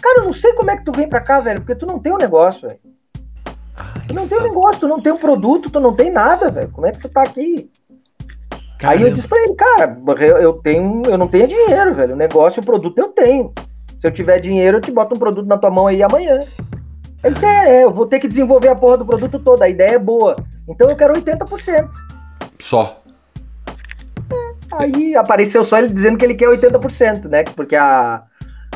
Cara, 0.00 0.20
eu 0.20 0.24
não 0.24 0.32
sei 0.32 0.54
como 0.54 0.70
é 0.70 0.78
que 0.78 0.84
tu 0.86 0.92
vem 0.92 1.10
pra 1.10 1.20
cá, 1.20 1.40
velho, 1.40 1.60
porque 1.60 1.74
tu 1.74 1.84
não 1.84 1.98
tem 1.98 2.10
um 2.10 2.18
negócio, 2.18 2.66
velho. 2.66 2.80
Tu 4.08 4.14
não 4.14 4.26
tem 4.26 4.38
um 4.38 4.44
negócio, 4.44 4.80
tu 4.80 4.88
não 4.88 5.02
tem 5.02 5.12
um 5.12 5.18
produto, 5.18 5.70
tu 5.70 5.78
não 5.78 5.94
tem 5.94 6.10
nada, 6.10 6.50
velho. 6.50 6.70
Como 6.70 6.86
é 6.86 6.92
que 6.92 7.00
tu 7.00 7.08
tá 7.10 7.22
aqui? 7.22 7.70
Caramba. 8.78 9.00
Aí 9.00 9.08
eu 9.08 9.14
disse 9.14 9.26
pra 9.26 9.38
ele, 9.42 9.54
cara, 9.54 9.98
eu 10.40 10.52
tenho, 10.54 11.02
eu 11.06 11.16
não 11.16 11.28
tenho 11.28 11.48
dinheiro, 11.48 11.94
velho. 11.94 12.14
O 12.14 12.16
negócio, 12.16 12.60
o 12.60 12.64
produto 12.64 12.98
eu 12.98 13.08
tenho. 13.08 13.52
Se 14.00 14.06
eu 14.06 14.10
tiver 14.10 14.38
dinheiro, 14.38 14.76
eu 14.76 14.80
te 14.80 14.90
boto 14.90 15.14
um 15.14 15.18
produto 15.18 15.46
na 15.46 15.56
tua 15.56 15.70
mão 15.70 15.86
aí 15.86 16.02
amanhã. 16.02 16.38
Ele 17.24 17.34
disse, 17.34 17.46
é, 17.46 17.78
é, 17.78 17.84
eu 17.84 17.90
vou 17.90 18.06
ter 18.06 18.20
que 18.20 18.28
desenvolver 18.28 18.68
a 18.68 18.76
porra 18.76 18.98
do 18.98 19.06
produto 19.06 19.38
todo, 19.38 19.62
a 19.62 19.68
ideia 19.68 19.96
é 19.96 19.98
boa. 19.98 20.36
Então 20.68 20.88
eu 20.88 20.96
quero 20.96 21.14
80%. 21.14 21.88
Só. 22.58 23.02
Aí 24.72 25.16
apareceu 25.16 25.64
só 25.64 25.78
ele 25.78 25.88
dizendo 25.88 26.18
que 26.18 26.24
ele 26.24 26.34
quer 26.34 26.48
80%, 26.48 27.24
né? 27.28 27.44
Porque 27.54 27.76
a. 27.76 28.22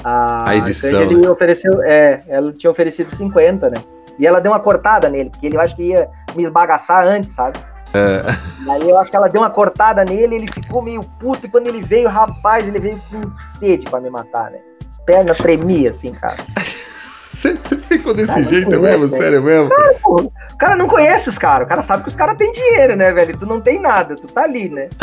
A, 0.03 0.51
a 0.51 0.57
edição. 0.57 1.03
Ele 1.03 1.17
né? 1.17 1.29
ofereceu, 1.29 1.83
é, 1.83 2.23
ela 2.27 2.53
tinha 2.55 2.71
oferecido 2.71 3.15
50, 3.15 3.69
né? 3.69 3.77
E 4.19 4.27
ela 4.27 4.41
deu 4.41 4.53
uma 4.53 4.61
cortada 4.61 5.09
nele, 5.09 5.31
porque 5.31 5.47
ele 5.47 5.59
acho 5.59 5.77
que 5.77 5.83
ia 5.83 6.09
me 6.35 6.43
esbagaçar 6.43 7.07
antes, 7.07 7.33
sabe? 7.35 7.59
É. 7.93 8.71
Aí 8.71 8.89
eu 8.89 8.99
acho 8.99 9.11
que 9.11 9.17
ela 9.17 9.29
deu 9.29 9.41
uma 9.41 9.51
cortada 9.51 10.05
nele, 10.05 10.37
ele 10.37 10.53
ficou 10.53 10.83
meio 10.83 11.03
puto, 11.19 11.47
e 11.47 11.49
quando 11.49 11.67
ele 11.67 11.83
veio, 11.83 12.09
rapaz, 12.09 12.67
ele 12.69 12.79
veio 12.79 12.99
com 13.11 13.31
sede 13.59 13.91
pra 13.91 14.01
me 14.01 14.11
matar, 14.11 14.51
né? 14.51 14.59
As 14.89 14.97
pernas 15.05 15.39
tremiam, 15.39 15.91
assim, 15.91 16.13
cara. 16.13 16.37
Você, 17.33 17.57
ficou 17.57 18.13
desse 18.13 18.35
cara, 18.35 18.45
jeito 18.45 18.79
mesmo? 18.79 19.07
Né? 19.07 19.17
Sério 19.17 19.43
mesmo? 19.43 19.71
Cara, 19.71 19.95
pô, 20.03 20.21
o 20.21 20.57
cara 20.59 20.77
não 20.77 20.87
conhece 20.87 21.29
os 21.29 21.39
caras, 21.39 21.67
o 21.67 21.69
cara 21.69 21.83
sabe 21.83 22.03
que 22.03 22.11
os 22.11 22.15
caras 22.15 22.37
têm 22.37 22.53
dinheiro, 22.53 22.95
né, 22.95 23.11
velho? 23.13 23.37
Tu 23.37 23.47
não 23.47 23.61
tem 23.61 23.81
nada, 23.81 24.15
tu 24.15 24.27
tá 24.27 24.43
ali, 24.43 24.69
né? 24.69 24.89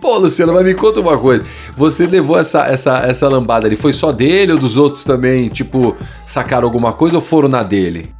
Pô, 0.00 0.18
Luciano, 0.18 0.52
mas 0.52 0.64
me 0.64 0.74
conta 0.74 1.00
uma 1.00 1.16
coisa. 1.16 1.44
Você 1.76 2.06
levou 2.06 2.38
essa, 2.38 2.66
essa, 2.66 2.98
essa 2.98 3.26
lambada 3.28 3.66
ali, 3.66 3.76
foi 3.76 3.92
só 3.92 4.12
dele 4.12 4.52
ou 4.52 4.58
dos 4.58 4.76
outros 4.76 5.02
também, 5.02 5.48
tipo, 5.48 5.96
sacaram 6.26 6.66
alguma 6.66 6.92
coisa 6.92 7.16
ou 7.16 7.22
foram 7.22 7.48
na 7.48 7.62
dele? 7.62 8.12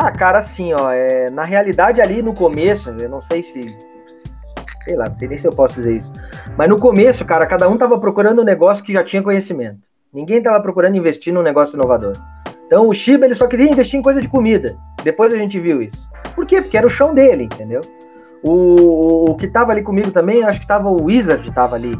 Ah, 0.00 0.12
cara, 0.12 0.38
assim, 0.38 0.72
ó, 0.72 0.92
é, 0.92 1.28
na 1.32 1.42
realidade 1.42 2.00
ali 2.00 2.22
no 2.22 2.32
começo, 2.32 2.88
eu 3.00 3.08
não 3.08 3.20
sei 3.20 3.42
se. 3.42 3.76
Sei 4.84 4.96
lá, 4.96 5.08
não 5.08 5.14
sei 5.16 5.26
nem 5.26 5.36
se 5.36 5.44
eu 5.44 5.50
posso 5.50 5.74
dizer 5.74 5.96
isso. 5.96 6.12
Mas 6.56 6.68
no 6.68 6.78
começo, 6.78 7.24
cara, 7.24 7.44
cada 7.46 7.68
um 7.68 7.76
tava 7.76 7.98
procurando 7.98 8.40
um 8.40 8.44
negócio 8.44 8.84
que 8.84 8.92
já 8.92 9.02
tinha 9.02 9.20
conhecimento. 9.20 9.80
Ninguém 10.14 10.40
tava 10.40 10.60
procurando 10.60 10.96
investir 10.96 11.34
num 11.34 11.42
negócio 11.42 11.74
inovador. 11.74 12.12
Então 12.64 12.88
o 12.88 12.94
Shiba 12.94 13.24
ele 13.24 13.34
só 13.34 13.48
queria 13.48 13.68
investir 13.68 13.98
em 13.98 14.02
coisa 14.02 14.22
de 14.22 14.28
comida. 14.28 14.76
Depois 15.02 15.34
a 15.34 15.36
gente 15.36 15.58
viu 15.58 15.82
isso. 15.82 16.08
Por 16.32 16.46
quê? 16.46 16.62
Porque 16.62 16.76
era 16.78 16.86
o 16.86 16.90
chão 16.90 17.12
dele, 17.12 17.44
entendeu? 17.44 17.80
O, 18.40 19.32
o 19.32 19.34
que 19.34 19.48
tava 19.48 19.72
ali 19.72 19.82
comigo 19.82 20.12
também, 20.12 20.44
acho 20.44 20.60
que 20.60 20.66
tava 20.66 20.88
o 20.88 21.06
Wizard 21.06 21.50
tava 21.50 21.74
ali. 21.74 21.98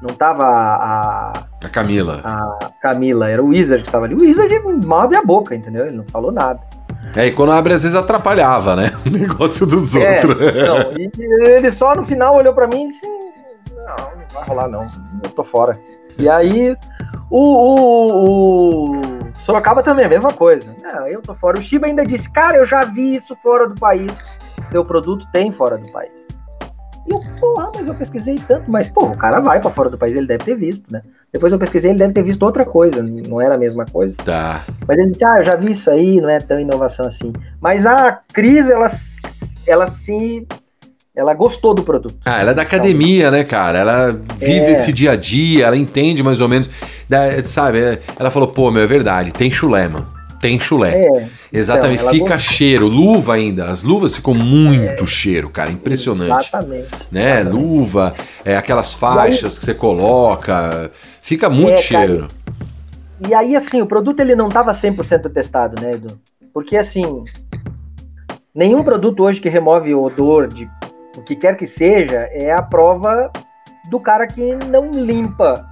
Não 0.00 0.14
tava 0.14 0.44
a. 0.44 1.32
A 1.64 1.68
Camila. 1.68 2.20
A 2.24 2.70
Camila, 2.80 3.28
era 3.28 3.42
o 3.42 3.48
Wizard 3.48 3.82
que 3.84 3.90
tava 3.90 4.04
ali. 4.04 4.14
O 4.14 4.20
Wizard 4.20 4.54
mal 4.86 5.00
abre 5.00 5.16
a 5.16 5.24
boca, 5.24 5.54
entendeu? 5.54 5.86
Ele 5.86 5.96
não 5.96 6.04
falou 6.04 6.30
nada. 6.30 6.60
É, 7.16 7.26
e 7.26 7.32
quando 7.32 7.52
abre, 7.52 7.72
às 7.72 7.82
vezes 7.82 7.96
atrapalhava, 7.96 8.76
né? 8.76 8.92
O 9.04 9.10
negócio 9.10 9.66
dos 9.66 9.94
é, 9.96 10.14
outros. 10.14 10.36
Não, 10.54 10.92
e 10.96 11.10
ele 11.56 11.72
só 11.72 11.94
no 11.94 12.04
final 12.04 12.36
olhou 12.36 12.54
para 12.54 12.66
mim 12.66 12.84
e 12.84 12.88
disse: 12.88 13.06
Não, 13.06 13.96
não 13.96 14.28
vai 14.32 14.44
rolar, 14.44 14.68
não. 14.68 14.90
Eu 15.24 15.30
tô 15.30 15.42
fora. 15.42 15.72
E 16.18 16.28
aí, 16.28 16.76
o, 17.30 17.38
o, 17.38 18.96
o 18.96 19.00
Sorocaba 19.34 19.82
também, 19.82 20.04
a 20.04 20.08
mesma 20.08 20.32
coisa. 20.32 20.74
Não, 20.82 21.06
eu 21.08 21.20
tô 21.22 21.34
fora. 21.34 21.58
O 21.58 21.62
Shiba 21.62 21.86
ainda 21.86 22.06
disse: 22.06 22.30
Cara, 22.30 22.58
eu 22.58 22.66
já 22.66 22.84
vi 22.84 23.16
isso 23.16 23.34
fora 23.42 23.68
do 23.68 23.74
país. 23.74 24.12
Seu 24.70 24.84
produto 24.84 25.26
tem 25.32 25.50
fora 25.52 25.78
do 25.78 25.90
país. 25.90 26.12
E 27.06 27.12
eu, 27.12 27.20
porra, 27.40 27.72
mas 27.74 27.86
eu 27.86 27.94
pesquisei 27.94 28.36
tanto. 28.36 28.70
Mas, 28.70 28.88
pô, 28.88 29.06
o 29.06 29.16
cara 29.16 29.40
vai 29.40 29.60
para 29.60 29.70
fora 29.70 29.90
do 29.90 29.98
país, 29.98 30.14
ele 30.14 30.26
deve 30.26 30.44
ter 30.44 30.54
visto, 30.54 30.92
né? 30.92 31.02
Depois 31.32 31.52
eu 31.52 31.58
pesquisei, 31.58 31.92
ele 31.92 31.98
deve 31.98 32.12
ter 32.12 32.24
visto 32.24 32.42
outra 32.42 32.64
coisa, 32.64 33.02
não 33.02 33.40
era 33.40 33.54
a 33.54 33.58
mesma 33.58 33.86
coisa. 33.86 34.14
Tá. 34.16 34.62
Mas 34.86 34.98
ele 34.98 35.10
disse, 35.10 35.24
ah, 35.24 35.38
eu 35.38 35.44
já 35.44 35.54
vi 35.54 35.70
isso 35.70 35.88
aí, 35.88 36.20
não 36.20 36.28
é 36.28 36.38
tão 36.38 36.58
inovação 36.58 37.06
assim. 37.06 37.32
Mas 37.60 37.86
a 37.86 38.18
Cris, 38.32 38.68
ela, 38.68 38.90
ela 39.66 39.88
se. 39.88 40.46
Ela 41.14 41.34
gostou 41.34 41.74
do 41.74 41.82
produto. 41.82 42.16
Ah, 42.24 42.40
ela 42.40 42.52
é 42.52 42.54
da 42.54 42.62
academia, 42.62 43.30
né, 43.30 43.44
cara? 43.44 43.78
Ela 43.78 44.20
vive 44.38 44.66
é. 44.66 44.72
esse 44.72 44.92
dia 44.92 45.12
a 45.12 45.16
dia, 45.16 45.66
ela 45.66 45.76
entende 45.76 46.22
mais 46.22 46.40
ou 46.40 46.48
menos. 46.48 46.70
Sabe, 47.44 48.00
ela 48.18 48.30
falou, 48.30 48.48
pô, 48.48 48.70
meu, 48.70 48.82
é 48.82 48.86
verdade, 48.86 49.32
tem 49.32 49.50
chulé, 49.50 49.86
mano 49.88 50.20
tem 50.40 50.58
chulé. 50.58 51.04
É, 51.04 51.28
Exatamente, 51.52 52.00
então, 52.00 52.12
fica 52.12 52.38
cheiro, 52.38 52.88
luva 52.88 53.34
ainda. 53.34 53.70
As 53.70 53.82
luvas 53.82 54.16
ficam 54.16 54.32
muito 54.32 55.04
é, 55.04 55.06
cheiro, 55.06 55.50
cara, 55.50 55.70
impressionante. 55.70 56.48
Exatamente. 56.48 56.88
Né? 57.12 57.40
Exatamente. 57.40 57.62
Luva, 57.62 58.14
é, 58.44 58.56
aquelas 58.56 58.94
faixas 58.94 59.52
aí, 59.52 59.58
que 59.58 59.66
você 59.66 59.74
coloca, 59.74 60.90
fica 61.30 61.48
muito 61.48 61.74
é, 61.74 61.76
cheiro. 61.76 62.26
Cara, 62.26 63.28
e 63.28 63.34
aí, 63.34 63.54
assim, 63.54 63.80
o 63.80 63.86
produto 63.86 64.18
ele 64.18 64.34
não 64.34 64.48
estava 64.48 64.74
100% 64.74 65.30
testado, 65.32 65.80
né, 65.80 65.92
Edu? 65.92 66.18
Porque, 66.52 66.76
assim, 66.76 67.24
nenhum 68.52 68.82
produto 68.82 69.22
hoje 69.22 69.40
que 69.40 69.48
remove 69.48 69.94
o 69.94 70.02
odor 70.02 70.48
de 70.48 70.68
o 71.16 71.22
que 71.22 71.36
quer 71.36 71.56
que 71.56 71.68
seja 71.68 72.28
é 72.32 72.50
a 72.52 72.60
prova 72.60 73.30
do 73.88 74.00
cara 74.00 74.26
que 74.26 74.56
não 74.66 74.90
limpa 74.90 75.69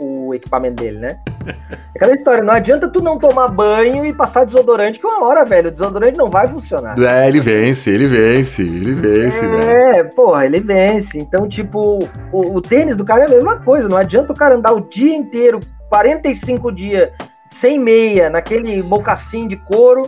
o 0.00 0.34
equipamento 0.34 0.82
dele, 0.82 0.98
né? 0.98 1.18
Aquela 1.94 2.14
história, 2.14 2.42
não 2.42 2.52
adianta 2.52 2.88
tu 2.88 3.00
não 3.00 3.18
tomar 3.18 3.48
banho 3.48 4.04
e 4.04 4.12
passar 4.12 4.44
desodorante, 4.44 4.98
que 4.98 5.06
uma 5.06 5.24
hora, 5.24 5.44
velho, 5.44 5.68
o 5.68 5.70
desodorante 5.70 6.18
não 6.18 6.28
vai 6.28 6.48
funcionar. 6.48 6.98
É, 6.98 7.28
ele 7.28 7.38
vence, 7.38 7.88
ele 7.88 8.06
vence, 8.06 8.62
ele 8.62 8.92
vence, 8.94 9.44
é, 9.44 9.48
velho. 9.48 9.70
É, 9.70 10.04
porra, 10.04 10.44
ele 10.44 10.60
vence. 10.60 11.16
Então, 11.16 11.48
tipo, 11.48 11.98
o, 12.32 12.56
o, 12.56 12.60
tênis 12.60 12.96
do 12.96 13.04
cara 13.04 13.24
é 13.24 13.26
a 13.28 13.30
mesma 13.30 13.60
coisa, 13.60 13.88
não 13.88 13.96
adianta 13.96 14.32
o 14.32 14.36
cara 14.36 14.56
andar 14.56 14.72
o 14.72 14.80
dia 14.80 15.14
inteiro, 15.14 15.60
45 15.88 16.72
dias, 16.72 17.10
sem 17.50 17.78
meia, 17.78 18.28
naquele 18.28 18.82
mocassim 18.82 19.46
de 19.46 19.56
couro, 19.56 20.02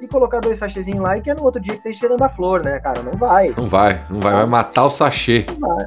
e 0.00 0.06
colocar 0.06 0.40
dois 0.40 0.58
sachezinhos 0.58 1.00
lá 1.00 1.16
e 1.16 1.20
que 1.20 1.30
é 1.30 1.34
no 1.34 1.44
outro 1.44 1.60
dia 1.60 1.76
que 1.76 1.82
tá 1.82 1.92
cheirando 1.92 2.22
a 2.22 2.28
flor, 2.28 2.64
né, 2.64 2.78
cara? 2.80 3.02
Não 3.02 3.12
vai. 3.12 3.52
Não 3.56 3.66
vai, 3.66 4.00
não 4.08 4.20
vai, 4.20 4.32
vai 4.32 4.46
matar 4.46 4.84
o 4.84 4.90
sachê. 4.90 5.46
Não 5.58 5.68
vai. 5.68 5.86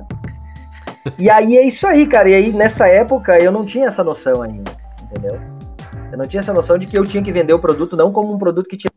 E 1.17 1.29
aí 1.29 1.57
é 1.57 1.65
isso 1.65 1.87
aí, 1.87 2.05
cara. 2.07 2.29
E 2.29 2.35
aí 2.35 2.53
nessa 2.53 2.87
época 2.87 3.37
eu 3.37 3.51
não 3.51 3.65
tinha 3.65 3.87
essa 3.87 4.03
noção 4.03 4.41
ainda, 4.41 4.71
entendeu? 5.03 5.39
Eu 6.11 6.17
não 6.17 6.25
tinha 6.25 6.41
essa 6.41 6.53
noção 6.53 6.77
de 6.77 6.85
que 6.85 6.97
eu 6.97 7.03
tinha 7.03 7.23
que 7.23 7.31
vender 7.31 7.53
o 7.53 7.59
produto 7.59 7.95
não 7.95 8.11
como 8.11 8.33
um 8.33 8.37
produto 8.37 8.67
que 8.67 8.77
tinha 8.77 8.91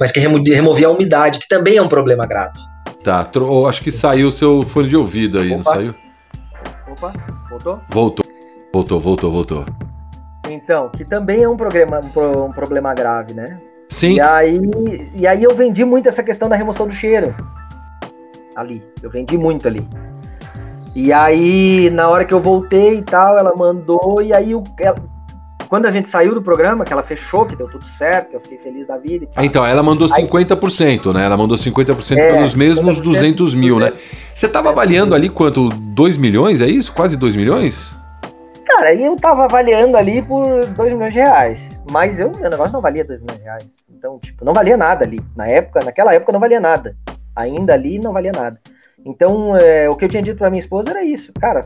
mas 0.00 0.10
que 0.10 0.20
removia 0.20 0.86
a 0.86 0.90
umidade, 0.90 1.38
que 1.38 1.48
também 1.48 1.76
é 1.76 1.82
um 1.82 1.88
problema 1.88 2.26
grave. 2.26 2.58
Tá, 3.02 3.28
acho 3.68 3.82
que 3.82 3.90
saiu 3.90 4.28
o 4.28 4.32
seu 4.32 4.62
fone 4.62 4.88
de 4.88 4.96
ouvido 4.96 5.38
aí, 5.38 5.52
Opa. 5.52 5.56
não 5.56 5.64
saiu? 5.64 5.94
Opa, 6.90 7.12
voltou? 7.50 7.80
Voltou, 7.90 8.24
voltou, 8.72 9.00
voltou, 9.00 9.30
voltou. 9.30 9.66
Então, 10.48 10.88
que 10.88 11.04
também 11.04 11.42
é 11.42 11.48
um, 11.48 11.56
problema, 11.56 12.00
um 12.46 12.52
problema 12.52 12.94
grave, 12.94 13.34
né? 13.34 13.60
Sim. 13.88 14.14
E 14.14 14.20
aí, 14.20 15.10
e 15.16 15.26
aí 15.26 15.42
eu 15.42 15.54
vendi 15.54 15.84
muito 15.84 16.08
essa 16.08 16.22
questão 16.22 16.48
da 16.48 16.56
remoção 16.56 16.86
do 16.86 16.94
cheiro. 16.94 17.34
Ali, 18.54 18.82
eu 19.02 19.10
vendi 19.10 19.36
muito 19.36 19.66
ali. 19.66 19.86
E 20.94 21.12
aí, 21.12 21.88
na 21.90 22.08
hora 22.08 22.24
que 22.24 22.34
eu 22.34 22.40
voltei 22.40 22.98
e 22.98 23.02
tal, 23.02 23.38
ela 23.38 23.54
mandou, 23.56 24.20
e 24.20 24.32
aí 24.34 24.54
o, 24.54 24.62
ela, 24.78 24.96
quando 25.72 25.86
a 25.86 25.90
gente 25.90 26.10
saiu 26.10 26.34
do 26.34 26.42
programa, 26.42 26.84
que 26.84 26.92
ela 26.92 27.02
fechou, 27.02 27.46
que 27.46 27.56
deu 27.56 27.66
tudo 27.66 27.84
certo, 27.96 28.34
eu 28.34 28.40
fiquei 28.40 28.58
feliz 28.58 28.86
da 28.86 28.98
vida. 28.98 29.26
Então, 29.38 29.64
ela 29.64 29.82
mandou 29.82 30.06
50%, 30.06 31.06
aí, 31.06 31.14
né? 31.14 31.24
Ela 31.24 31.34
mandou 31.34 31.56
50% 31.56 32.18
é, 32.18 32.32
pelos 32.34 32.54
mesmos 32.54 33.00
200 33.00 33.54
mil, 33.54 33.78
né? 33.78 33.90
Você 34.34 34.44
estava 34.44 34.68
avaliando 34.68 35.14
ali 35.14 35.30
quanto? 35.30 35.70
2 35.70 36.18
milhões, 36.18 36.60
é 36.60 36.66
isso? 36.66 36.92
Quase 36.92 37.16
2 37.16 37.34
milhões? 37.36 37.94
Cara, 38.66 38.94
eu 38.94 39.16
tava 39.16 39.44
avaliando 39.44 39.96
ali 39.96 40.20
por 40.20 40.44
2 40.62 40.92
milhões 40.92 41.12
de 41.12 41.20
reais. 41.20 41.60
Mas 41.90 42.20
eu, 42.20 42.30
meu 42.38 42.50
negócio 42.50 42.72
não 42.72 42.82
valia 42.82 43.02
2 43.02 43.20
milhões 43.20 43.38
de 43.38 43.44
reais. 43.44 43.66
Então, 43.90 44.18
tipo, 44.18 44.44
não 44.44 44.52
valia 44.52 44.76
nada 44.76 45.06
ali. 45.06 45.20
Na 45.34 45.46
época, 45.46 45.80
naquela 45.82 46.12
época 46.14 46.32
não 46.32 46.40
valia 46.40 46.60
nada. 46.60 46.94
Ainda 47.34 47.72
ali 47.72 47.98
não 47.98 48.12
valia 48.12 48.32
nada. 48.32 48.60
Então, 49.04 49.56
é, 49.56 49.88
o 49.88 49.96
que 49.96 50.04
eu 50.04 50.08
tinha 50.08 50.22
dito 50.22 50.38
para 50.38 50.50
minha 50.50 50.60
esposa 50.60 50.90
era 50.90 51.04
isso. 51.04 51.32
Cara, 51.32 51.62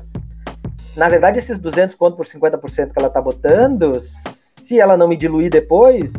na 0.96 1.08
verdade, 1.08 1.38
esses 1.38 1.58
200 1.58 1.94
conto 1.94 2.16
por 2.16 2.24
50% 2.24 2.92
que 2.92 2.98
ela 2.98 3.10
tá 3.10 3.20
botando, 3.20 4.00
se 4.00 4.80
ela 4.80 4.96
não 4.96 5.06
me 5.06 5.16
diluir 5.16 5.50
depois, 5.50 6.12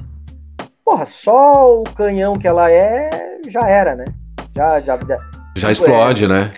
porra, 0.86 1.06
só 1.06 1.80
o 1.80 1.84
canhão 1.84 2.38
que 2.38 2.48
ela 2.48 2.72
é, 2.72 3.10
já 3.50 3.68
era, 3.68 3.96
né? 3.96 4.06
Já, 4.56 4.80
já, 4.80 4.98
já, 4.98 5.20
já 5.56 5.72
explode, 5.72 6.26
é, 6.26 6.28
né? 6.28 6.54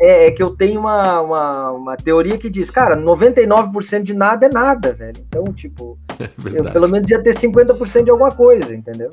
É, 0.00 0.26
é, 0.26 0.30
que 0.30 0.42
eu 0.42 0.54
tenho 0.54 0.80
uma, 0.80 1.20
uma, 1.20 1.70
uma, 1.70 1.96
teoria 1.96 2.36
que 2.36 2.50
diz, 2.50 2.70
cara, 2.70 2.96
99% 2.96 4.02
de 4.02 4.12
nada 4.12 4.46
é 4.46 4.48
nada, 4.48 4.92
velho. 4.92 5.16
Então, 5.26 5.44
tipo, 5.52 5.98
é 6.20 6.58
eu 6.58 6.70
pelo 6.70 6.88
menos 6.88 7.08
ia 7.08 7.22
ter 7.22 7.34
50% 7.34 8.04
de 8.04 8.10
alguma 8.10 8.30
coisa, 8.30 8.74
entendeu? 8.74 9.10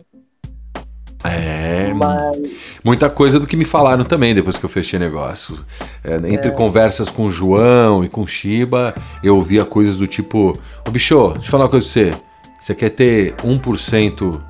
É, 1.24 1.94
Mas... 1.94 2.38
muita 2.84 3.10
coisa 3.10 3.40
do 3.40 3.46
que 3.46 3.56
me 3.56 3.66
falaram 3.66 4.04
também 4.04 4.34
depois 4.34 4.58
que 4.58 4.66
eu 4.66 4.70
fechei 4.70 4.98
negócio. 5.00 5.60
É, 6.04 6.16
entre 6.32 6.50
é. 6.50 6.52
conversas 6.52 7.10
com 7.10 7.26
o 7.26 7.30
João 7.30 8.04
e 8.04 8.10
com 8.10 8.22
o 8.22 8.28
Shiba, 8.28 8.94
eu 9.24 9.36
ouvia 9.36 9.64
coisas 9.64 9.98
do 9.98 10.08
tipo: 10.08 10.58
Ô 10.88 10.92
bicho, 10.92 11.34
deixa 11.34 11.48
eu 11.48 11.52
falar 11.52 11.66
uma 11.66 11.70
coisa 11.70 11.86
pra 11.86 11.94
você. 11.94 12.14
Você 12.60 12.76
quer 12.76 12.90
ter 12.90 13.34
1% 13.38 14.42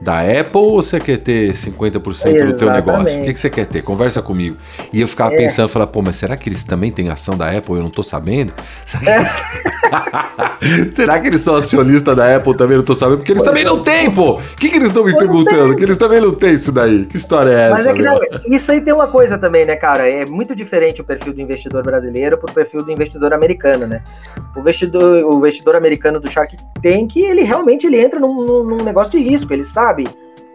da 0.00 0.20
Apple 0.20 0.50
ou 0.54 0.82
você 0.82 0.98
quer 0.98 1.18
ter 1.18 1.52
50% 1.52 2.46
do 2.46 2.56
teu 2.56 2.70
negócio? 2.70 3.20
O 3.20 3.24
que, 3.24 3.34
que 3.34 3.40
você 3.40 3.50
quer 3.50 3.66
ter? 3.66 3.82
Conversa 3.82 4.22
comigo. 4.22 4.56
E 4.92 5.00
eu 5.00 5.06
ficava 5.06 5.34
é. 5.34 5.36
pensando, 5.36 5.68
falar, 5.68 5.86
pô, 5.86 6.00
mas 6.00 6.16
será 6.16 6.36
que 6.36 6.48
eles 6.48 6.64
também 6.64 6.90
têm 6.90 7.10
ação 7.10 7.36
da 7.36 7.50
Apple 7.50 7.74
eu 7.74 7.82
não 7.82 7.90
tô 7.90 8.02
sabendo? 8.02 8.52
Será 8.86 9.04
que, 9.04 9.10
eles... 9.10 10.94
será 10.96 11.20
que 11.20 11.26
eles 11.26 11.40
são 11.42 11.54
acionistas 11.54 12.16
da 12.16 12.36
Apple 12.36 12.56
também 12.56 12.78
não 12.78 12.84
tô 12.84 12.94
sabendo? 12.94 13.18
Porque 13.18 13.32
eles 13.32 13.42
também 13.42 13.62
não 13.62 13.82
têm, 13.82 14.10
pô! 14.10 14.38
O 14.38 14.56
que, 14.56 14.70
que 14.70 14.76
eles 14.76 14.88
estão 14.88 15.04
me 15.04 15.14
perguntando? 15.14 15.76
Que 15.76 15.82
eles 15.82 15.96
também 15.98 16.20
não 16.20 16.32
têm 16.32 16.54
isso 16.54 16.72
daí. 16.72 17.04
Que 17.04 17.18
história 17.18 17.50
é 17.50 17.60
essa? 17.64 17.74
Mas 17.74 17.86
é 17.86 17.92
que, 17.92 18.02
não, 18.02 18.20
isso 18.48 18.72
aí 18.72 18.80
tem 18.80 18.94
uma 18.94 19.06
coisa 19.06 19.36
também, 19.36 19.66
né, 19.66 19.76
cara? 19.76 20.08
É 20.08 20.24
muito 20.24 20.56
diferente 20.56 21.02
o 21.02 21.04
perfil 21.04 21.34
do 21.34 21.40
investidor 21.42 21.82
brasileiro 21.82 22.38
pro 22.38 22.52
perfil 22.52 22.82
do 22.82 22.90
investidor 22.90 23.34
americano, 23.34 23.86
né? 23.86 24.02
O 24.56 24.60
investidor, 24.60 25.24
o 25.24 25.36
investidor 25.36 25.76
americano 25.76 26.18
do 26.18 26.30
Shark 26.30 26.56
Tank, 26.82 27.16
ele 27.16 27.42
realmente 27.42 27.86
ele 27.86 28.00
entra 28.00 28.18
num, 28.18 28.64
num 28.64 28.82
negócio 28.82 29.12
de 29.12 29.18
risco, 29.18 29.52
ele 29.52 29.64
sabe 29.64 29.89
sabe 29.90 30.04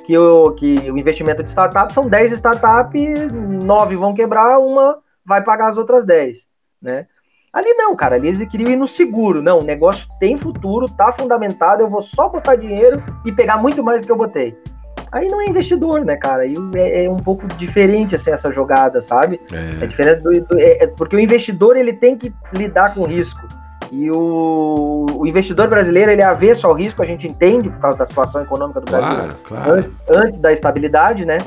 que 0.06 0.18
o, 0.18 0.52
que 0.52 0.92
o 0.92 0.98
investimento 0.98 1.44
de 1.44 1.50
startup 1.50 1.92
são 1.92 2.08
10 2.08 2.34
startups, 2.34 3.32
9 3.64 3.96
vão 3.96 4.14
quebrar, 4.14 4.60
uma 4.60 5.00
vai 5.26 5.44
pagar 5.44 5.70
as 5.70 5.78
outras 5.78 6.06
10, 6.06 6.38
né? 6.82 7.08
Ali 7.52 7.74
não, 7.74 7.96
cara, 7.96 8.16
ali 8.16 8.28
eles 8.28 8.50
queriam 8.50 8.70
ir 8.70 8.76
no 8.76 8.86
seguro. 8.86 9.42
Não, 9.42 9.60
o 9.60 9.64
negócio 9.64 10.06
tem 10.20 10.38
futuro, 10.38 10.90
tá 10.90 11.14
fundamentado, 11.14 11.82
eu 11.82 11.90
vou 11.90 12.02
só 12.02 12.28
botar 12.28 12.56
dinheiro 12.56 13.02
e 13.26 13.32
pegar 13.32 13.58
muito 13.58 13.82
mais 13.82 14.02
do 14.02 14.06
que 14.06 14.12
eu 14.12 14.18
botei. 14.18 14.56
Aí 15.12 15.30
não 15.30 15.42
é 15.42 15.48
investidor, 15.48 16.04
né, 16.04 16.18
cara? 16.18 16.44
Aí 16.44 16.54
é, 16.76 17.06
é 17.06 17.10
um 17.10 17.16
pouco 17.16 17.48
diferente 17.48 18.16
assim, 18.16 18.32
essa 18.32 18.52
jogada, 18.52 19.02
sabe? 19.02 19.40
É, 19.52 19.86
é 19.86 19.88
diferente 19.88 20.22
do, 20.22 20.42
do 20.42 20.60
é, 20.60 20.84
é, 20.84 20.88
porque 20.88 21.16
o 21.16 21.20
investidor 21.20 21.78
ele 21.78 21.94
tem 21.94 22.18
que 22.18 22.34
lidar 22.54 22.94
com 22.94 23.06
risco. 23.06 23.42
E 23.92 24.10
o, 24.10 25.06
o, 25.12 25.28
investidor 25.28 25.68
brasileiro 25.68 26.12
ele 26.12 26.22
é 26.22 26.26
avesso 26.26 26.68
ao 26.68 26.74
risco, 26.74 27.02
a 27.02 27.06
gente 27.06 27.28
entende 27.28 27.70
por 27.70 27.80
causa 27.80 27.98
da 27.98 28.06
situação 28.06 28.42
econômica 28.42 28.82
do 28.82 28.92
Brasil 28.92 29.16
claro, 29.16 29.34
claro. 29.44 29.72
Antes, 29.74 29.94
antes, 30.10 30.40
da 30.40 30.52
estabilidade, 30.52 31.26
né? 31.26 31.38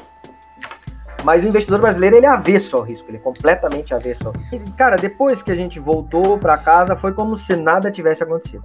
Mas 1.25 1.43
o 1.43 1.49
investidor 1.49 1.81
brasileiro 1.81 2.17
ele 2.17 2.27
é 2.27 2.29
avesso 2.29 2.77
ao 2.77 2.83
risco, 2.83 3.07
ele 3.09 3.17
é 3.17 3.21
completamente 3.21 3.93
avesso 3.93 4.29
ao 4.29 4.33
risco. 4.33 4.55
E, 4.55 4.73
cara, 4.73 4.97
depois 4.97 5.43
que 5.43 5.51
a 5.51 5.57
gente 5.57 5.81
voltou 5.81 6.39
para 6.39 6.57
casa 6.57 6.95
foi 6.95 7.13
como 7.13 7.37
se 7.37 7.57
nada 7.57 7.91
tivesse 7.91 8.23
acontecido, 8.23 8.65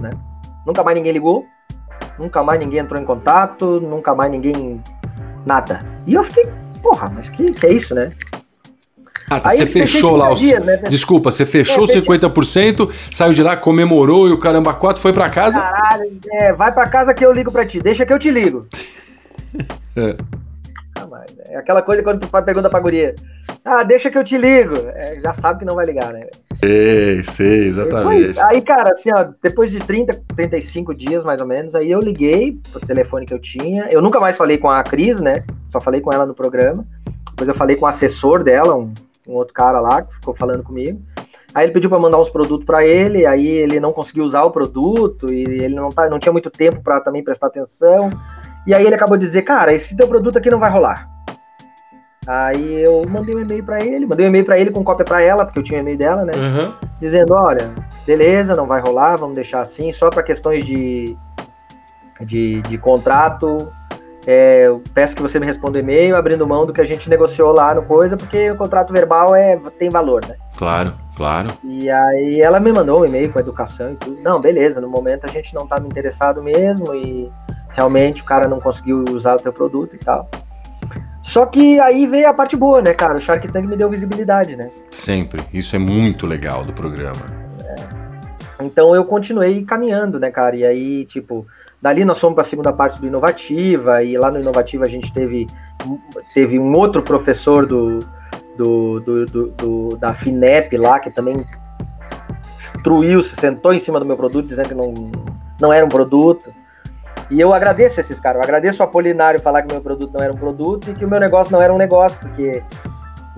né? 0.00 0.10
Nunca 0.64 0.84
mais 0.84 0.96
ninguém 0.96 1.12
ligou, 1.12 1.46
nunca 2.18 2.42
mais 2.42 2.60
ninguém 2.60 2.80
entrou 2.80 3.00
em 3.00 3.04
contato, 3.04 3.76
nunca 3.82 4.14
mais 4.14 4.30
ninguém 4.30 4.80
nada. 5.44 5.80
E 6.06 6.14
eu 6.14 6.22
fiquei, 6.22 6.48
porra, 6.80 7.10
mas 7.12 7.28
que, 7.28 7.52
que 7.52 7.66
é 7.66 7.72
isso, 7.72 7.94
né? 7.94 8.12
Ah, 9.30 9.38
tá, 9.38 9.52
você 9.52 9.64
fechou 9.64 10.16
lá 10.16 10.32
os. 10.32 10.40
Dias, 10.40 10.64
né? 10.64 10.76
Desculpa, 10.88 11.30
você 11.30 11.46
fechou 11.46 11.84
é, 11.84 11.86
50%, 11.86 12.90
saiu 13.12 13.32
de 13.32 13.42
lá, 13.44 13.56
comemorou 13.56 14.28
e 14.28 14.32
o 14.32 14.38
caramba 14.38 14.74
4 14.74 15.00
foi 15.00 15.12
para 15.12 15.30
casa? 15.30 15.60
Caralho, 15.60 16.18
é, 16.32 16.52
vai 16.52 16.72
para 16.72 16.88
casa 16.88 17.14
que 17.14 17.24
eu 17.24 17.32
ligo 17.32 17.52
para 17.52 17.64
ti. 17.64 17.80
Deixa 17.80 18.04
que 18.04 18.12
eu 18.12 18.18
te 18.18 18.28
ligo. 18.28 18.66
é. 19.96 20.16
Ah, 20.98 21.06
mas 21.08 21.32
é 21.48 21.56
aquela 21.56 21.80
coisa 21.80 22.02
quando 22.02 22.20
tu 22.20 22.26
faz 22.26 22.44
pergunta 22.44 22.68
pra 22.68 22.80
guria. 22.80 23.14
Ah, 23.64 23.84
deixa 23.84 24.10
que 24.10 24.18
eu 24.18 24.24
te 24.24 24.36
ligo. 24.36 24.74
É, 24.94 25.20
já 25.20 25.32
sabe 25.34 25.60
que 25.60 25.64
não 25.64 25.76
vai 25.76 25.86
ligar, 25.86 26.12
né? 26.12 26.26
Sei, 26.62 27.22
sei, 27.22 27.66
exatamente. 27.68 28.38
aí, 28.40 28.60
cara, 28.60 28.92
assim, 28.92 29.10
ó, 29.14 29.28
depois 29.42 29.70
de 29.70 29.78
30, 29.78 30.20
35 30.36 30.94
dias 30.94 31.24
mais 31.24 31.40
ou 31.40 31.46
menos, 31.46 31.74
aí 31.74 31.90
eu 31.90 32.00
liguei 32.00 32.58
pro 32.70 32.86
telefone 32.86 33.24
que 33.24 33.32
eu 33.32 33.38
tinha. 33.38 33.88
Eu 33.90 34.02
nunca 34.02 34.18
mais 34.18 34.36
falei 34.36 34.58
com 34.58 34.68
a 34.68 34.82
Cris, 34.82 35.20
né? 35.20 35.44
Só 35.68 35.80
falei 35.80 36.00
com 36.00 36.12
ela 36.12 36.26
no 36.26 36.34
programa. 36.34 36.84
Depois 37.30 37.48
eu 37.48 37.54
falei 37.54 37.76
com 37.76 37.86
o 37.86 37.88
assessor 37.88 38.44
dela, 38.44 38.76
um, 38.76 38.92
um 39.26 39.34
outro 39.34 39.54
cara 39.54 39.80
lá, 39.80 40.02
que 40.02 40.14
ficou 40.14 40.34
falando 40.34 40.62
comigo. 40.62 41.00
Aí 41.54 41.64
ele 41.64 41.72
pediu 41.72 41.90
para 41.90 41.98
mandar 41.98 42.18
uns 42.18 42.30
produtos 42.30 42.64
para 42.64 42.84
ele, 42.86 43.26
aí 43.26 43.46
ele 43.46 43.80
não 43.80 43.92
conseguiu 43.92 44.24
usar 44.24 44.44
o 44.44 44.50
produto 44.50 45.32
e 45.32 45.42
ele 45.42 45.74
não, 45.74 45.88
tá, 45.88 46.08
não 46.08 46.18
tinha 46.18 46.32
muito 46.32 46.50
tempo 46.50 46.80
para 46.82 47.00
também 47.00 47.24
prestar 47.24 47.48
atenção. 47.48 48.10
E 48.66 48.74
aí 48.74 48.84
ele 48.84 48.94
acabou 48.94 49.16
de 49.16 49.26
dizer, 49.26 49.42
cara, 49.42 49.72
esse 49.72 49.96
teu 49.96 50.06
produto 50.06 50.38
aqui 50.38 50.50
não 50.50 50.60
vai 50.60 50.70
rolar. 50.70 51.08
Aí 52.26 52.84
eu 52.84 53.04
mandei 53.08 53.34
um 53.34 53.40
e-mail 53.40 53.64
para 53.64 53.84
ele, 53.84 54.06
mandei 54.06 54.26
um 54.26 54.28
e-mail 54.28 54.44
para 54.44 54.58
ele 54.58 54.70
com 54.70 54.84
cópia 54.84 55.04
para 55.04 55.22
ela, 55.22 55.44
porque 55.44 55.58
eu 55.58 55.64
tinha 55.64 55.78
o 55.78 55.82
e-mail 55.82 55.98
dela, 55.98 56.24
né? 56.24 56.32
Uhum. 56.36 56.74
Dizendo, 57.00 57.32
olha, 57.32 57.72
beleza, 58.06 58.54
não 58.54 58.66
vai 58.66 58.80
rolar, 58.80 59.16
vamos 59.16 59.34
deixar 59.34 59.62
assim, 59.62 59.90
só 59.90 60.10
para 60.10 60.22
questões 60.22 60.64
de, 60.64 61.16
de, 62.20 62.60
de 62.62 62.78
contrato. 62.78 63.72
É, 64.26 64.66
eu 64.66 64.82
peço 64.94 65.16
que 65.16 65.22
você 65.22 65.38
me 65.38 65.46
responda 65.46 65.78
o 65.78 65.80
e-mail, 65.80 66.16
abrindo 66.16 66.46
mão 66.46 66.66
do 66.66 66.72
que 66.72 66.80
a 66.80 66.84
gente 66.84 67.08
negociou 67.08 67.52
lá 67.52 67.74
no 67.74 67.82
coisa, 67.82 68.16
porque 68.16 68.50
o 68.50 68.56
contrato 68.56 68.92
verbal 68.92 69.34
é, 69.34 69.56
tem 69.78 69.88
valor, 69.88 70.24
né? 70.26 70.36
Claro, 70.56 70.94
claro. 71.16 71.48
E 71.64 71.90
aí 71.90 72.40
ela 72.40 72.60
me 72.60 72.72
mandou 72.72 73.00
um 73.00 73.06
e-mail 73.06 73.32
com 73.32 73.40
educação 73.40 73.92
e 73.92 73.96
tudo. 73.96 74.20
Não, 74.20 74.40
beleza, 74.40 74.80
no 74.80 74.88
momento 74.88 75.24
a 75.24 75.28
gente 75.28 75.54
não 75.54 75.62
estava 75.62 75.86
interessado 75.86 76.42
mesmo 76.42 76.94
e 76.94 77.32
realmente 77.70 78.20
o 78.20 78.24
cara 78.24 78.46
não 78.46 78.60
conseguiu 78.60 79.04
usar 79.10 79.36
o 79.36 79.38
teu 79.38 79.52
produto 79.52 79.96
e 79.96 79.98
tal. 79.98 80.28
Só 81.22 81.46
que 81.46 81.78
aí 81.80 82.06
veio 82.06 82.28
a 82.28 82.34
parte 82.34 82.56
boa, 82.56 82.82
né, 82.82 82.92
cara? 82.92 83.14
O 83.14 83.18
Shark 83.18 83.46
Tank 83.48 83.66
me 83.66 83.76
deu 83.76 83.88
visibilidade, 83.88 84.56
né? 84.56 84.70
Sempre. 84.90 85.42
Isso 85.52 85.76
é 85.76 85.78
muito 85.78 86.26
legal 86.26 86.64
do 86.64 86.72
programa. 86.72 87.20
É. 87.64 88.64
Então 88.64 88.94
eu 88.94 89.04
continuei 89.04 89.64
caminhando, 89.64 90.18
né, 90.18 90.30
cara? 90.30 90.56
E 90.56 90.64
aí, 90.64 91.04
tipo, 91.04 91.46
dali 91.80 92.04
nós 92.04 92.18
fomos 92.18 92.34
para 92.34 92.42
a 92.42 92.46
segunda 92.46 92.72
parte 92.72 93.00
do 93.00 93.06
Inovativa, 93.06 94.02
e 94.02 94.16
lá 94.16 94.30
no 94.30 94.40
Inovativa 94.40 94.84
a 94.84 94.88
gente 94.88 95.12
teve, 95.12 95.46
teve 96.34 96.58
um 96.58 96.72
outro 96.76 97.02
professor 97.02 97.66
do, 97.66 98.00
do, 98.56 99.00
do, 99.00 99.26
do, 99.26 99.96
da 99.96 100.14
FINEP 100.14 100.76
lá, 100.76 101.00
que 101.00 101.10
também 101.10 101.44
destruiu, 102.58 103.22
se 103.22 103.36
sentou 103.36 103.72
em 103.72 103.80
cima 103.80 103.98
do 103.98 104.06
meu 104.06 104.16
produto, 104.16 104.46
dizendo 104.46 104.68
que 104.68 104.74
não, 104.74 104.92
não 105.60 105.72
era 105.72 105.84
um 105.84 105.88
produto. 105.88 106.52
E 107.30 107.40
eu 107.40 107.54
agradeço 107.54 108.00
esses 108.00 108.18
caras. 108.18 108.40
Eu 108.40 108.44
agradeço 108.44 108.82
o 108.82 108.84
Apolinário 108.84 109.40
falar 109.40 109.62
que 109.62 109.72
meu 109.72 109.80
produto 109.80 110.12
não 110.12 110.20
era 110.20 110.32
um 110.32 110.36
produto 110.36 110.90
e 110.90 110.94
que 110.94 111.04
o 111.04 111.08
meu 111.08 111.20
negócio 111.20 111.52
não 111.52 111.62
era 111.62 111.72
um 111.72 111.78
negócio, 111.78 112.18
porque 112.18 112.62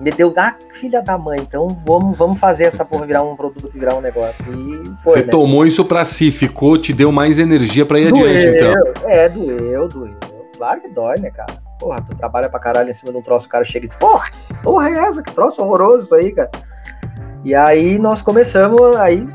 me 0.03 0.11
deu, 0.11 0.33
ah, 0.37 0.55
filha 0.79 1.01
da 1.01 1.17
mãe, 1.17 1.39
então 1.39 1.67
vamos, 1.85 2.17
vamos 2.17 2.37
fazer 2.37 2.65
essa 2.65 2.83
porra 2.83 3.05
virar 3.05 3.23
um 3.23 3.35
produto 3.35 3.71
e 3.73 3.79
virar 3.79 3.95
um 3.95 4.01
negócio. 4.01 4.43
E 4.53 4.83
foi, 5.01 5.13
Você 5.13 5.21
né? 5.21 5.31
tomou 5.31 5.65
isso 5.65 5.85
pra 5.85 6.03
si, 6.03 6.29
ficou, 6.29 6.77
te 6.77 6.91
deu 6.91 7.11
mais 7.11 7.39
energia 7.39 7.85
pra 7.85 7.99
ir 7.99 8.11
doeu, 8.11 8.35
adiante, 8.35 8.47
então. 8.47 9.09
É, 9.09 9.29
doeu, 9.29 9.87
doeu. 9.87 10.15
Claro 10.57 10.81
que 10.81 10.89
dói, 10.89 11.19
né, 11.19 11.31
cara? 11.31 11.53
Porra, 11.79 12.01
tu 12.01 12.15
trabalha 12.15 12.49
pra 12.49 12.59
caralho 12.59 12.89
em 12.89 12.93
cima 12.93 13.11
de 13.11 13.17
um 13.17 13.21
troço, 13.21 13.47
o 13.47 13.49
cara 13.49 13.63
chega 13.63 13.85
e 13.85 13.87
diz, 13.87 13.97
porra, 13.97 14.29
porra 14.61 14.89
é 14.89 14.93
essa? 14.93 15.23
Que 15.23 15.31
troço 15.31 15.61
horroroso 15.61 16.05
isso 16.05 16.15
aí, 16.15 16.31
cara. 16.33 16.51
E 17.43 17.55
aí 17.55 17.97
nós 17.97 18.21
começamos 18.21 18.95
aí 18.97 19.27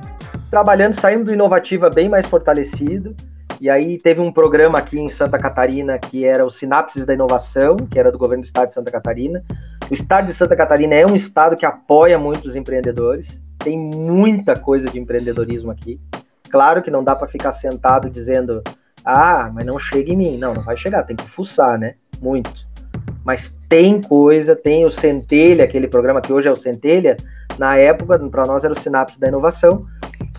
trabalhando, 0.50 0.94
saímos 0.94 1.26
do 1.26 1.32
Inovativa 1.32 1.90
bem 1.90 2.08
mais 2.08 2.26
fortalecido. 2.26 3.14
E 3.60 3.68
aí 3.68 3.98
teve 3.98 4.20
um 4.20 4.30
programa 4.30 4.78
aqui 4.78 5.00
em 5.00 5.08
Santa 5.08 5.38
Catarina 5.38 5.98
que 5.98 6.24
era 6.24 6.46
o 6.46 6.50
Sinapses 6.50 7.04
da 7.04 7.12
Inovação, 7.12 7.76
que 7.76 7.98
era 7.98 8.12
do 8.12 8.18
governo 8.18 8.42
do 8.42 8.46
estado 8.46 8.68
de 8.68 8.74
Santa 8.74 8.90
Catarina. 8.90 9.42
O 9.90 9.94
estado 9.94 10.26
de 10.26 10.34
Santa 10.34 10.54
Catarina 10.54 10.94
é 10.94 11.04
um 11.04 11.16
estado 11.16 11.56
que 11.56 11.66
apoia 11.66 12.18
muito 12.18 12.46
os 12.46 12.54
empreendedores. 12.54 13.40
Tem 13.58 13.76
muita 13.76 14.54
coisa 14.54 14.86
de 14.86 15.00
empreendedorismo 15.00 15.72
aqui. 15.72 16.00
Claro 16.48 16.82
que 16.82 16.90
não 16.90 17.02
dá 17.02 17.16
para 17.16 17.26
ficar 17.26 17.52
sentado 17.52 18.08
dizendo: 18.08 18.62
"Ah, 19.04 19.50
mas 19.52 19.66
não 19.66 19.78
chega 19.78 20.12
em 20.12 20.16
mim". 20.16 20.38
Não, 20.38 20.54
não 20.54 20.62
vai 20.62 20.76
chegar, 20.76 21.02
tem 21.02 21.16
que 21.16 21.28
fuçar, 21.28 21.76
né? 21.76 21.94
Muito. 22.20 22.68
Mas 23.24 23.52
tem 23.68 24.00
coisa, 24.00 24.54
tem 24.54 24.84
o 24.84 24.90
Centelha, 24.90 25.64
aquele 25.64 25.88
programa 25.88 26.20
que 26.20 26.32
hoje 26.32 26.48
é 26.48 26.52
o 26.52 26.56
Centelha, 26.56 27.16
na 27.58 27.76
época, 27.76 28.18
para 28.30 28.46
nós 28.46 28.62
era 28.62 28.72
o 28.72 28.78
Sinapse 28.78 29.18
da 29.18 29.26
Inovação 29.26 29.84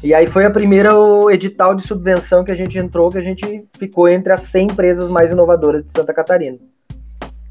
e 0.02 0.14
aí 0.14 0.28
foi 0.28 0.46
a 0.46 0.50
primeira 0.50 0.92
edital 1.30 1.76
de 1.76 1.84
subvenção 1.84 2.44
que 2.44 2.52
a 2.52 2.56
gente 2.56 2.78
entrou, 2.78 3.10
que 3.10 3.18
a 3.18 3.22
gente 3.22 3.66
ficou 3.78 4.08
entre 4.08 4.32
as 4.32 4.44
100 4.44 4.68
empresas 4.68 5.12
mais 5.12 5.32
inovadoras 5.32 5.86
de 5.86 5.92
Santa 5.92 6.14
Catarina. 6.14 6.58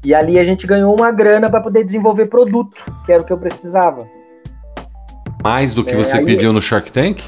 E 0.03 0.15
ali 0.15 0.39
a 0.39 0.43
gente 0.43 0.65
ganhou 0.65 0.95
uma 0.95 1.11
grana 1.11 1.49
para 1.49 1.61
poder 1.61 1.83
desenvolver 1.83 2.25
produto, 2.25 2.75
que 3.05 3.11
era 3.11 3.21
o 3.21 3.25
que 3.25 3.31
eu 3.31 3.37
precisava. 3.37 3.99
Mais 5.43 5.75
do 5.75 5.83
que 5.83 5.93
é, 5.93 5.95
você 5.95 6.17
aí... 6.17 6.25
pediu 6.25 6.51
no 6.51 6.59
Shark 6.61 6.91
Tank? 6.91 7.21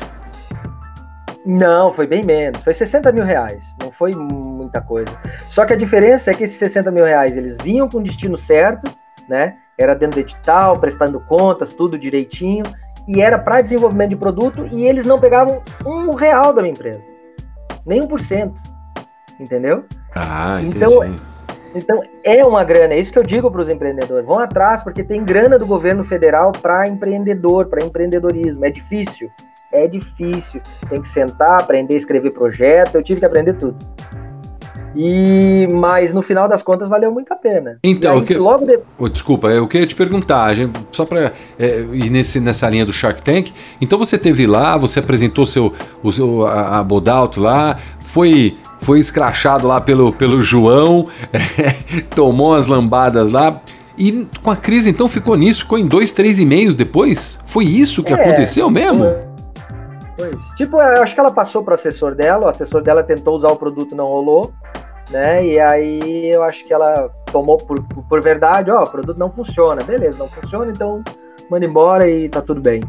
Não, 1.46 1.94
foi 1.94 2.08
bem 2.08 2.24
menos. 2.24 2.64
Foi 2.64 2.74
60 2.74 3.12
mil 3.12 3.24
reais. 3.24 3.64
Não 3.80 3.92
foi 3.92 4.12
muita 4.14 4.82
coisa. 4.82 5.12
Só 5.48 5.66
que 5.66 5.74
a 5.74 5.76
diferença 5.76 6.32
é 6.32 6.34
que 6.34 6.46
esses 6.46 6.58
60 6.58 6.90
mil 6.92 7.06
reais 7.06 7.38
eles 7.38 7.58
vinham 7.62 7.88
com 7.88 8.00
o 8.00 8.04
destino 8.04 8.38
certo, 8.38 8.92
né? 9.30 9.56
Era 9.78 9.94
dentro 9.94 10.22
do 10.22 10.28
edital, 10.28 10.80
prestando 10.80 11.20
contas, 11.20 11.74
tudo 11.74 11.98
direitinho 11.98 12.64
e 13.08 13.22
era 13.22 13.38
para 13.38 13.62
desenvolvimento 13.62 14.10
de 14.10 14.16
produto 14.16 14.68
e 14.72 14.86
eles 14.86 15.06
não 15.06 15.20
pegavam 15.20 15.62
um 15.86 16.14
real 16.16 16.54
da 16.54 16.62
minha 16.62 16.74
empresa, 16.74 17.02
nem 17.86 18.02
um 18.02 18.08
por 18.08 18.22
cento, 18.22 18.62
entendeu? 19.40 19.86
Ah, 20.16 20.60
então, 20.62 21.04
entendi. 21.04 21.24
então 21.76 21.98
é 22.24 22.46
uma 22.46 22.64
grana, 22.64 22.94
é 22.94 23.00
isso 23.00 23.12
que 23.12 23.20
eu 23.20 23.24
digo 23.24 23.50
para 23.50 23.62
os 23.62 23.70
empreendedores, 23.70 24.26
vão 24.26 24.40
atrás 24.40 24.84
porque 24.84 25.04
tem 25.04 25.24
grana 25.24 25.58
do 25.58 25.66
governo 25.66 26.04
federal 26.04 26.52
para 26.52 26.88
empreendedor, 26.88 27.68
para 27.68 27.84
empreendedorismo, 27.84 28.66
é 28.66 28.70
difícil, 28.70 29.30
é 29.72 29.88
difícil, 29.88 30.62
tem 30.90 31.02
que 31.02 31.10
sentar, 31.10 31.62
aprender 31.62 31.96
a 31.96 31.98
escrever 31.98 32.32
projeto, 32.32 32.96
eu 32.96 33.04
tive 33.04 33.20
que 33.20 33.26
aprender 33.26 33.54
tudo. 33.54 33.78
E 34.96 35.68
mas 35.72 36.14
no 36.14 36.22
final 36.22 36.48
das 36.48 36.62
contas 36.62 36.90
valeu 36.90 37.12
muito 37.12 37.32
a 37.32 37.36
pena. 37.36 37.80
Então, 37.84 38.20
aí, 38.20 38.26
que... 38.26 38.36
logo 38.36 38.66
de... 38.66 38.80
oh, 38.98 39.08
desculpa, 39.08 39.48
eu 39.48 39.68
queria 39.68 39.88
te 39.88 39.96
perguntar, 39.96 40.54
gente, 40.54 40.80
só 40.92 41.06
para 41.06 41.32
é, 41.58 41.80
ir 41.94 42.10
nesse, 42.10 42.40
nessa 42.40 42.70
linha 42.70 42.86
do 42.86 42.92
Shark 42.92 43.22
Tank. 43.22 43.52
Então 43.80 43.98
você 43.98 44.18
teve 44.18 44.46
lá, 44.46 44.78
você 44.78 45.00
apresentou 45.00 45.46
seu, 45.46 45.74
o 46.04 46.12
seu 46.12 46.46
a, 46.46 46.80
a 46.80 46.84
Bodalto 46.84 47.40
lá, 47.42 47.78
foi 48.00 48.58
foi 48.80 49.00
escrachado 49.00 49.68
lá 49.68 49.80
pelo, 49.80 50.12
pelo 50.12 50.42
João, 50.42 51.08
é, 51.32 52.02
tomou 52.16 52.56
as 52.56 52.66
lambadas 52.66 53.30
lá. 53.30 53.62
E 53.98 54.28
com 54.42 54.50
a 54.50 54.56
crise, 54.56 54.90
então, 54.90 55.08
ficou 55.08 55.36
nisso, 55.36 55.62
ficou 55.62 55.78
em 55.78 55.86
dois, 55.86 56.12
três 56.12 56.40
e-mails 56.40 56.76
depois? 56.76 57.38
Foi 57.46 57.66
isso 57.66 58.04
que 58.04 58.12
é, 58.12 58.16
aconteceu 58.16 58.70
mesmo? 58.70 59.04
Foi. 60.18 60.38
Tipo, 60.58 60.78
eu 60.82 61.04
acho 61.04 61.14
que 61.14 61.20
ela 61.20 61.32
passou 61.32 61.64
para 61.64 61.74
o 61.74 61.76
assessor 61.76 62.16
dela, 62.16 62.48
o 62.48 62.50
assessor 62.50 62.82
dela 62.82 63.04
tentou 63.04 63.36
usar 63.36 63.50
o 63.50 63.56
produto, 63.56 63.96
não 63.96 64.06
rolou 64.06 64.52
né? 65.12 65.46
E 65.46 65.60
aí 65.60 66.32
eu 66.32 66.44
acho 66.44 66.66
que 66.66 66.74
ela 66.74 67.10
tomou 67.32 67.58
por, 67.58 67.82
por 67.84 68.22
verdade, 68.22 68.72
ó, 68.72 68.84
o 68.84 68.90
produto 68.90 69.18
não 69.18 69.32
funciona, 69.32 69.84
beleza, 69.84 70.20
não 70.20 70.28
funciona, 70.28 70.72
então 70.72 71.04
manda 71.50 71.66
embora 71.66 72.10
e 72.10 72.30
tá 72.30 72.42
tudo 72.42 72.62
bem. 72.62 72.82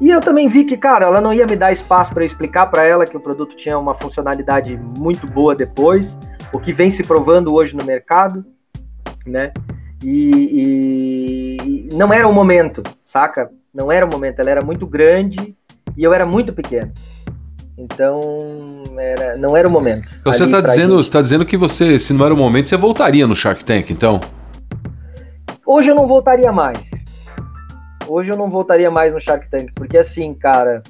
E 0.00 0.10
eu 0.10 0.20
também 0.20 0.48
vi 0.48 0.64
que, 0.64 0.76
cara, 0.76 1.06
ela 1.06 1.20
não 1.20 1.32
ia 1.32 1.46
me 1.46 1.56
dar 1.56 1.72
espaço 1.72 2.12
para 2.12 2.24
explicar 2.24 2.66
para 2.66 2.84
ela 2.84 3.06
que 3.06 3.16
o 3.16 3.20
produto 3.20 3.54
tinha 3.54 3.78
uma 3.78 3.94
funcionalidade 3.94 4.76
muito 4.98 5.26
boa 5.26 5.54
depois, 5.54 6.16
o 6.52 6.58
que 6.58 6.72
vem 6.72 6.90
se 6.90 7.02
provando 7.02 7.54
hoje 7.54 7.76
no 7.76 7.84
mercado, 7.84 8.44
né? 9.26 9.52
E, 10.02 11.58
e 11.64 11.88
não 11.94 12.12
era 12.12 12.28
o 12.28 12.32
momento, 12.32 12.82
saca? 13.04 13.50
Não 13.72 13.90
era 13.90 14.04
o 14.04 14.10
momento, 14.10 14.40
ela 14.40 14.50
era 14.50 14.64
muito 14.64 14.86
grande 14.86 15.56
e 15.96 16.04
eu 16.04 16.12
era 16.12 16.26
muito 16.26 16.52
pequeno. 16.52 16.92
Então, 17.76 18.38
era, 18.96 19.36
não 19.36 19.56
era 19.56 19.66
o 19.66 19.70
momento. 19.70 20.08
Você 20.24 20.44
está 20.44 20.60
dizendo, 20.60 21.10
tá 21.10 21.20
dizendo 21.20 21.44
que 21.44 21.56
você, 21.56 21.98
se 21.98 22.12
não 22.12 22.24
era 22.24 22.32
o 22.32 22.36
momento, 22.36 22.68
você 22.68 22.76
voltaria 22.76 23.26
no 23.26 23.34
Shark 23.34 23.64
Tank, 23.64 23.90
então? 23.90 24.20
Hoje 25.66 25.90
eu 25.90 25.94
não 25.94 26.06
voltaria 26.06 26.52
mais. 26.52 26.78
Hoje 28.06 28.30
eu 28.30 28.36
não 28.36 28.48
voltaria 28.48 28.90
mais 28.90 29.12
no 29.12 29.20
Shark 29.20 29.48
Tank, 29.50 29.72
porque 29.74 29.98
assim, 29.98 30.32
cara, 30.34 30.82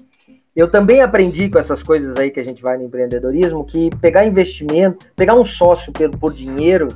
eu 0.55 0.68
também 0.68 1.01
aprendi 1.01 1.49
com 1.49 1.59
essas 1.59 1.82
coisas 1.82 2.16
aí 2.16 2.30
que 2.30 2.41
a 2.41 2.45
gente 2.45 2.61
vai 2.61 2.76
no 2.76 2.85
empreendedorismo, 2.85 3.64
que 3.64 3.89
pegar 3.97 4.26
investimento, 4.26 5.07
pegar 5.16 5.35
um 5.35 5.45
sócio 5.45 5.93
por, 5.93 6.11
por 6.18 6.32
dinheiro, 6.35 6.89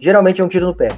geralmente 0.00 0.40
é 0.40 0.44
um 0.44 0.48
tiro 0.48 0.66
no 0.66 0.74
pé. 0.74 0.88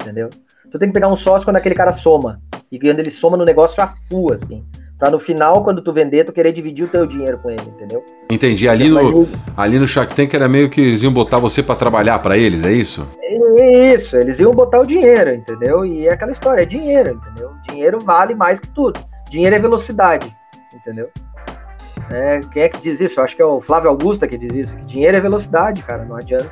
Entendeu? 0.00 0.30
Tu 0.70 0.78
tem 0.78 0.88
que 0.88 0.94
pegar 0.94 1.08
um 1.08 1.16
sócio 1.16 1.44
quando 1.44 1.56
aquele 1.56 1.74
cara 1.74 1.92
soma. 1.92 2.40
E 2.70 2.78
quando 2.78 3.00
ele 3.00 3.10
soma 3.10 3.36
no 3.36 3.44
negócio, 3.44 3.82
afua, 3.82 4.36
assim. 4.36 4.64
Pra 5.00 5.10
no 5.10 5.18
final, 5.18 5.64
quando 5.64 5.80
tu 5.80 5.94
vender, 5.94 6.24
tu 6.24 6.32
querer 6.32 6.52
dividir 6.52 6.84
o 6.84 6.88
teu 6.88 7.06
dinheiro 7.06 7.38
com 7.38 7.48
ele, 7.48 7.62
entendeu? 7.66 8.04
Entendi. 8.30 8.68
Ali 8.68 8.90
no, 8.90 9.26
ali 9.56 9.78
no 9.78 9.86
Shark 9.86 10.14
Tank 10.14 10.34
era 10.34 10.46
meio 10.46 10.68
que 10.68 10.78
eles 10.78 11.02
iam 11.02 11.10
botar 11.10 11.38
você 11.38 11.62
para 11.62 11.74
trabalhar 11.74 12.18
para 12.18 12.36
eles, 12.36 12.62
é 12.62 12.70
isso? 12.70 13.08
É 13.22 13.94
isso, 13.94 14.14
eles 14.18 14.38
iam 14.38 14.52
botar 14.52 14.78
o 14.78 14.86
dinheiro, 14.86 15.34
entendeu? 15.34 15.86
E 15.86 16.06
é 16.06 16.12
aquela 16.12 16.32
história, 16.32 16.60
é 16.60 16.66
dinheiro, 16.66 17.18
entendeu? 17.18 17.50
Dinheiro 17.66 17.98
vale 17.98 18.34
mais 18.34 18.60
que 18.60 18.68
tudo. 18.68 19.00
Dinheiro 19.30 19.56
é 19.56 19.58
velocidade, 19.58 20.36
entendeu? 20.74 21.08
É, 22.10 22.40
quem 22.52 22.64
é 22.64 22.68
que 22.68 22.82
diz 22.82 23.00
isso? 23.00 23.18
Eu 23.18 23.24
acho 23.24 23.34
que 23.34 23.40
é 23.40 23.46
o 23.46 23.60
Flávio 23.62 23.88
Augusta 23.88 24.28
que 24.28 24.36
diz 24.36 24.54
isso. 24.54 24.76
Que 24.76 24.84
dinheiro 24.84 25.16
é 25.16 25.20
velocidade, 25.20 25.82
cara, 25.82 26.04
não 26.04 26.16
adianta. 26.16 26.50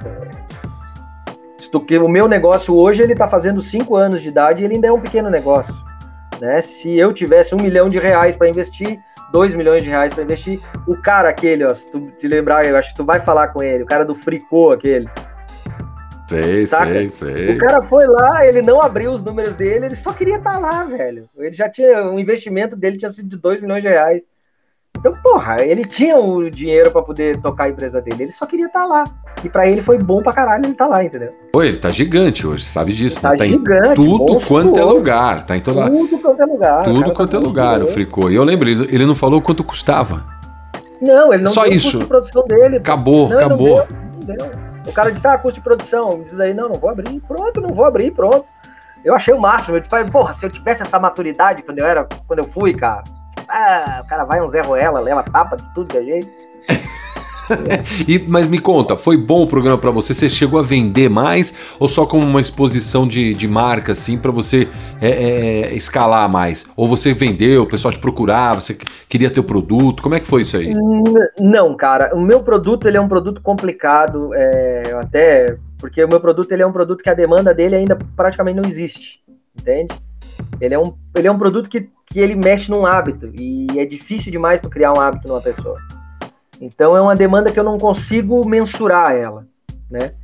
Porque 1.71 1.99
o 1.99 2.09
meu 2.09 2.27
negócio 2.27 2.75
hoje, 2.75 3.03
ele 3.03 3.15
tá 3.15 3.29
fazendo 3.29 3.61
5 3.61 3.95
anos 3.95 4.23
de 4.23 4.29
idade 4.29 4.63
e 4.63 4.65
ele 4.65 4.77
ainda 4.77 4.87
é 4.87 4.93
um 4.93 5.01
pequeno 5.01 5.29
negócio. 5.29 5.75
Né? 6.41 6.61
Se 6.63 6.97
eu 6.97 7.13
tivesse 7.13 7.55
um 7.55 7.59
milhão 7.59 7.89
de 7.89 7.99
reais 7.99 8.37
para 8.37 8.49
investir, 8.49 8.99
dois 9.33 9.55
milhões 9.55 9.83
de 9.83 9.89
reais 9.89 10.15
para 10.15 10.25
investir, 10.25 10.61
o 10.87 10.97
cara 10.97 11.29
aquele, 11.29 11.65
ó, 11.65 11.75
se 11.75 11.91
tu 11.91 12.11
te 12.19 12.27
lembrar, 12.27 12.65
eu 12.67 12.77
acho 12.77 12.91
que 12.91 12.97
tu 12.97 13.05
vai 13.05 13.21
falar 13.21 13.49
com 13.49 13.63
ele, 13.63 13.83
o 13.83 13.87
cara 13.87 14.05
do 14.05 14.15
fricô 14.15 14.73
aquele. 14.73 15.09
Sei, 16.29 16.67
saca? 16.67 16.93
sei, 16.93 17.09
sei. 17.09 17.57
O 17.57 17.59
cara 17.59 17.81
foi 17.83 18.07
lá, 18.07 18.47
ele 18.47 18.61
não 18.61 18.83
abriu 18.83 19.13
os 19.13 19.23
números 19.23 19.55
dele, 19.55 19.87
ele 19.87 19.97
só 19.97 20.13
queria 20.13 20.37
estar 20.37 20.53
tá 20.55 20.59
lá, 20.59 20.85
velho. 20.85 21.29
Ele 21.39 21.57
já 21.57 21.71
tinha, 21.71 22.05
o 22.05 22.21
investimento 22.21 22.77
dele 22.77 22.99
tinha 22.99 23.11
sido 23.11 23.31
de 23.31 23.37
2 23.39 23.63
milhões 23.63 23.83
de 23.83 23.89
reais. 23.89 24.23
Então, 24.99 25.15
porra, 25.23 25.63
ele 25.63 25.85
tinha 25.85 26.17
o 26.17 26.51
dinheiro 26.51 26.91
para 26.91 27.03
poder 27.03 27.41
tocar 27.41 27.65
a 27.65 27.69
empresa 27.69 28.01
dele, 28.01 28.25
ele 28.25 28.33
só 28.33 28.45
queria 28.47 28.67
estar 28.67 28.81
tá 28.81 28.87
lá. 28.87 29.05
E 29.45 29.49
para 29.49 29.69
ele 29.69 29.81
foi 29.81 29.97
bom 29.97 30.21
pra 30.21 30.33
caralho 30.33 30.67
ele 30.67 30.75
tá 30.75 30.89
lá, 30.89 31.05
entendeu? 31.05 31.33
Pô, 31.53 31.63
ele 31.63 31.77
tá 31.77 31.89
gigante 31.89 32.45
hoje, 32.45 32.65
sabe 32.65 32.93
disso? 32.93 33.19
Ele 33.19 33.23
tá, 33.23 33.37
tá 33.37 33.47
gigante, 33.47 33.95
tudo 33.95 34.45
quanto 34.45 34.79
é 34.79 34.85
lugar, 34.85 35.47
tá 35.47 35.57
em 35.57 35.61
todo 35.61 35.89
Tudo 35.89 36.21
quanto 36.21 36.43
é 36.43 36.47
lugar. 36.47 36.83
Tudo 36.83 37.01
cara, 37.01 37.15
quanto 37.15 37.31
tá 37.31 37.37
é 37.37 37.41
lugar, 37.41 37.83
o 37.83 37.87
Fricô. 37.87 38.29
E 38.29 38.35
eu 38.35 38.43
lembro, 38.43 38.69
ele, 38.69 38.93
ele 38.93 39.07
não 39.07 39.15
falou 39.15 39.41
quanto 39.41 39.63
custava. 39.63 40.25
Não, 41.01 41.33
ele 41.33 41.45
não 41.45 41.53
Só 41.53 41.65
isso. 41.65 41.85
custo 41.85 41.99
de 41.99 42.07
produção 42.07 42.45
dele. 42.47 42.77
Acabou, 42.79 43.29
não, 43.29 43.37
acabou. 43.37 43.77
Não 43.77 43.87
deu, 44.27 44.37
não 44.37 44.49
deu. 44.49 44.69
O 44.89 44.93
cara 44.93 45.13
disse, 45.13 45.27
ah, 45.29 45.39
custo 45.39 45.59
de 45.59 45.61
produção. 45.61 46.25
Diz 46.25 46.41
aí, 46.41 46.53
não, 46.53 46.69
não 46.69 46.75
vou 46.75 46.91
abrir. 46.91 47.21
Pronto, 47.21 47.61
não 47.61 47.71
vou 47.71 47.85
abrir, 47.85 48.11
pronto. 48.11 48.47
Eu 49.05 49.15
achei 49.15 49.33
o 49.33 49.41
máximo. 49.41 49.77
Eu 49.77 49.81
disse, 49.81 50.11
porra, 50.11 50.35
se 50.35 50.45
eu 50.45 50.51
tivesse 50.51 50.83
essa 50.83 50.99
maturidade 50.99 51.63
quando 51.63 51.79
eu 51.79 51.87
era, 51.87 52.09
quando 52.27 52.41
eu 52.41 52.45
fui, 52.47 52.75
cara, 52.75 53.05
ah, 53.49 54.01
o 54.03 54.07
cara 54.07 54.25
vai 54.25 54.41
um 54.41 54.49
Zé 54.49 54.61
Ruela, 54.61 55.01
leva 55.01 55.23
tapa 55.23 55.57
de 55.57 55.65
tudo 55.75 55.87
que 55.89 55.99
é 55.99 56.05
jeito. 56.05 56.49
e, 58.07 58.19
mas 58.19 58.47
me 58.47 58.59
conta, 58.59 58.97
foi 58.97 59.17
bom 59.17 59.43
o 59.43 59.47
programa 59.47 59.79
para 59.79 59.91
você? 59.91 60.13
Você 60.13 60.29
chegou 60.29 60.61
a 60.61 60.63
vender 60.63 61.09
mais 61.09 61.55
ou 61.79 61.89
só 61.89 62.07
como 62.07 62.27
uma 62.27 62.41
exposição 62.41 63.07
de, 63.07 63.33
de 63.33 63.49
marca, 63.49 63.93
assim, 63.93 64.19
para 64.19 64.31
você 64.31 64.69
é, 65.01 65.09
é, 65.09 65.75
escalar 65.75 66.31
mais? 66.31 66.67
Ou 66.77 66.87
você 66.87 67.15
vendeu, 67.15 67.63
o 67.63 67.67
pessoal 67.67 67.93
te 67.93 67.99
procurava, 67.99 68.61
você 68.61 68.77
queria 69.09 69.31
ter 69.31 69.41
o 69.41 69.45
produto? 69.45 70.03
Como 70.03 70.15
é 70.15 70.21
que 70.21 70.27
foi 70.27 70.43
isso 70.43 70.57
aí? 70.57 70.73
Não, 71.41 71.75
cara, 71.77 72.15
o 72.15 72.21
meu 72.21 72.43
produto 72.43 72.87
ele 72.87 72.97
é 72.97 73.01
um 73.01 73.09
produto 73.09 73.41
complicado, 73.41 74.35
é, 74.35 74.83
até 75.01 75.57
porque 75.79 76.03
o 76.03 76.09
meu 76.09 76.21
produto 76.21 76.51
ele 76.53 76.63
é 76.63 76.67
um 76.67 76.73
produto 76.73 77.03
que 77.03 77.11
a 77.11 77.15
demanda 77.15 77.55
dele 77.55 77.77
ainda 77.77 77.97
praticamente 78.17 78.61
não 78.61 78.69
existe, 78.69 79.21
entende? 79.59 79.95
Ele 80.61 80.75
é 80.75 80.79
um, 80.79 80.95
ele 81.15 81.29
é 81.29 81.33
um 81.33 81.39
produto 81.39 81.69
que, 81.69 81.89
que 82.07 82.19
ele 82.19 82.35
mexe 82.35 82.71
num 82.71 82.87
hábito 82.87 83.31
e 83.35 83.67
é 83.77 83.85
difícil 83.85 84.33
demais 84.33 84.61
tu 84.61 84.69
criar 84.69 84.93
um 84.93 85.01
hábito 85.01 85.29
numa 85.29 85.41
pessoa. 85.41 85.79
Então 86.61 86.97
é 86.97 87.01
uma 87.01 87.15
demanda 87.15 87.53
que 87.53 87.59
eu 87.59 87.65
não 87.65 87.79
consigo 87.79 88.47
mensurar 88.49 89.13
ela, 89.13 89.47
né? 89.91 90.15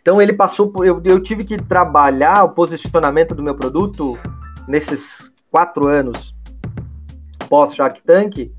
Então 0.00 0.20
ele 0.20 0.36
passou 0.36 0.70
por, 0.70 0.84
eu, 0.84 1.00
eu 1.04 1.22
tive 1.22 1.44
que 1.44 1.56
trabalhar 1.56 2.44
o 2.44 2.50
posicionamento 2.50 3.34
do 3.34 3.42
meu 3.42 3.54
produto 3.54 4.18
nesses 4.68 5.30
quatro 5.50 5.88
anos 5.88 6.34
pós 7.48 7.74
Shark 7.74 8.02
Tank. 8.02 8.52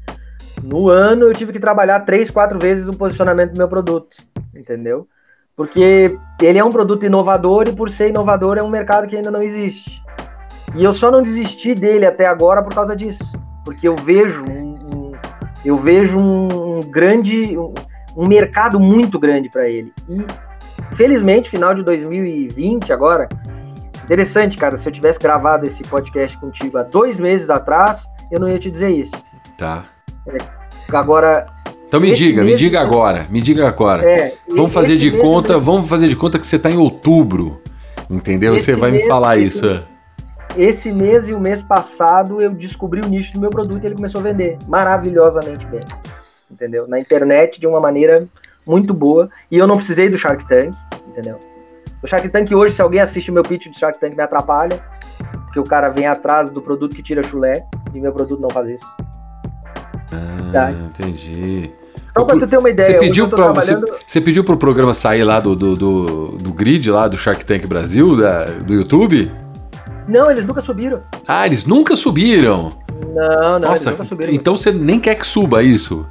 No 0.63 0.89
ano 0.89 1.25
eu 1.25 1.33
tive 1.33 1.51
que 1.51 1.59
trabalhar 1.59 1.99
três, 2.01 2.31
quatro 2.31 2.57
vezes 2.57 2.87
o 2.87 2.97
posicionamento 2.97 3.51
do 3.51 3.57
meu 3.57 3.67
produto, 3.67 4.15
entendeu? 4.55 5.07
Porque 5.55 6.17
ele 6.41 6.57
é 6.57 6.63
um 6.63 6.71
produto 6.71 7.05
inovador 7.05 7.67
e 7.67 7.75
por 7.75 7.89
ser 7.89 8.09
inovador 8.09 8.57
é 8.57 8.63
um 8.63 8.69
mercado 8.69 9.07
que 9.07 9.15
ainda 9.15 9.29
não 9.29 9.41
existe. 9.41 10.01
E 10.75 10.83
eu 10.83 10.91
só 10.93 11.09
não 11.09 11.21
desisti 11.21 11.73
dele 11.73 12.05
até 12.05 12.25
agora 12.25 12.61
por 12.61 12.73
causa 12.73 12.95
disso. 12.95 13.23
Porque 13.63 13.87
eu 13.87 13.95
vejo 13.95 14.43
um, 14.43 14.75
um 14.93 15.11
eu 15.63 15.77
vejo 15.77 16.17
um, 16.19 16.81
grande, 16.81 17.57
um, 17.57 17.73
um 18.15 18.27
mercado 18.27 18.79
muito 18.79 19.17
grande 19.17 19.49
para 19.49 19.67
ele. 19.67 19.91
E 20.07 20.23
felizmente, 20.95 21.49
final 21.49 21.73
de 21.73 21.81
2020 21.83 22.93
agora, 22.93 23.27
interessante, 24.03 24.57
cara, 24.57 24.77
se 24.77 24.87
eu 24.87 24.91
tivesse 24.91 25.17
gravado 25.17 25.65
esse 25.65 25.81
podcast 25.83 26.37
contigo 26.37 26.77
há 26.77 26.83
dois 26.83 27.17
meses 27.17 27.49
atrás, 27.49 28.05
eu 28.31 28.39
não 28.39 28.47
ia 28.47 28.59
te 28.59 28.69
dizer 28.69 28.91
isso. 28.91 29.15
Tá. 29.57 29.85
É, 30.27 30.37
agora, 30.91 31.47
então 31.87 31.99
me 31.99 32.13
diga, 32.13 32.43
me 32.43 32.55
diga 32.55 32.81
agora, 32.81 33.25
me 33.29 33.41
diga 33.41 33.67
agora. 33.67 34.03
É, 34.03 34.35
vamos 34.49 34.73
fazer 34.73 34.97
de 34.97 35.11
conta, 35.11 35.57
vamos 35.57 35.87
fazer 35.87 36.07
de 36.07 36.15
conta 36.15 36.37
que 36.37 36.45
você 36.45 36.57
está 36.57 36.69
em 36.69 36.77
outubro, 36.77 37.61
entendeu? 38.09 38.59
Você 38.59 38.75
vai 38.75 38.91
me 38.91 39.07
falar 39.07 39.37
isso. 39.37 39.81
Esse 40.57 40.91
mês 40.91 41.27
e 41.27 41.33
o 41.33 41.39
mês 41.39 41.61
passado 41.61 42.41
eu 42.41 42.49
descobri 42.49 43.01
o 43.01 43.07
nicho 43.07 43.33
do 43.33 43.39
meu 43.41 43.49
produto 43.49 43.83
e 43.83 43.87
ele 43.87 43.95
começou 43.95 44.21
a 44.21 44.23
vender 44.23 44.57
maravilhosamente 44.67 45.65
bem. 45.65 45.83
Entendeu? 46.49 46.87
Na 46.87 46.99
internet 46.99 47.59
de 47.59 47.67
uma 47.67 47.79
maneira 47.79 48.27
muito 48.65 48.93
boa. 48.93 49.29
E 49.51 49.57
eu 49.57 49.67
não 49.67 49.77
precisei 49.77 50.09
do 50.09 50.17
Shark 50.17 50.47
Tank, 50.47 50.73
entendeu? 51.07 51.37
O 52.01 52.07
Shark 52.07 52.29
Tank 52.29 52.53
hoje, 52.53 52.75
se 52.75 52.81
alguém 52.81 53.01
assiste 53.01 53.31
o 53.31 53.33
meu 53.33 53.43
pitch 53.43 53.67
do 53.67 53.77
Shark 53.77 53.99
Tank, 53.99 54.15
me 54.15 54.23
atrapalha. 54.23 54.79
Porque 55.45 55.59
o 55.59 55.63
cara 55.63 55.89
vem 55.89 56.07
atrás 56.07 56.51
do 56.51 56.61
produto 56.61 56.95
que 56.95 57.03
tira 57.03 57.21
chulé. 57.23 57.65
E 57.93 57.99
meu 57.99 58.13
produto 58.13 58.39
não 58.39 58.49
faz 58.49 58.69
isso. 58.69 58.87
Ah, 60.11 60.51
tá? 60.51 60.71
entendi. 60.71 61.71
Só 62.13 62.23
pra 62.23 62.37
tu 62.37 62.47
ter 62.47 62.57
uma 62.57 62.69
ideia. 62.69 62.93
Você 62.93 62.99
pediu, 62.99 63.27
pra, 63.27 63.37
trabalhando... 63.37 63.87
você, 63.87 63.97
você, 64.05 64.21
pediu 64.21 64.43
pro 64.43 64.55
programa 64.55 64.93
sair 64.93 65.23
lá 65.23 65.41
do, 65.41 65.53
do, 65.53 65.75
do, 65.75 66.27
do 66.37 66.53
grid, 66.53 66.89
lá 66.89 67.09
do 67.09 67.17
Shark 67.17 67.43
Tank 67.43 67.67
Brasil, 67.67 68.15
da, 68.15 68.45
do 68.45 68.73
YouTube? 68.73 69.29
Não, 70.07 70.29
eles 70.29 70.45
nunca 70.45 70.61
subiram. 70.61 71.01
Ah, 71.27 71.45
eles 71.45 71.65
nunca 71.65 71.95
subiram? 71.95 72.69
Não, 73.13 73.59
não, 73.59 73.69
Nossa, 73.69 73.89
eles 73.89 73.99
nunca 73.99 74.05
subiram. 74.05 74.33
Então 74.33 74.55
você 74.55 74.71
nem 74.71 74.99
quer 74.99 75.15
que 75.15 75.25
suba 75.25 75.63
isso? 75.63 76.05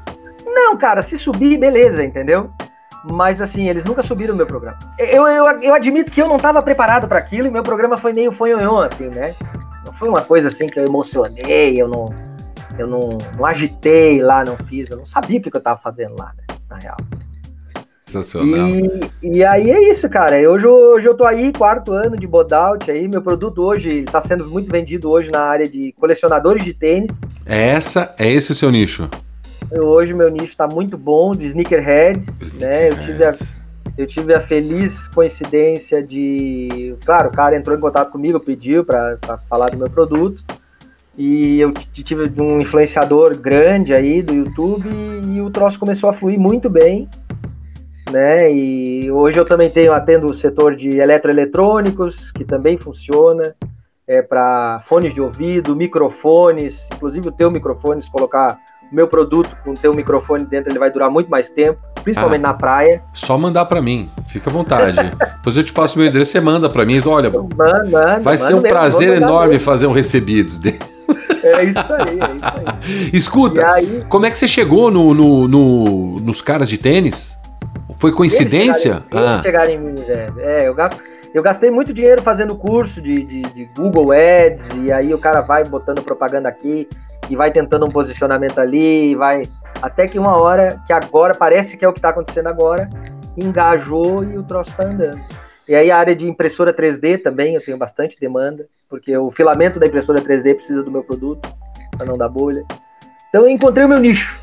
Não, 0.45 0.77
cara, 0.77 1.03
se 1.03 1.17
subir, 1.17 1.59
beleza, 1.59 2.05
entendeu? 2.05 2.51
Mas 3.11 3.41
assim, 3.41 3.69
eles 3.69 3.85
nunca 3.85 4.03
subiram 4.03 4.35
o 4.35 4.37
meu 4.37 4.47
programa. 4.47 4.79
Eu, 4.99 5.27
eu, 5.29 5.45
eu 5.61 5.75
admito 5.75 6.11
que 6.11 6.21
eu 6.21 6.29
não 6.29 6.37
estava 6.37 6.63
preparado 6.63 7.07
para 7.07 7.19
aquilo 7.19 7.47
e 7.47 7.51
meu 7.51 7.63
programa 7.63 7.97
foi 7.97 8.13
meio 8.13 8.33
fonhonhon, 8.33 8.79
assim, 8.81 9.09
né? 9.09 9.35
Não 9.85 9.93
foi 9.93 10.09
uma 10.09 10.23
coisa 10.23 10.49
assim 10.49 10.67
que 10.67 10.79
eu 10.79 10.87
emocionei, 10.87 11.81
eu 11.81 11.87
não, 11.87 12.07
eu 12.79 12.87
não, 12.87 13.19
não 13.37 13.47
agitei 13.47 14.23
lá, 14.23 14.43
não 14.45 14.57
fiz, 14.57 14.89
eu 14.91 14.97
não 14.97 15.07
sabia 15.07 15.39
o 15.39 15.43
que 15.43 15.55
eu 15.55 15.59
estava 15.59 15.79
fazendo 15.79 16.17
lá, 16.19 16.33
né? 16.37 16.57
Na 16.69 16.77
real. 16.77 16.97
Sensacional. 18.15 18.69
E, 19.23 19.39
e 19.39 19.45
aí 19.45 19.71
é 19.71 19.91
isso, 19.91 20.09
cara. 20.09 20.37
Hoje, 20.49 20.67
hoje 20.67 21.09
eu 21.09 21.17
tô 21.17 21.27
aí, 21.27 21.53
quarto 21.53 21.93
ano 21.93 22.17
de 22.17 22.27
Bodout 22.27 22.89
aí. 22.89 23.09
Meu 23.09 23.21
produto 23.21 23.61
hoje 23.63 24.01
está 24.01 24.23
sendo 24.23 24.47
muito 24.47 24.71
vendido 24.71 25.11
hoje 25.11 25.31
na 25.33 25.41
área 25.41 25.69
de 25.69 25.93
colecionadores 25.93 26.65
de 26.65 26.73
tênis. 26.73 27.19
É 27.45 27.71
essa, 27.71 28.15
é 28.17 28.31
esse 28.31 28.53
o 28.53 28.55
seu 28.55 28.71
nicho? 28.71 29.09
Hoje 29.73 30.15
meu 30.15 30.31
nicho 30.31 30.53
está 30.53 30.69
muito 30.69 30.97
bom, 30.97 31.33
de 31.33 31.47
sneakerheads, 31.47 32.53
né? 32.53 32.89
Eu 32.89 33.01
tive, 33.01 33.25
a, 33.25 33.35
eu 33.99 34.07
tive 34.07 34.35
a 34.35 34.41
feliz 34.41 35.09
coincidência 35.09 36.01
de. 36.03 36.95
Claro, 37.05 37.31
o 37.31 37.33
cara 37.33 37.57
entrou 37.57 37.77
em 37.77 37.81
contato 37.81 38.13
comigo, 38.13 38.39
pediu 38.39 38.85
para 38.85 39.19
falar 39.49 39.71
do 39.71 39.77
meu 39.77 39.91
produto. 39.91 40.45
E 41.17 41.61
eu 41.61 41.73
tive 41.93 42.31
um 42.43 42.61
influenciador 42.61 43.39
grande 43.39 43.95
aí 43.95 44.21
do 44.21 44.35
YouTube 44.35 44.89
e 45.33 45.41
o 45.41 45.49
troço 45.49 45.79
começou 45.79 46.11
a 46.11 46.13
fluir 46.13 46.39
muito 46.39 46.69
bem 46.69 47.09
né? 48.15 48.53
E 48.53 49.11
hoje 49.11 49.39
eu 49.39 49.45
também 49.45 49.69
tenho 49.69 49.93
atendo 49.93 50.27
o 50.27 50.35
setor 50.35 50.77
de 50.77 51.01
eletroeletrônicos, 51.01 52.31
que 52.31 52.45
também 52.45 52.79
funciona 52.79 53.55
é, 54.07 54.23
para 54.23 54.83
fones 54.87 55.13
de 55.13 55.21
ouvido, 55.21 55.75
microfones, 55.75 56.87
inclusive 56.95 57.29
o 57.29 57.33
teu 57.33 57.51
microfone, 57.51 58.01
se 58.01 58.11
colocar 58.11 58.57
o 58.91 58.95
meu 58.95 59.09
produto 59.09 59.57
com 59.65 59.73
o 59.73 59.75
teu 59.75 59.93
microfone 59.93 60.45
dentro, 60.45 60.71
ele 60.71 60.79
vai 60.79 60.91
durar 60.91 61.11
muito 61.11 61.29
mais 61.29 61.51
tempo, 61.51 61.81
principalmente 62.05 62.45
ah, 62.45 62.49
na 62.49 62.55
praia. 62.55 63.03
Só 63.13 63.37
mandar 63.37 63.65
para 63.65 63.83
mim, 63.83 64.09
fica 64.29 64.49
à 64.49 64.53
vontade. 64.53 64.97
Depois 65.37 65.57
eu 65.57 65.65
te 65.65 65.73
passo 65.73 65.97
o 65.97 65.99
meu 65.99 66.07
endereço, 66.07 66.31
você 66.31 66.41
manda 66.41 66.71
para 66.71 66.85
mim, 66.85 67.03
olha, 67.05 67.31
manda, 67.31 67.85
manda, 67.85 68.21
vai 68.21 68.39
ser 68.39 68.55
um 68.55 68.61
mesmo, 68.61 68.69
prazer 68.69 69.17
enorme 69.17 69.59
fazer 69.59 69.89
um 69.89 69.93
recebidos 69.93 70.59
dele. 70.61 70.79
É 71.43 71.65
isso 71.65 71.93
aí, 71.93 72.19
é 72.21 72.37
isso 72.37 72.45
aí. 72.45 73.11
Escuta, 73.13 73.71
aí, 73.73 74.05
como 74.09 74.25
é 74.25 74.31
que 74.31 74.39
você 74.39 74.47
chegou 74.47 74.91
no, 74.91 75.13
no, 75.13 75.49
no, 75.49 76.17
nos 76.17 76.41
caras 76.41 76.69
de 76.69 76.79
tênis? 76.79 77.37
Foi 77.97 78.13
coincidência? 78.13 79.05
Eles 79.11 79.43
chegaram, 79.43 79.71
em 79.71 79.79
mim, 79.79 79.95
é. 80.09 80.63
é 80.63 80.69
eu, 80.69 80.75
gasto, 80.75 81.03
eu 81.33 81.43
gastei 81.43 81.71
muito 81.71 81.93
dinheiro 81.93 82.23
fazendo 82.23 82.57
curso 82.57 83.01
de, 83.01 83.25
de, 83.25 83.43
de, 83.43 83.65
Google 83.77 84.13
Ads, 84.13 84.67
e 84.83 84.93
aí 84.93 85.15
o 85.15 85.19
cara 85.19 85.41
vai 85.41 85.65
botando 85.65 86.03
propaganda 86.03 86.49
aqui, 86.49 86.89
e 87.31 87.37
vai 87.37 87.51
tentando 87.51 87.87
um 87.87 87.91
posicionamento 87.91 88.59
ali, 88.59 89.13
e 89.13 89.15
vai. 89.15 89.43
Até 89.83 90.07
que 90.07 90.19
uma 90.19 90.37
hora, 90.37 90.81
que 90.87 90.93
agora 90.93 91.35
parece 91.35 91.77
que 91.77 91.85
é 91.85 91.89
o 91.89 91.93
que 91.93 91.99
está 91.99 92.11
acontecendo 92.11 92.49
agora, 92.49 92.89
engajou 93.37 94.25
e 94.25 94.39
o 94.39 94.43
troço 94.43 94.71
está 94.71 94.85
andando. 94.85 95.21
E 95.67 95.75
aí 95.75 95.91
a 95.91 95.97
área 95.97 96.15
de 96.15 96.29
impressora 96.29 96.75
3D 96.75 97.23
também, 97.23 97.55
eu 97.55 97.65
tenho 97.65 97.79
bastante 97.79 98.19
demanda, 98.21 98.67
porque 98.89 99.17
o 99.17 99.31
filamento 99.31 99.81
da 99.81 99.87
impressora 99.87 100.21
3D 100.21 100.55
precisa 100.55 100.83
do 100.83 100.91
meu 100.91 101.03
produto. 101.03 101.49
para 101.97 102.07
não 102.07 102.19
dar 102.19 102.29
bolha. 102.29 102.65
Então 103.29 103.43
eu 103.43 103.49
encontrei 103.49 103.85
o 103.85 103.89
meu 103.89 103.99
nicho. 103.99 104.43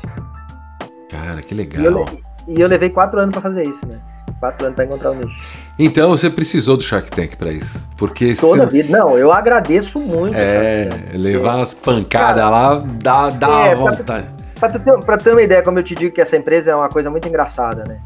Cara, 1.10 1.40
que 1.40 1.54
legal. 1.54 1.82
E 1.82 1.86
eu, 1.86 2.04
e 2.46 2.60
eu 2.60 2.68
levei 2.68 2.90
quatro 2.90 3.18
anos 3.20 3.32
para 3.32 3.42
fazer 3.42 3.62
isso, 3.62 3.86
né? 3.86 3.96
Quatro 4.40 4.66
anos 4.66 4.76
para 4.76 4.84
encontrar 4.84 5.10
o 5.12 5.14
nicho. 5.14 5.36
Então 5.78 6.10
você 6.10 6.28
precisou 6.28 6.76
do 6.76 6.82
Shark 6.82 7.10
Tank 7.10 7.36
para 7.36 7.52
isso. 7.52 7.80
Porque 7.96 8.34
Toda 8.34 8.64
se... 8.64 8.70
vida. 8.70 8.98
Não, 8.98 9.16
eu 9.16 9.32
agradeço 9.32 9.98
muito. 10.00 10.36
É, 10.36 10.88
levar 11.14 11.56
umas 11.56 11.74
pancadas 11.74 12.50
lá 12.50 12.82
dá, 13.00 13.30
dá 13.30 13.66
é, 13.66 13.74
vontade. 13.74 14.28
Pra 14.58 14.68
tu, 14.68 14.80
ter, 14.80 14.98
pra 15.04 15.16
ter 15.16 15.30
uma 15.30 15.42
ideia, 15.42 15.62
como 15.62 15.78
eu 15.78 15.82
te 15.82 15.94
digo 15.94 16.14
que 16.14 16.20
essa 16.20 16.36
empresa 16.36 16.70
é 16.70 16.74
uma 16.74 16.88
coisa 16.88 17.10
muito 17.10 17.28
engraçada, 17.28 17.84
né? 17.86 18.00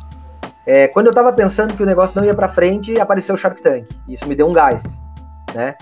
É, 0.66 0.88
quando 0.88 1.06
eu 1.06 1.14
tava 1.14 1.32
pensando 1.32 1.74
que 1.74 1.82
o 1.82 1.86
negócio 1.86 2.20
não 2.20 2.26
ia 2.26 2.34
para 2.34 2.48
frente, 2.48 2.98
apareceu 3.00 3.34
o 3.34 3.38
Shark 3.38 3.62
Tank. 3.62 3.86
Isso 4.08 4.28
me 4.28 4.34
deu 4.34 4.48
um 4.48 4.52
gás, 4.52 4.82
né? 5.54 5.74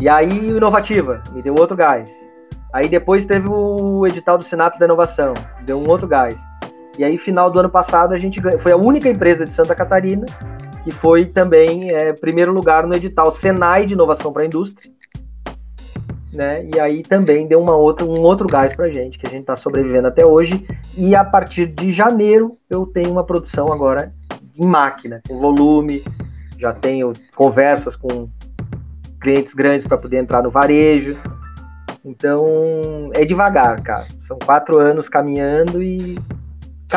E 0.00 0.08
aí 0.08 0.52
o 0.52 0.56
Inovativa 0.56 1.22
me 1.32 1.42
deu 1.42 1.54
outro 1.58 1.76
gás. 1.76 2.12
Aí 2.72 2.88
depois 2.88 3.26
teve 3.26 3.48
o 3.48 4.06
edital 4.06 4.38
do 4.38 4.44
Senato 4.44 4.78
da 4.78 4.86
Inovação, 4.86 5.34
deu 5.62 5.78
um 5.78 5.88
outro 5.88 6.06
gás. 6.06 6.34
E 6.98 7.04
aí, 7.04 7.16
final 7.16 7.50
do 7.50 7.58
ano 7.58 7.70
passado, 7.70 8.12
a 8.12 8.18
gente 8.18 8.40
foi 8.58 8.72
a 8.72 8.76
única 8.76 9.08
empresa 9.08 9.44
de 9.44 9.52
Santa 9.52 9.74
Catarina 9.74 10.26
que 10.82 10.90
foi 10.90 11.26
também 11.26 11.90
é, 11.90 12.12
primeiro 12.12 12.52
lugar 12.52 12.86
no 12.86 12.94
edital 12.94 13.30
Senai 13.32 13.86
de 13.86 13.94
Inovação 13.94 14.32
para 14.32 14.42
a 14.42 14.46
Indústria. 14.46 14.90
Né? 16.32 16.68
E 16.74 16.80
aí 16.80 17.02
também 17.02 17.46
deu 17.46 17.60
uma 17.60 17.76
outra, 17.76 18.06
um 18.06 18.20
outro 18.20 18.46
gás 18.46 18.74
para 18.74 18.86
a 18.86 18.92
gente, 18.92 19.18
que 19.18 19.26
a 19.26 19.30
gente 19.30 19.42
está 19.42 19.54
sobrevivendo 19.54 20.08
até 20.08 20.24
hoje. 20.24 20.66
E 20.96 21.14
a 21.14 21.24
partir 21.24 21.66
de 21.66 21.92
janeiro 21.92 22.56
eu 22.68 22.86
tenho 22.86 23.10
uma 23.12 23.24
produção 23.24 23.72
agora 23.72 24.12
em 24.58 24.66
máquina, 24.66 25.20
com 25.28 25.38
volume, 25.38 26.02
já 26.58 26.72
tenho 26.72 27.12
conversas 27.36 27.94
com 27.94 28.28
clientes 29.20 29.54
grandes 29.54 29.86
para 29.86 29.98
poder 29.98 30.18
entrar 30.18 30.42
no 30.42 30.50
varejo. 30.50 31.16
Então 32.04 33.10
é 33.14 33.24
devagar, 33.24 33.80
cara. 33.82 34.08
São 34.26 34.38
quatro 34.38 34.80
anos 34.80 35.08
caminhando 35.08 35.82
e 35.82 36.16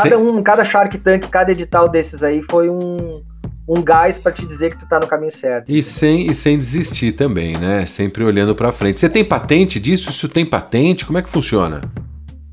cada 0.02 0.18
um, 0.18 0.44
cada 0.44 0.66
Shark 0.66 0.98
Tank, 1.00 1.28
cada 1.30 1.52
edital 1.52 1.90
desses 1.90 2.24
aí 2.24 2.42
foi 2.50 2.70
um, 2.70 3.24
um 3.68 3.84
gás 3.84 4.18
para 4.20 4.32
te 4.32 4.46
dizer 4.46 4.72
que 4.72 4.80
tu 4.80 4.88
tá 4.88 5.00
no 5.00 5.08
caminho 5.08 5.36
certo. 5.36 5.70
E 5.70 5.82
sem, 5.82 6.28
e 6.28 6.36
sem 6.36 6.58
desistir 6.58 7.14
também, 7.14 7.58
né? 7.58 7.86
Sempre 7.86 8.24
olhando 8.24 8.56
para 8.56 8.72
frente. 8.72 9.00
Você 9.00 9.10
tem 9.10 9.24
patente 9.24 9.80
disso? 9.80 10.10
Isso 10.10 10.30
tem 10.30 10.46
patente? 10.46 11.06
Como 11.06 11.18
é 11.18 11.22
que 11.22 11.30
funciona? 11.30 11.82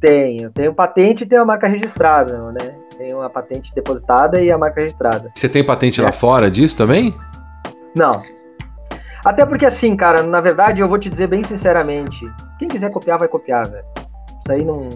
Tenho. 0.01 0.51
Tenho 0.51 0.75
patente 0.75 1.25
e 1.25 1.27
tenho 1.27 1.43
a 1.43 1.45
marca 1.45 1.67
registrada, 1.67 2.51
né? 2.53 2.75
Tenho 2.97 3.19
uma 3.19 3.31
patente 3.31 3.73
depositada 3.75 4.41
e 4.41 4.51
a 4.51 4.57
marca 4.57 4.81
registrada. 4.81 5.31
Você 5.35 5.49
tem 5.49 5.65
patente 5.65 6.01
é. 6.01 6.05
lá 6.05 6.13
fora 6.13 6.51
disso 6.51 6.77
também? 6.77 7.15
Não. 7.95 8.23
Até 9.25 9.47
porque 9.47 9.67
assim, 9.67 9.95
cara, 9.97 10.23
na 10.23 10.41
verdade 10.41 10.81
eu 10.81 10.89
vou 10.89 10.99
te 10.99 11.09
dizer 11.09 11.29
bem 11.29 11.45
sinceramente, 11.45 12.21
quem 12.59 12.67
quiser 12.67 12.91
copiar 12.91 13.19
vai 13.19 13.29
copiar, 13.29 13.69
velho. 13.69 13.85
Isso 13.97 14.51
aí 14.51 14.65
não 14.65 14.89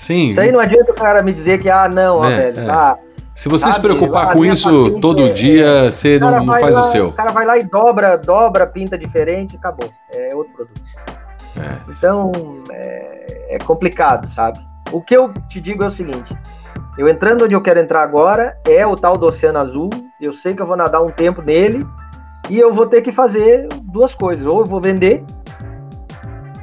Sim. 0.00 0.30
Isso 0.30 0.40
aí 0.40 0.50
não 0.50 0.58
adianta 0.58 0.92
o 0.92 0.94
cara 0.94 1.22
me 1.22 1.30
dizer 1.30 1.60
que 1.60 1.68
ah, 1.68 1.86
não, 1.86 2.20
ó, 2.20 2.24
é, 2.24 2.50
velho, 2.50 2.60
é. 2.60 2.70
Ah, 2.72 2.96
se 3.34 3.50
você 3.50 3.70
se 3.70 3.78
preocupar 3.78 4.32
com 4.32 4.42
isso 4.46 4.98
todo 4.98 5.24
é, 5.24 5.32
dia, 5.32 5.90
você 5.90 6.18
não, 6.18 6.42
não 6.42 6.58
faz 6.58 6.74
lá, 6.74 6.80
o 6.80 6.84
seu. 6.84 7.08
O 7.08 7.12
cara 7.12 7.30
vai 7.32 7.44
lá 7.44 7.58
e 7.58 7.64
dobra, 7.64 8.16
dobra, 8.16 8.66
pinta 8.66 8.96
diferente, 8.96 9.56
acabou. 9.56 9.90
É 10.10 10.34
outro 10.34 10.54
produto. 10.54 10.80
É. 11.58 11.76
Então, 11.90 12.32
é, 12.72 13.56
é, 13.56 13.58
complicado, 13.58 14.26
sabe? 14.30 14.58
O 14.90 15.02
que 15.02 15.14
eu 15.14 15.34
te 15.46 15.60
digo 15.60 15.84
é 15.84 15.88
o 15.88 15.90
seguinte: 15.90 16.34
eu 16.96 17.06
entrando 17.06 17.44
onde 17.44 17.52
eu 17.52 17.60
quero 17.60 17.78
entrar 17.78 18.02
agora 18.02 18.56
é 18.66 18.86
o 18.86 18.96
tal 18.96 19.18
do 19.18 19.26
Oceano 19.26 19.58
Azul. 19.58 19.90
Eu 20.18 20.32
sei 20.32 20.54
que 20.54 20.62
eu 20.62 20.66
vou 20.66 20.78
nadar 20.78 21.02
um 21.02 21.10
tempo 21.10 21.42
nele 21.42 21.86
e 22.48 22.58
eu 22.58 22.72
vou 22.72 22.86
ter 22.86 23.02
que 23.02 23.12
fazer 23.12 23.68
duas 23.82 24.14
coisas: 24.14 24.46
ou 24.46 24.60
eu 24.60 24.64
vou 24.64 24.80
vender 24.80 25.22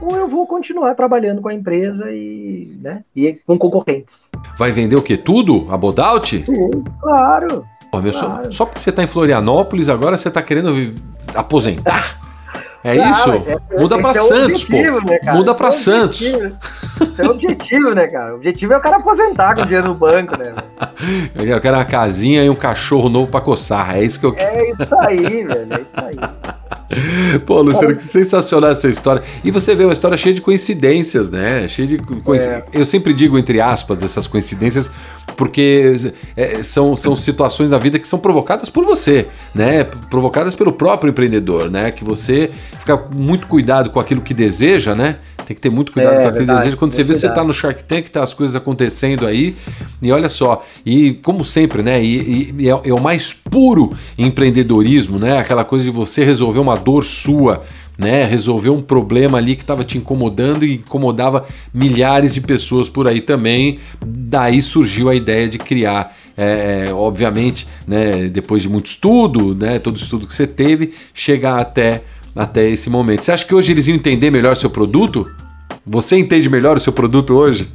ou 0.02 0.16
eu 0.16 0.28
vou 0.28 0.46
continuar 0.48 0.96
trabalhando 0.96 1.42
com 1.42 1.50
a 1.50 1.54
empresa 1.54 2.12
e, 2.12 2.78
né, 2.82 3.04
e 3.16 3.34
com 3.46 3.58
concorrentes. 3.58 4.26
Vai 4.58 4.72
vender 4.72 4.96
o 4.96 5.02
quê? 5.02 5.18
Tudo? 5.18 5.68
A 5.70 5.78
Bodaut? 5.78 6.46
Claro. 7.02 7.66
Pô, 7.92 8.00
meu, 8.00 8.12
claro. 8.12 8.46
Só, 8.46 8.52
só, 8.52 8.66
porque 8.66 8.80
você 8.80 8.90
está 8.90 9.04
em 9.04 9.08
Florianópolis, 9.08 9.90
agora 9.90 10.18
você 10.18 10.28
está 10.28 10.42
querendo 10.42 10.94
aposentar? 11.34 12.20
É 12.84 12.96
isso? 12.96 13.30
É, 13.30 13.82
Muda 13.82 14.00
para 14.00 14.12
é 14.12 14.14
Santos, 14.14 14.64
pô. 14.64 14.78
Né, 14.78 15.34
Muda 15.34 15.54
para 15.54 15.68
é 15.68 15.72
Santos. 15.72 16.22
Esse 16.22 16.56
é 17.18 17.28
o 17.28 17.32
objetivo, 17.32 17.94
né, 17.94 18.08
cara? 18.08 18.34
O 18.34 18.36
objetivo 18.38 18.74
é 18.74 18.78
o 18.78 18.82
cara 18.82 18.98
aposentar 18.98 19.56
com 19.56 19.64
dinheiro 19.64 19.88
no 19.88 19.96
banco, 19.96 20.38
né? 20.38 20.54
Eu 21.36 21.60
quero 21.60 21.76
uma 21.76 21.86
casinha 21.86 22.44
e 22.44 22.50
um 22.50 22.56
cachorro 22.56 23.10
novo 23.10 23.30
para 23.30 23.42
coçar. 23.42 23.98
É 23.98 24.04
isso 24.04 24.20
que 24.20 24.26
eu 24.26 24.34
quero. 24.34 24.58
É 24.58 24.72
isso 24.72 24.96
aí, 25.00 25.44
velho. 25.44 25.74
É 25.74 25.82
isso 25.82 25.94
aí. 25.96 26.16
Pô, 27.46 27.62
Luciano, 27.62 27.96
que 27.96 28.04
sensacional 28.04 28.72
essa 28.72 28.88
história. 28.88 29.22
E 29.44 29.52
você 29.52 29.76
vê 29.76 29.84
uma 29.84 29.94
história 29.94 30.16
cheia 30.18 30.34
de 30.34 30.42
coincidências, 30.42 31.30
né? 31.30 31.68
Cheia 31.68 31.88
de 31.88 31.98
coincidências. 31.98 32.74
É. 32.74 32.80
Eu 32.80 32.86
sempre 32.86 33.14
digo, 33.14 33.38
entre 33.38 33.60
aspas, 33.60 34.02
essas 34.02 34.26
coincidências, 34.28 34.90
porque 35.36 36.14
é, 36.36 36.64
são, 36.64 36.96
são 36.96 37.16
situações 37.16 37.70
da 37.70 37.78
vida 37.78 38.00
que 38.00 38.08
são 38.08 38.20
provocadas 38.20 38.70
por 38.70 38.86
você, 38.86 39.28
né? 39.54 39.84
Provocadas 40.10 40.56
pelo 40.56 40.72
próprio 40.72 41.10
empreendedor, 41.10 41.70
né? 41.70 41.92
Que 41.92 42.04
você 42.04 42.52
fica 42.80 42.98
muito 42.98 43.48
cuidado 43.48 43.90
com 43.90 44.00
aquilo 44.00 44.22
que 44.22 44.34
deseja, 44.34 44.96
né? 44.96 45.18
Tem 45.48 45.56
que 45.56 45.62
ter 45.62 45.72
muito 45.72 45.94
cuidado 45.94 46.16
é, 46.16 46.16
com 46.16 46.22
aquele 46.24 46.40
verdade, 46.40 46.60
desejo. 46.60 46.78
Quando 46.78 46.92
você 46.92 47.04
vê, 47.04 47.14
cuidado. 47.14 47.30
você 47.30 47.36
tá 47.36 47.44
no 47.44 47.54
Shark 47.54 47.84
Tank, 47.86 48.10
tá 48.10 48.22
as 48.22 48.34
coisas 48.34 48.54
acontecendo 48.54 49.26
aí, 49.26 49.56
e 50.02 50.12
olha 50.12 50.28
só, 50.28 50.66
e 50.86 51.14
como 51.24 51.46
sempre, 51.46 51.82
né? 51.82 52.04
E, 52.04 52.54
e 52.58 52.70
é, 52.70 52.72
é, 52.72 52.94
o 52.94 53.00
mais 53.00 53.32
puro 53.32 53.92
empreendedorismo, 54.18 55.18
né? 55.18 55.38
Aquela 55.38 55.64
coisa 55.64 55.86
de 55.86 55.92
você 55.92 56.26
resolver 56.26 56.60
uma 56.60 56.76
dor 56.78 57.06
sua, 57.06 57.64
né? 57.98 58.26
Resolver 58.26 58.70
um 58.70 58.82
problema 58.82 59.38
ali 59.38 59.56
que 59.56 59.64
estava 59.64 59.84
te 59.84 59.98
incomodando 59.98 60.64
e 60.64 60.76
incomodava 60.76 61.46
milhares 61.74 62.34
de 62.34 62.42
pessoas 62.42 62.88
por 62.88 63.08
aí 63.08 63.22
também. 63.22 63.80
Daí 64.06 64.62
surgiu 64.62 65.10
a 65.10 65.16
ideia 65.16 65.48
de 65.48 65.58
criar 65.58 66.16
é, 66.38 66.86
é 66.88 66.94
obviamente, 66.94 67.68
né, 67.88 68.30
depois 68.30 68.62
de 68.62 68.70
muito 68.70 68.86
estudo, 68.86 69.56
né, 69.56 69.80
todo 69.80 69.98
estudo 69.98 70.28
que 70.28 70.36
você 70.36 70.46
teve, 70.46 70.94
chegar 71.12 71.60
até 71.60 72.04
até 72.36 72.70
esse 72.70 72.88
momento. 72.88 73.26
Você 73.26 73.32
acha 73.32 73.46
que 73.46 73.56
hoje 73.56 73.72
eles 73.72 73.88
iam 73.88 73.96
entender 73.96 74.30
melhor 74.30 74.54
o 74.54 74.56
seu 74.56 74.70
produto? 74.70 75.28
Você 75.84 76.16
entende 76.18 76.48
melhor 76.48 76.78
o 76.78 76.80
seu 76.80 76.94
produto 76.94 77.36
hoje? 77.36 77.68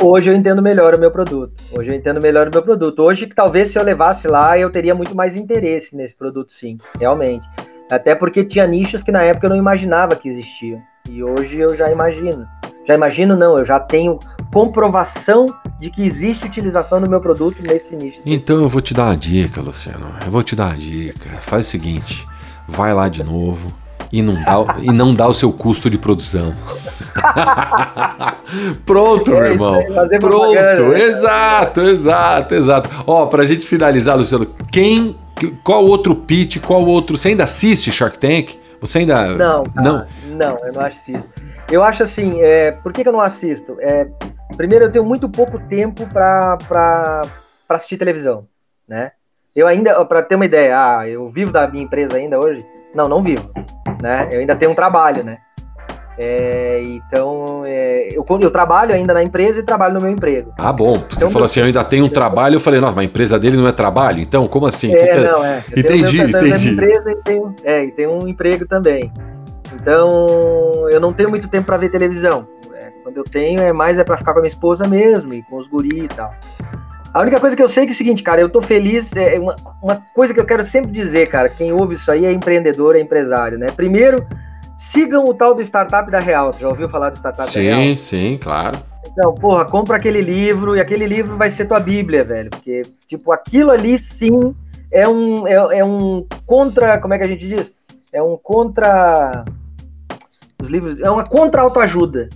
Hoje 0.00 0.30
eu 0.30 0.36
entendo 0.36 0.62
melhor 0.62 0.94
o 0.94 1.00
meu 1.00 1.10
produto. 1.10 1.52
Hoje 1.72 1.90
eu 1.90 1.94
entendo 1.94 2.20
melhor 2.20 2.48
o 2.48 2.50
meu 2.52 2.62
produto. 2.62 3.00
Hoje, 3.02 3.26
talvez 3.34 3.68
se 3.68 3.78
eu 3.78 3.82
levasse 3.82 4.28
lá, 4.28 4.58
eu 4.58 4.70
teria 4.70 4.94
muito 4.94 5.16
mais 5.16 5.34
interesse 5.34 5.96
nesse 5.96 6.14
produto, 6.14 6.52
sim, 6.52 6.78
realmente. 6.98 7.44
Até 7.94 8.14
porque 8.14 8.44
tinha 8.44 8.66
nichos 8.66 9.02
que 9.02 9.12
na 9.12 9.22
época 9.22 9.46
eu 9.46 9.50
não 9.50 9.56
imaginava 9.56 10.16
que 10.16 10.28
existiam. 10.28 10.80
E 11.08 11.22
hoje 11.22 11.58
eu 11.58 11.76
já 11.76 11.90
imagino. 11.90 12.46
Já 12.86 12.94
imagino, 12.94 13.36
não, 13.36 13.58
eu 13.58 13.64
já 13.64 13.78
tenho 13.78 14.18
comprovação 14.52 15.46
de 15.78 15.90
que 15.90 16.02
existe 16.04 16.46
utilização 16.46 17.00
do 17.00 17.08
meu 17.08 17.20
produto 17.20 17.62
nesse 17.62 17.94
nicho. 17.96 18.20
Então 18.26 18.62
eu 18.62 18.68
vou 18.68 18.80
te 18.80 18.94
dar 18.94 19.04
uma 19.04 19.16
dica, 19.16 19.60
Luciano. 19.60 20.06
Eu 20.24 20.30
vou 20.30 20.42
te 20.42 20.54
dar 20.54 20.66
uma 20.66 20.76
dica. 20.76 21.30
Faz 21.40 21.66
o 21.66 21.70
seguinte: 21.70 22.26
vai 22.68 22.92
lá 22.92 23.08
de 23.08 23.22
novo 23.22 23.72
e 24.12 24.22
não 24.22 24.34
dá, 24.34 24.76
e 24.80 24.92
não 24.92 25.10
dá 25.10 25.26
o 25.26 25.34
seu 25.34 25.52
custo 25.52 25.90
de 25.90 25.98
produção. 25.98 26.54
Pronto, 28.86 29.30
meu 29.30 29.44
irmão. 29.44 29.82
Pronto, 30.20 30.88
né? 30.88 31.00
exato, 31.00 31.80
exato, 31.80 32.54
exato. 32.54 32.90
Ó, 33.06 33.26
pra 33.26 33.44
gente 33.44 33.66
finalizar, 33.66 34.16
Luciano, 34.16 34.46
quem, 34.70 35.16
qual 35.62 35.84
outro 35.84 36.14
pitch, 36.14 36.60
qual 36.60 36.84
outro, 36.84 37.16
você 37.16 37.28
ainda 37.28 37.44
assiste 37.44 37.90
Shark 37.90 38.18
Tank? 38.18 38.58
Você 38.80 38.98
ainda 38.98 39.28
não, 39.28 39.64
cara, 39.64 39.82
não, 39.82 40.06
não, 40.36 40.58
eu 40.66 40.72
não 40.72 40.84
assisto. 40.84 41.28
Eu 41.70 41.82
acho 41.82 42.02
assim, 42.02 42.40
é, 42.42 42.72
por 42.72 42.92
que, 42.92 43.02
que 43.02 43.08
eu 43.08 43.12
não 43.12 43.20
assisto? 43.20 43.76
É, 43.80 44.06
primeiro, 44.56 44.84
eu 44.84 44.92
tenho 44.92 45.04
muito 45.04 45.28
pouco 45.28 45.58
tempo 45.58 46.06
para 46.06 47.22
assistir 47.68 47.96
televisão, 47.96 48.46
né? 48.86 49.12
Eu 49.56 49.66
ainda, 49.66 50.04
para 50.04 50.22
ter 50.22 50.34
uma 50.34 50.44
ideia, 50.44 50.76
ah, 50.76 51.08
eu 51.08 51.30
vivo 51.30 51.52
da 51.52 51.66
minha 51.66 51.84
empresa 51.84 52.16
ainda 52.16 52.38
hoje. 52.38 52.58
Não, 52.94 53.08
não 53.08 53.22
vivo 53.22 53.50
né? 54.04 54.28
Eu 54.30 54.40
ainda 54.40 54.54
tenho 54.54 54.70
um 54.70 54.74
trabalho, 54.74 55.24
né? 55.24 55.38
É, 56.16 56.80
então, 56.84 57.62
é, 57.66 58.08
eu, 58.12 58.24
eu, 58.40 58.50
trabalho 58.50 58.94
ainda 58.94 59.12
na 59.12 59.22
empresa 59.22 59.60
e 59.60 59.62
trabalho 59.62 59.94
no 59.94 60.00
meu 60.00 60.10
emprego. 60.10 60.52
Ah, 60.56 60.72
bom. 60.72 60.94
Você 60.94 61.16
então, 61.16 61.30
falou 61.30 61.44
assim, 61.44 61.60
eu 61.60 61.66
ainda 61.66 61.82
tenho 61.82 62.04
um 62.04 62.08
trabalho. 62.08 62.56
Eu 62.56 62.60
falei, 62.60 62.80
nossa, 62.80 62.94
mas 62.94 63.02
a 63.02 63.06
empresa 63.06 63.38
dele 63.38 63.56
não 63.56 63.66
é 63.66 63.72
trabalho? 63.72 64.20
Então, 64.20 64.46
como 64.46 64.66
assim? 64.66 64.94
É, 64.94 65.02
que 65.02 65.10
é? 65.10 65.28
não, 65.28 65.44
é. 65.44 65.64
Eu 65.72 65.80
entendi, 65.80 66.18
tenho, 66.18 66.46
entendi. 66.46 66.68
empresa 66.70 67.10
e 67.10 67.16
tenho, 67.16 67.56
é, 67.64 67.84
e 67.84 67.90
tenho 67.90 68.12
um 68.12 68.28
emprego 68.28 68.66
também. 68.66 69.12
Então, 69.74 70.26
eu 70.90 71.00
não 71.00 71.12
tenho 71.12 71.28
muito 71.28 71.48
tempo 71.48 71.66
para 71.66 71.76
ver 71.76 71.90
televisão. 71.90 72.46
É, 72.74 72.92
quando 73.02 73.16
eu 73.16 73.24
tenho, 73.24 73.60
é 73.60 73.72
mais 73.72 73.98
é 73.98 74.04
para 74.04 74.16
ficar 74.16 74.32
com 74.32 74.38
a 74.38 74.42
minha 74.42 74.48
esposa 74.48 74.86
mesmo 74.86 75.34
e 75.34 75.42
com 75.42 75.56
os 75.56 75.66
guri 75.66 76.04
e 76.04 76.08
tal. 76.08 76.32
A 77.12 77.20
única 77.20 77.40
coisa 77.40 77.56
que 77.56 77.62
eu 77.62 77.68
sei 77.68 77.84
é, 77.84 77.86
que 77.86 77.92
é 77.92 77.94
o 77.94 77.96
seguinte, 77.96 78.22
cara, 78.22 78.40
eu 78.40 78.48
tô 78.48 78.62
feliz. 78.62 79.14
É 79.16 79.38
uma, 79.38 79.56
uma 79.82 80.02
coisa 80.14 80.32
que 80.32 80.38
eu 80.38 80.44
quero 80.44 80.64
sempre 80.64 80.92
dizer, 80.92 81.28
cara, 81.28 81.48
quem 81.48 81.72
ouve 81.72 81.94
isso 81.94 82.10
aí 82.10 82.24
é 82.24 82.32
empreendedor, 82.32 82.96
é 82.96 83.00
empresário, 83.00 83.58
né? 83.58 83.66
Primeiro, 83.74 84.24
sigam 84.78 85.24
o 85.24 85.34
tal 85.34 85.54
do 85.54 85.62
Startup 85.62 86.10
da 86.10 86.20
Real. 86.20 86.52
Já 86.52 86.68
ouviu 86.68 86.88
falar 86.88 87.10
do 87.10 87.16
Startup 87.16 87.46
sim, 87.46 87.54
da 87.54 87.76
Real? 87.76 87.80
Sim, 87.80 87.96
sim, 87.96 88.38
claro. 88.40 88.78
Então, 89.06 89.34
porra, 89.34 89.64
compra 89.64 89.96
aquele 89.96 90.20
livro 90.20 90.76
e 90.76 90.80
aquele 90.80 91.06
livro 91.06 91.36
vai 91.36 91.50
ser 91.50 91.66
tua 91.66 91.78
Bíblia, 91.78 92.24
velho. 92.24 92.50
Porque, 92.50 92.82
tipo, 93.06 93.32
aquilo 93.32 93.70
ali 93.70 93.98
sim 93.98 94.54
é 94.90 95.08
um, 95.08 95.46
é, 95.46 95.78
é 95.78 95.84
um 95.84 96.26
contra. 96.46 96.98
Como 96.98 97.14
é 97.14 97.18
que 97.18 97.24
a 97.24 97.28
gente 97.28 97.46
diz? 97.46 97.72
É 98.12 98.22
um 98.22 98.36
contra. 98.36 99.44
Os 100.62 100.68
livros. 100.68 101.00
É 101.00 101.10
uma 101.10 101.24
contra-autoajuda. 101.24 102.28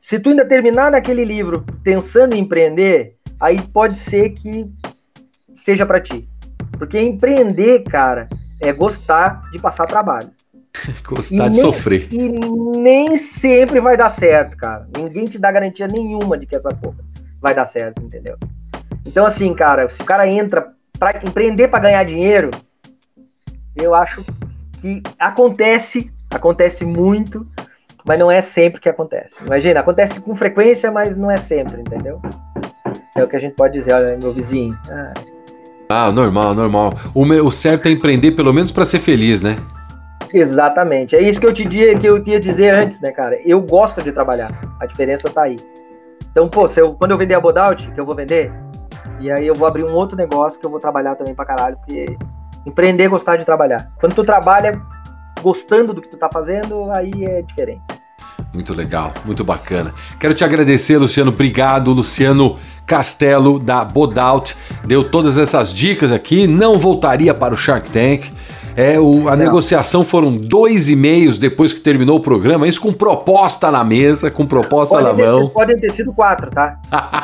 Se 0.00 0.18
tu 0.18 0.30
ainda 0.30 0.44
terminar 0.44 0.90
naquele 0.90 1.24
livro 1.24 1.64
pensando 1.82 2.34
em 2.34 2.40
empreender, 2.40 3.16
aí 3.38 3.60
pode 3.60 3.94
ser 3.94 4.30
que 4.30 4.68
seja 5.54 5.86
para 5.86 6.00
ti. 6.00 6.28
Porque 6.78 7.00
empreender, 7.00 7.84
cara, 7.84 8.28
é 8.60 8.72
gostar 8.72 9.48
de 9.52 9.58
passar 9.58 9.86
trabalho. 9.86 10.30
gostar 11.04 11.46
e 11.46 11.50
de 11.50 11.56
nem, 11.56 11.60
sofrer. 11.60 12.08
E 12.12 12.28
nem 12.78 13.16
sempre 13.16 13.80
vai 13.80 13.96
dar 13.96 14.10
certo, 14.10 14.56
cara. 14.56 14.86
Ninguém 14.96 15.24
te 15.26 15.38
dá 15.38 15.50
garantia 15.50 15.86
nenhuma 15.86 16.38
de 16.38 16.46
que 16.46 16.56
essa 16.56 16.70
porra 16.70 16.98
vai 17.40 17.54
dar 17.54 17.66
certo, 17.66 18.02
entendeu? 18.02 18.36
Então, 19.06 19.26
assim, 19.26 19.52
cara, 19.54 19.88
se 19.88 20.00
o 20.00 20.04
cara 20.04 20.28
entra 20.28 20.72
para 20.98 21.18
empreender 21.24 21.68
para 21.68 21.80
ganhar 21.80 22.04
dinheiro, 22.04 22.50
eu 23.74 23.94
acho 23.94 24.24
que 24.80 25.02
acontece, 25.18 26.12
acontece 26.30 26.84
muito, 26.84 27.46
mas 28.04 28.18
não 28.18 28.30
é 28.30 28.42
sempre 28.42 28.80
que 28.80 28.88
acontece. 28.88 29.34
Imagina, 29.44 29.80
acontece 29.80 30.20
com 30.20 30.36
frequência, 30.36 30.90
mas 30.90 31.16
não 31.16 31.30
é 31.30 31.36
sempre, 31.36 31.80
entendeu? 31.80 32.20
É 33.16 33.24
o 33.24 33.28
que 33.28 33.36
a 33.36 33.40
gente 33.40 33.54
pode 33.54 33.78
dizer, 33.78 33.92
olha, 33.92 34.16
meu 34.20 34.32
vizinho. 34.32 34.78
Ah, 34.88 35.14
ah 35.88 36.12
normal, 36.12 36.54
normal. 36.54 36.98
O, 37.14 37.24
meu, 37.24 37.46
o 37.46 37.50
certo 37.50 37.86
é 37.86 37.90
empreender 37.90 38.32
pelo 38.32 38.52
menos 38.52 38.70
para 38.70 38.84
ser 38.84 39.00
feliz, 39.00 39.40
né? 39.40 39.56
Exatamente. 40.32 41.16
É 41.16 41.22
isso 41.22 41.40
que 41.40 41.46
eu 41.46 41.54
te 41.54 41.66
que 41.68 42.06
eu 42.06 42.22
tinha 42.22 42.40
dizer 42.40 42.74
antes, 42.74 43.00
né, 43.00 43.10
cara? 43.10 43.38
Eu 43.44 43.60
gosto 43.60 44.02
de 44.02 44.12
trabalhar. 44.12 44.50
A 44.80 44.86
diferença 44.86 45.28
tá 45.28 45.42
aí. 45.42 45.56
Então, 46.30 46.48
pô, 46.48 46.68
se 46.68 46.80
eu, 46.80 46.94
quando 46.94 47.10
eu 47.10 47.18
vender 47.18 47.34
a 47.34 47.40
Bodout, 47.40 47.90
que 47.90 48.00
eu 48.00 48.06
vou 48.06 48.14
vender, 48.14 48.52
e 49.18 49.30
aí 49.30 49.46
eu 49.46 49.54
vou 49.54 49.66
abrir 49.66 49.84
um 49.84 49.92
outro 49.92 50.16
negócio 50.16 50.58
que 50.58 50.64
eu 50.64 50.70
vou 50.70 50.78
trabalhar 50.78 51.16
também 51.16 51.34
pra 51.34 51.44
caralho, 51.44 51.76
porque 51.76 52.16
empreender 52.64 53.04
é 53.04 53.08
gostar 53.08 53.36
de 53.36 53.44
trabalhar. 53.44 53.90
Quando 53.98 54.14
tu 54.14 54.24
trabalha 54.24 54.80
gostando 55.42 55.92
do 55.92 56.00
que 56.00 56.08
tu 56.08 56.16
tá 56.16 56.28
fazendo, 56.32 56.90
aí 56.92 57.24
é 57.24 57.42
diferente. 57.42 57.82
Muito 58.52 58.74
legal, 58.74 59.12
muito 59.24 59.44
bacana. 59.44 59.94
Quero 60.18 60.34
te 60.34 60.42
agradecer, 60.44 60.98
Luciano. 60.98 61.30
Obrigado, 61.30 61.92
Luciano 61.92 62.58
Castelo 62.84 63.60
da 63.60 63.84
Bodout. 63.84 64.56
Deu 64.84 65.08
todas 65.08 65.38
essas 65.38 65.72
dicas 65.72 66.10
aqui. 66.10 66.46
Não 66.46 66.76
voltaria 66.76 67.32
para 67.32 67.54
o 67.54 67.56
Shark 67.56 67.90
Tank. 67.90 68.30
É, 68.76 68.98
o, 68.98 69.28
a 69.28 69.36
Não. 69.36 69.36
negociação 69.36 70.04
foram 70.04 70.36
dois 70.36 70.88
e 70.88 70.96
meios 70.96 71.38
depois 71.38 71.72
que 71.72 71.80
terminou 71.80 72.18
o 72.18 72.20
programa, 72.20 72.66
isso 72.66 72.80
com 72.80 72.92
proposta 72.92 73.70
na 73.70 73.82
mesa, 73.82 74.30
com 74.30 74.46
proposta 74.46 74.96
podem 74.96 75.10
na 75.10 75.16
ter, 75.16 75.26
mão. 75.26 75.48
Podem 75.48 75.78
ter 75.78 75.92
sido 75.92 76.12
quatro, 76.12 76.50
tá? 76.50 76.78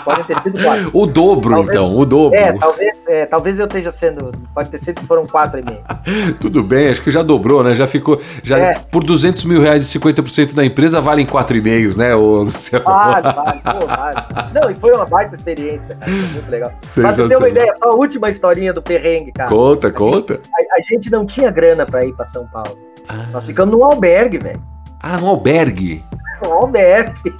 Podem 0.05 0.25
ter 0.25 0.43
sido 0.43 0.63
quatro. 0.63 0.91
o 0.95 1.07
dobro, 1.07 1.51
talvez, 1.51 1.69
então, 1.69 1.97
o 1.97 2.05
dobro. 2.05 2.39
É 2.39 2.53
talvez, 2.53 3.01
é, 3.09 3.27
talvez 3.27 3.59
eu 3.59 3.67
esteja 3.67 3.93
sendo. 3.93 4.33
Pode 4.55 4.71
ter 4.71 4.81
sido 4.81 5.01
que 5.01 5.07
foram 5.07 5.27
quatro 5.27 5.61
e 5.61 5.65
meio. 5.65 5.81
Tudo 6.41 6.63
bem, 6.63 6.89
acho 6.89 7.03
que 7.03 7.11
já 7.11 7.23
dobrou, 7.23 7.63
né? 7.63 7.75
Já 7.75 7.87
ficou. 7.87 8.21
Já, 8.43 8.59
é. 8.59 8.75
Por 8.91 9.05
200 9.05 9.45
mil 9.45 9.61
reais 9.61 9.95
e 9.95 9.99
50% 9.99 10.55
da 10.55 10.65
empresa 10.65 11.01
valem 11.01 11.27
quatro 11.27 11.57
e 11.57 11.61
meios, 11.61 11.97
né? 11.97 12.15
O, 12.27 12.45
vale, 12.47 13.33
vale, 13.33 13.61
pô, 13.61 13.87
vale. 13.87 14.17
Não, 14.55 14.71
e 14.71 14.77
foi 14.77 14.91
uma 14.93 15.05
baita 15.05 15.35
experiência, 15.35 15.95
cara. 15.97 16.11
Foi 16.11 16.29
muito 16.33 16.51
legal. 16.51 16.73
Pra 16.95 17.13
você 17.13 17.29
ter 17.29 17.37
uma 17.37 17.49
ideia, 17.49 17.75
só 17.77 17.91
a 17.91 17.95
última 17.95 18.31
historinha 18.31 18.73
do 18.73 18.83
perrengue, 18.83 19.33
cara. 19.33 19.51
Conta, 19.51 19.91
conta. 19.91 20.35
A, 20.35 20.79
a 20.79 20.81
gente 20.91 21.11
não 21.11 21.27
tinha 21.27 21.36
grana 21.51 21.87
para 21.87 22.05
ir 22.05 22.15
para 22.15 22.27
São 22.27 22.47
Paulo. 22.47 22.79
Ah. 23.09 23.27
Nós 23.33 23.45
ficamos 23.45 23.77
num 23.77 23.85
albergue, 23.85 24.39
velho. 24.39 24.63
Ah, 25.01 25.17
no 25.17 25.27
albergue? 25.29 26.05
Um 26.47 26.53
albergue. 26.53 27.35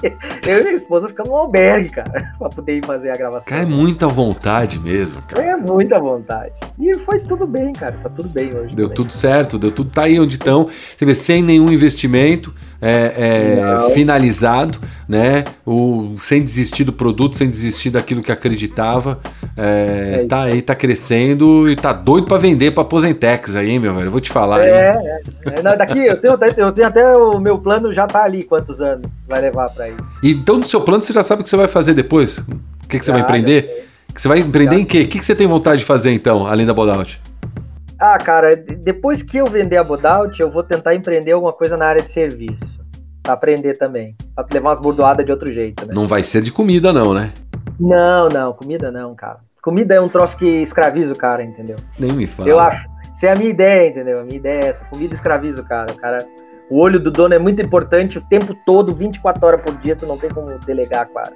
Eu 0.47 0.61
e 0.61 0.63
minha 0.63 0.75
esposa 0.75 1.09
ficamos 1.09 1.31
num 1.31 1.37
albergue, 1.37 1.91
cara, 1.91 2.33
pra 2.39 2.49
poder 2.49 2.79
ir 2.79 2.87
fazer 2.87 3.11
a 3.11 3.15
gravação. 3.15 3.43
Cara, 3.45 3.63
é 3.63 3.67
muita 3.67 4.09
vontade 4.09 4.81
mesmo, 4.81 5.21
cara. 5.21 5.45
É 5.45 5.55
muita 5.55 6.01
vontade. 6.01 6.55
E 6.79 6.95
foi 7.01 7.21
tudo 7.21 7.47
bem, 7.47 7.73
cara. 7.73 7.97
Tá 8.03 8.11
tudo 8.11 8.29
bem 8.29 8.55
hoje. 8.55 8.75
Deu 8.75 8.87
também. 8.87 8.95
tudo 8.95 9.13
certo, 9.13 9.59
deu 9.59 9.71
tudo. 9.71 9.91
Tá 9.91 10.03
aí 10.03 10.21
onde 10.21 10.35
estão. 10.35 10.69
Você 10.97 11.05
vê, 11.07 11.15
sem 11.15 11.43
nenhum 11.43 11.73
investimento 11.73 12.53
é, 12.81 13.87
é, 13.89 13.91
finalizado, 13.95 14.79
né? 15.09 15.45
O, 15.65 16.17
sem 16.19 16.43
desistir 16.43 16.85
do 16.85 16.93
produto, 16.93 17.35
sem 17.35 17.49
desistir 17.49 17.91
daquilo 17.91 18.23
que 18.23 18.31
acreditava. 18.31 19.19
É, 19.57 20.21
é 20.21 20.27
tá 20.27 20.43
aí, 20.43 20.61
tá 20.61 20.75
crescendo 20.75 21.69
e 21.71 21.75
tá 21.75 21.95
doido 21.95 22.27
para 22.27 22.37
vender 22.37 22.73
pra 22.73 22.83
Aposentex 22.83 23.57
aí, 23.57 23.79
meu 23.79 23.95
velho. 23.95 24.09
Eu 24.09 24.13
vou 24.13 24.21
te 24.21 24.31
falar. 24.31 24.63
É, 24.63 25.23
é. 25.47 25.63
Não, 25.63 25.77
daqui 25.79 25.99
eu 25.99 26.21
tenho, 26.21 26.39
eu 26.59 26.73
tenho 26.73 26.87
até 26.87 27.11
o 27.17 27.39
meu 27.41 27.59
plano 27.59 27.93
já 27.95 28.07
tá 28.07 28.23
ali, 28.23 28.43
quantos 28.43 28.81
anos 28.83 29.11
vai 29.27 29.41
levar 29.41 29.71
para 29.71 29.89
isso. 29.89 30.05
Então, 30.23 30.61
do 30.61 30.69
seu 30.69 30.83
plano, 30.83 31.03
você 31.03 31.13
já 31.13 31.23
sabe 31.23 31.41
o 31.41 31.45
que 31.45 31.49
você 31.49 31.57
vai 31.57 31.69
fazer 31.69 31.95
depois? 31.95 32.39
O 32.39 32.89
que, 32.89 32.99
que 32.99 33.05
você 33.05 33.13
vai 33.13 33.23
empreender? 33.23 33.87
Você 34.17 34.29
vai 34.29 34.39
empreender 34.39 34.77
em 34.77 34.85
quê? 34.85 35.03
O 35.03 35.09
que, 35.09 35.19
que 35.19 35.25
você 35.25 35.35
tem 35.35 35.47
vontade 35.47 35.81
de 35.81 35.85
fazer 35.85 36.11
então, 36.11 36.47
além 36.47 36.65
da 36.65 36.73
Bodout? 36.73 37.21
Ah, 37.99 38.17
cara, 38.19 38.57
depois 38.57 39.23
que 39.23 39.37
eu 39.37 39.47
vender 39.47 39.77
a 39.77 39.85
Bodout, 39.85 40.41
eu 40.41 40.51
vou 40.51 40.63
tentar 40.63 40.95
empreender 40.95 41.33
alguma 41.33 41.53
coisa 41.53 41.77
na 41.77 41.87
área 41.87 42.03
de 42.03 42.11
serviço. 42.11 42.65
Pra 43.23 43.35
aprender 43.35 43.77
também. 43.77 44.15
Pra 44.35 44.47
levar 44.51 44.71
umas 44.71 44.81
bordoadas 44.81 45.25
de 45.25 45.33
outro 45.33 45.53
jeito, 45.53 45.87
né? 45.87 45.93
Não 45.95 46.07
vai 46.07 46.23
ser 46.23 46.41
de 46.41 46.51
comida, 46.51 46.93
não, 46.93 47.13
né? 47.13 47.33
Não, 47.79 48.29
não, 48.29 48.53
comida 48.53 48.91
não, 48.91 49.15
cara. 49.15 49.39
Comida 49.63 49.95
é 49.95 50.01
um 50.01 50.09
troço 50.09 50.37
que 50.37 50.47
escraviza 50.47 51.13
o 51.13 51.17
cara, 51.17 51.43
entendeu? 51.43 51.77
Nem 51.99 52.13
me 52.13 52.27
fala. 52.27 52.49
Eu 52.49 52.59
acho. 52.59 52.87
Essa 53.17 53.27
é 53.27 53.33
a 53.33 53.37
minha 53.37 53.51
ideia, 53.51 53.89
entendeu? 53.89 54.21
A 54.21 54.25
minha 54.25 54.37
ideia 54.37 54.61
é 54.61 54.67
essa. 54.69 54.85
Comida 54.85 55.15
escraviza 55.15 55.61
o 55.61 55.65
cara. 55.65 55.93
O 55.93 55.97
cara. 55.97 56.27
O 56.71 56.79
olho 56.79 56.99
do 57.01 57.11
dono 57.11 57.35
é 57.35 57.39
muito 57.39 57.61
importante 57.61 58.19
o 58.19 58.21
tempo 58.23 58.55
todo, 58.65 58.95
24 58.95 59.47
horas 59.47 59.61
por 59.61 59.77
dia, 59.79 59.95
tu 59.95 60.07
não 60.07 60.17
tem 60.17 60.31
como 60.31 60.57
delegar, 60.61 61.09
cara. 61.09 61.33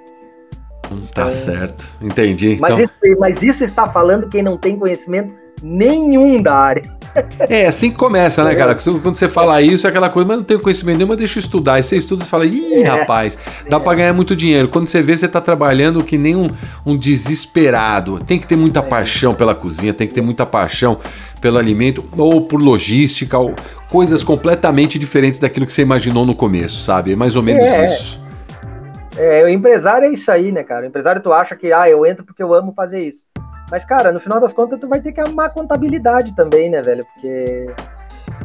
Hum, 0.91 1.03
tá 1.15 1.23
então, 1.23 1.31
certo, 1.31 1.87
entendi. 2.01 2.59
Mas, 2.61 2.73
então... 2.73 2.85
isso, 2.85 3.19
mas 3.19 3.43
isso 3.43 3.65
está 3.65 3.89
falando 3.89 4.29
quem 4.29 4.43
não 4.43 4.57
tem 4.57 4.77
conhecimento 4.77 5.33
nenhum 5.63 6.43
da 6.43 6.55
área. 6.55 7.01
É, 7.49 7.67
assim 7.67 7.91
que 7.91 7.97
começa, 7.97 8.45
né, 8.45 8.55
cara? 8.55 8.75
Quando 8.75 9.17
você 9.17 9.29
fala 9.29 9.61
isso, 9.61 9.87
é 9.87 9.91
aquela 9.91 10.09
coisa, 10.09 10.29
mas 10.29 10.37
não 10.39 10.45
tenho 10.45 10.61
conhecimento 10.61 10.99
nenhum, 10.99 11.09
mas 11.09 11.19
deixa 11.19 11.39
eu 11.39 11.41
estudar. 11.41 11.75
Aí 11.75 11.83
você 11.83 11.97
estuda 11.97 12.25
e 12.25 12.27
fala, 12.27 12.47
ih, 12.47 12.83
é, 12.83 12.89
rapaz, 12.89 13.37
dá 13.69 13.77
é. 13.77 13.81
pra 13.81 13.95
ganhar 13.95 14.13
muito 14.13 14.37
dinheiro. 14.37 14.69
Quando 14.69 14.87
você 14.87 15.03
vê, 15.03 15.17
você 15.17 15.27
tá 15.27 15.41
trabalhando 15.41 16.05
que 16.05 16.17
nem 16.17 16.37
um, 16.37 16.49
um 16.87 16.97
desesperado. 16.97 18.21
Tem 18.21 18.39
que 18.39 18.47
ter 18.47 18.57
muita 18.57 18.81
é. 18.81 18.83
paixão 18.83 19.35
pela 19.35 19.55
cozinha, 19.55 19.93
tem 19.93 20.07
que 20.07 20.15
ter 20.15 20.21
muita 20.21 20.47
paixão 20.47 20.99
pelo 21.41 21.59
alimento, 21.59 22.05
ou 22.17 22.43
por 22.43 22.61
logística, 22.61 23.37
ou 23.37 23.55
coisas 23.91 24.23
completamente 24.23 24.99
diferentes 24.99 25.41
daquilo 25.41 25.67
que 25.67 25.73
você 25.73 25.83
imaginou 25.83 26.25
no 26.25 26.35
começo, 26.35 26.81
sabe? 26.81 27.13
É 27.13 27.17
mais 27.17 27.35
ou 27.35 27.43
menos 27.43 27.65
é. 27.65 27.85
isso. 27.85 28.21
É, 29.21 29.45
o 29.45 29.49
empresário 29.51 30.07
é 30.07 30.15
isso 30.15 30.33
aí, 30.33 30.51
né, 30.51 30.65
cara? 30.65 30.87
O 30.87 30.89
empresário 30.89 31.21
tu 31.21 31.31
acha 31.31 31.55
que, 31.55 31.71
ah, 31.75 31.87
eu 31.87 32.07
entro 32.07 32.25
porque 32.25 32.43
eu 32.43 32.55
amo 32.55 32.73
fazer 32.73 33.05
isso. 33.05 33.27
Mas, 33.71 33.85
cara, 33.85 34.11
no 34.11 34.19
final 34.19 34.41
das 34.41 34.51
contas, 34.51 34.81
tu 34.81 34.89
vai 34.89 34.99
ter 34.99 35.13
que 35.13 35.21
amar 35.21 35.53
contabilidade 35.53 36.35
também, 36.35 36.71
né, 36.71 36.81
velho? 36.81 37.05
Porque 37.05 37.67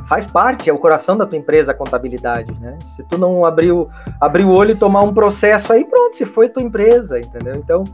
faz 0.10 0.28
parte, 0.28 0.70
é 0.70 0.74
o 0.74 0.78
coração 0.78 1.16
da 1.16 1.26
tua 1.26 1.38
empresa 1.38 1.72
a 1.72 1.74
contabilidade, 1.74 2.54
né? 2.60 2.78
Se 2.94 3.04
tu 3.04 3.18
não 3.18 3.46
abrir 3.46 3.72
o, 3.72 3.90
abrir 4.20 4.44
o 4.44 4.52
olho 4.52 4.72
e 4.72 4.76
tomar 4.76 5.02
um 5.04 5.14
processo 5.14 5.72
aí, 5.72 5.86
pronto, 5.86 6.18
se 6.18 6.26
foi 6.26 6.50
tua 6.50 6.62
empresa, 6.62 7.18
entendeu? 7.20 7.56
Então, 7.56 7.86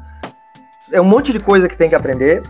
é 0.92 1.00
um 1.00 1.06
monte 1.06 1.32
de 1.32 1.40
coisa 1.40 1.70
que 1.70 1.78
tem 1.78 1.88
que 1.88 1.96
aprender, 1.96 2.42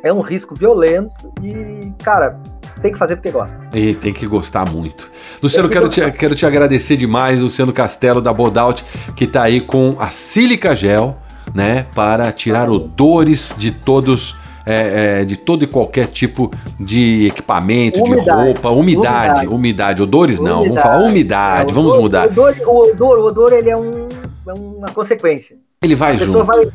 é 0.00 0.12
um 0.12 0.20
risco 0.20 0.54
violento 0.54 1.32
e, 1.42 1.92
cara, 2.04 2.38
tem 2.80 2.92
que 2.92 2.98
fazer 2.98 3.16
porque 3.16 3.30
gosta. 3.30 3.58
E 3.74 3.94
tem 3.94 4.12
que 4.12 4.26
gostar 4.26 4.70
muito. 4.70 5.10
Luciano, 5.42 5.68
quero 5.68 5.88
te, 5.88 6.10
quero 6.12 6.34
te 6.34 6.46
agradecer 6.46 6.96
demais, 6.96 7.40
Luciano 7.40 7.72
Castelo 7.72 8.20
da 8.20 8.32
Bodout, 8.32 8.84
que 9.14 9.24
está 9.24 9.42
aí 9.42 9.60
com 9.60 9.96
a 9.98 10.10
Silica 10.10 10.74
Gel 10.74 11.16
né, 11.54 11.86
para 11.94 12.30
tirar 12.32 12.70
odores 12.70 13.54
de 13.56 13.70
todos. 13.70 14.34
É, 14.68 15.20
é, 15.20 15.24
de 15.24 15.36
todo 15.36 15.62
e 15.62 15.66
qualquer 15.68 16.08
tipo 16.08 16.50
de 16.80 17.28
equipamento, 17.28 18.02
umidade. 18.02 18.24
de 18.24 18.30
roupa, 18.30 18.68
umidade, 18.70 19.46
umidade, 19.46 19.46
umidade. 19.46 20.02
odores 20.02 20.40
não, 20.40 20.62
umidade. 20.62 20.68
vamos 20.68 20.82
falar 20.82 21.08
umidade, 21.08 21.70
é, 21.70 21.72
vamos 21.72 21.92
odor, 21.92 22.02
mudar. 22.02 22.26
O 22.26 22.30
odor, 22.30 22.54
o 22.66 22.90
odor, 22.90 23.18
o 23.18 23.26
odor 23.26 23.52
ele 23.52 23.70
é, 23.70 23.76
um, 23.76 24.08
é 24.48 24.52
uma 24.52 24.88
consequência. 24.88 25.56
Ele 25.80 25.94
vai 25.94 26.14
a 26.14 26.18
junto. 26.18 26.44
Vai, 26.44 26.68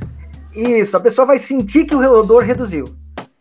isso, 0.56 0.95
a 0.95 1.02
pessoa 1.02 1.26
vai 1.28 1.38
sentir 1.38 1.84
que 1.84 1.93
o 1.93 2.18
odor 2.18 2.43
reduziu. 2.43 2.86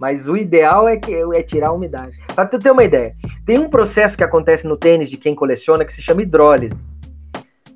Mas 0.00 0.30
o 0.30 0.36
ideal 0.36 0.88
é, 0.88 0.96
que, 0.96 1.14
é 1.14 1.42
tirar 1.42 1.68
a 1.68 1.72
umidade. 1.72 2.16
Para 2.34 2.46
tu 2.46 2.58
ter 2.58 2.70
uma 2.70 2.82
ideia, 2.82 3.14
tem 3.44 3.58
um 3.58 3.68
processo 3.68 4.16
que 4.16 4.24
acontece 4.24 4.66
no 4.66 4.74
tênis 4.74 5.10
de 5.10 5.18
quem 5.18 5.34
coleciona 5.34 5.84
que 5.84 5.92
se 5.92 6.00
chama 6.00 6.22
hidrólise. 6.22 6.72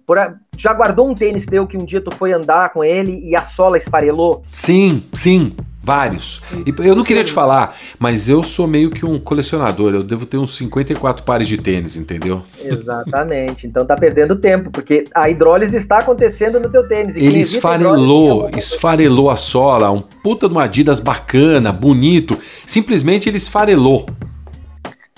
Por, 0.07 0.17
já 0.57 0.73
guardou 0.73 1.07
um 1.07 1.15
tênis 1.15 1.45
teu 1.45 1.67
que 1.67 1.77
um 1.77 1.85
dia 1.85 2.01
tu 2.01 2.11
foi 2.11 2.33
andar 2.33 2.73
com 2.73 2.83
ele 2.83 3.21
e 3.29 3.37
a 3.37 3.43
sola 3.43 3.77
esfarelou? 3.77 4.43
Sim, 4.51 5.05
sim. 5.13 5.55
Vários. 5.85 6.41
E 6.65 6.73
eu 6.79 6.97
não 6.97 7.05
queria 7.05 7.23
te 7.23 7.31
falar, 7.31 7.77
mas 7.99 8.27
eu 8.29 8.43
sou 8.43 8.67
meio 8.67 8.91
que 8.91 9.05
um 9.05 9.21
colecionador. 9.21 9.93
Eu 9.93 10.03
devo 10.03 10.25
ter 10.25 10.39
uns 10.39 10.57
54 10.57 11.23
pares 11.25 11.47
de 11.47 11.59
tênis, 11.59 11.95
entendeu? 11.95 12.43
Exatamente. 12.59 13.67
Então 13.67 13.85
tá 13.85 13.95
perdendo 13.95 14.35
tempo, 14.37 14.71
porque 14.71 15.05
a 15.15 15.29
hidrólise 15.29 15.77
está 15.77 15.99
acontecendo 15.99 16.59
no 16.59 16.71
teu 16.71 16.89
tênis. 16.89 17.17
Ele 17.17 17.41
esfarelou, 17.41 18.49
esfarelou 18.57 19.29
a 19.29 19.37
sola, 19.37 19.91
um 19.91 20.01
puta 20.01 20.49
de 20.49 20.55
uma 20.55 20.65
Adidas 20.65 21.01
bacana, 21.01 21.71
bonito. 21.71 22.39
Simplesmente 22.65 23.29
ele 23.29 23.37
esfarelou. 23.37 24.07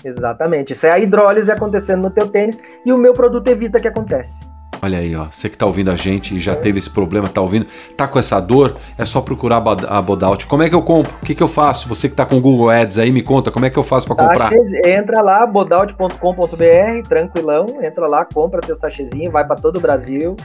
Exatamente. 0.03 0.73
Isso 0.73 0.85
é 0.85 0.91
a 0.91 0.99
hidrólise 0.99 1.49
acontecendo 1.49 2.01
no 2.01 2.09
teu 2.09 2.27
tênis 2.27 2.57
e 2.85 2.91
o 2.91 2.97
meu 2.97 3.13
produto 3.13 3.47
evita 3.47 3.79
que 3.79 3.87
aconteça. 3.87 4.56
Olha 4.81 4.99
aí, 4.99 5.15
ó. 5.15 5.25
Você 5.31 5.49
que 5.49 5.57
tá 5.57 5.65
ouvindo 5.65 5.89
a 5.89 5.95
gente 5.95 6.35
e 6.35 6.39
já 6.39 6.55
teve 6.55 6.79
esse 6.79 6.89
problema, 6.89 7.27
tá 7.27 7.41
ouvindo, 7.41 7.65
tá 7.95 8.07
com 8.07 8.19
essa 8.19 8.39
dor, 8.39 8.77
é 8.97 9.05
só 9.05 9.21
procurar 9.21 9.57
a 9.57 10.01
Bodout. 10.01 10.45
Como 10.45 10.63
é 10.63 10.69
que 10.69 10.75
eu 10.75 10.81
compro? 10.81 11.13
O 11.21 11.25
que, 11.25 11.33
que 11.33 11.43
eu 11.43 11.47
faço? 11.47 11.89
Você 11.89 12.07
que 12.07 12.15
tá 12.15 12.25
com 12.25 12.37
o 12.37 12.41
Google 12.41 12.69
Ads 12.69 12.99
aí, 12.99 13.11
me 13.11 13.21
conta, 13.21 13.51
como 13.51 13.65
é 13.65 13.69
que 13.69 13.77
eu 13.77 13.83
faço 13.83 14.07
para 14.07 14.27
comprar? 14.27 14.51
Entra 14.85 15.21
lá, 15.21 15.45
bodout.com.br, 15.45 17.07
tranquilão, 17.07 17.65
entra 17.83 18.07
lá, 18.07 18.25
compra 18.25 18.61
teu 18.61 18.77
sachezinho, 18.77 19.31
vai 19.31 19.45
para 19.45 19.55
todo 19.55 19.77
o 19.77 19.79
Brasil. 19.79 20.35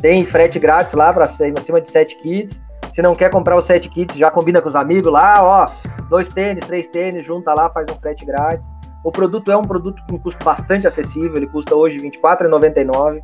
Tem 0.00 0.24
frete 0.24 0.58
grátis 0.58 0.92
lá 0.94 1.12
para 1.12 1.24
acima 1.24 1.80
de 1.80 1.90
7 1.90 2.16
kits. 2.16 2.60
Se 2.94 3.00
não 3.00 3.14
quer 3.14 3.30
comprar 3.30 3.56
os 3.56 3.64
7 3.64 3.88
kits, 3.88 4.16
já 4.16 4.30
combina 4.30 4.60
com 4.60 4.68
os 4.68 4.76
amigos 4.76 5.10
lá, 5.10 5.42
ó, 5.42 5.66
dois 6.10 6.28
tênis, 6.28 6.66
três 6.66 6.86
tênis, 6.88 7.24
junta 7.24 7.54
lá, 7.54 7.70
faz 7.70 7.90
um 7.90 7.94
frete 7.94 8.26
grátis. 8.26 8.68
O 9.04 9.10
produto 9.10 9.50
é 9.50 9.56
um 9.56 9.62
produto 9.62 10.02
com 10.08 10.18
custo 10.18 10.44
bastante 10.44 10.86
acessível, 10.86 11.36
ele 11.36 11.46
custa 11.46 11.74
hoje 11.74 11.98
R$ 11.98 12.10
24,99. 12.10 13.20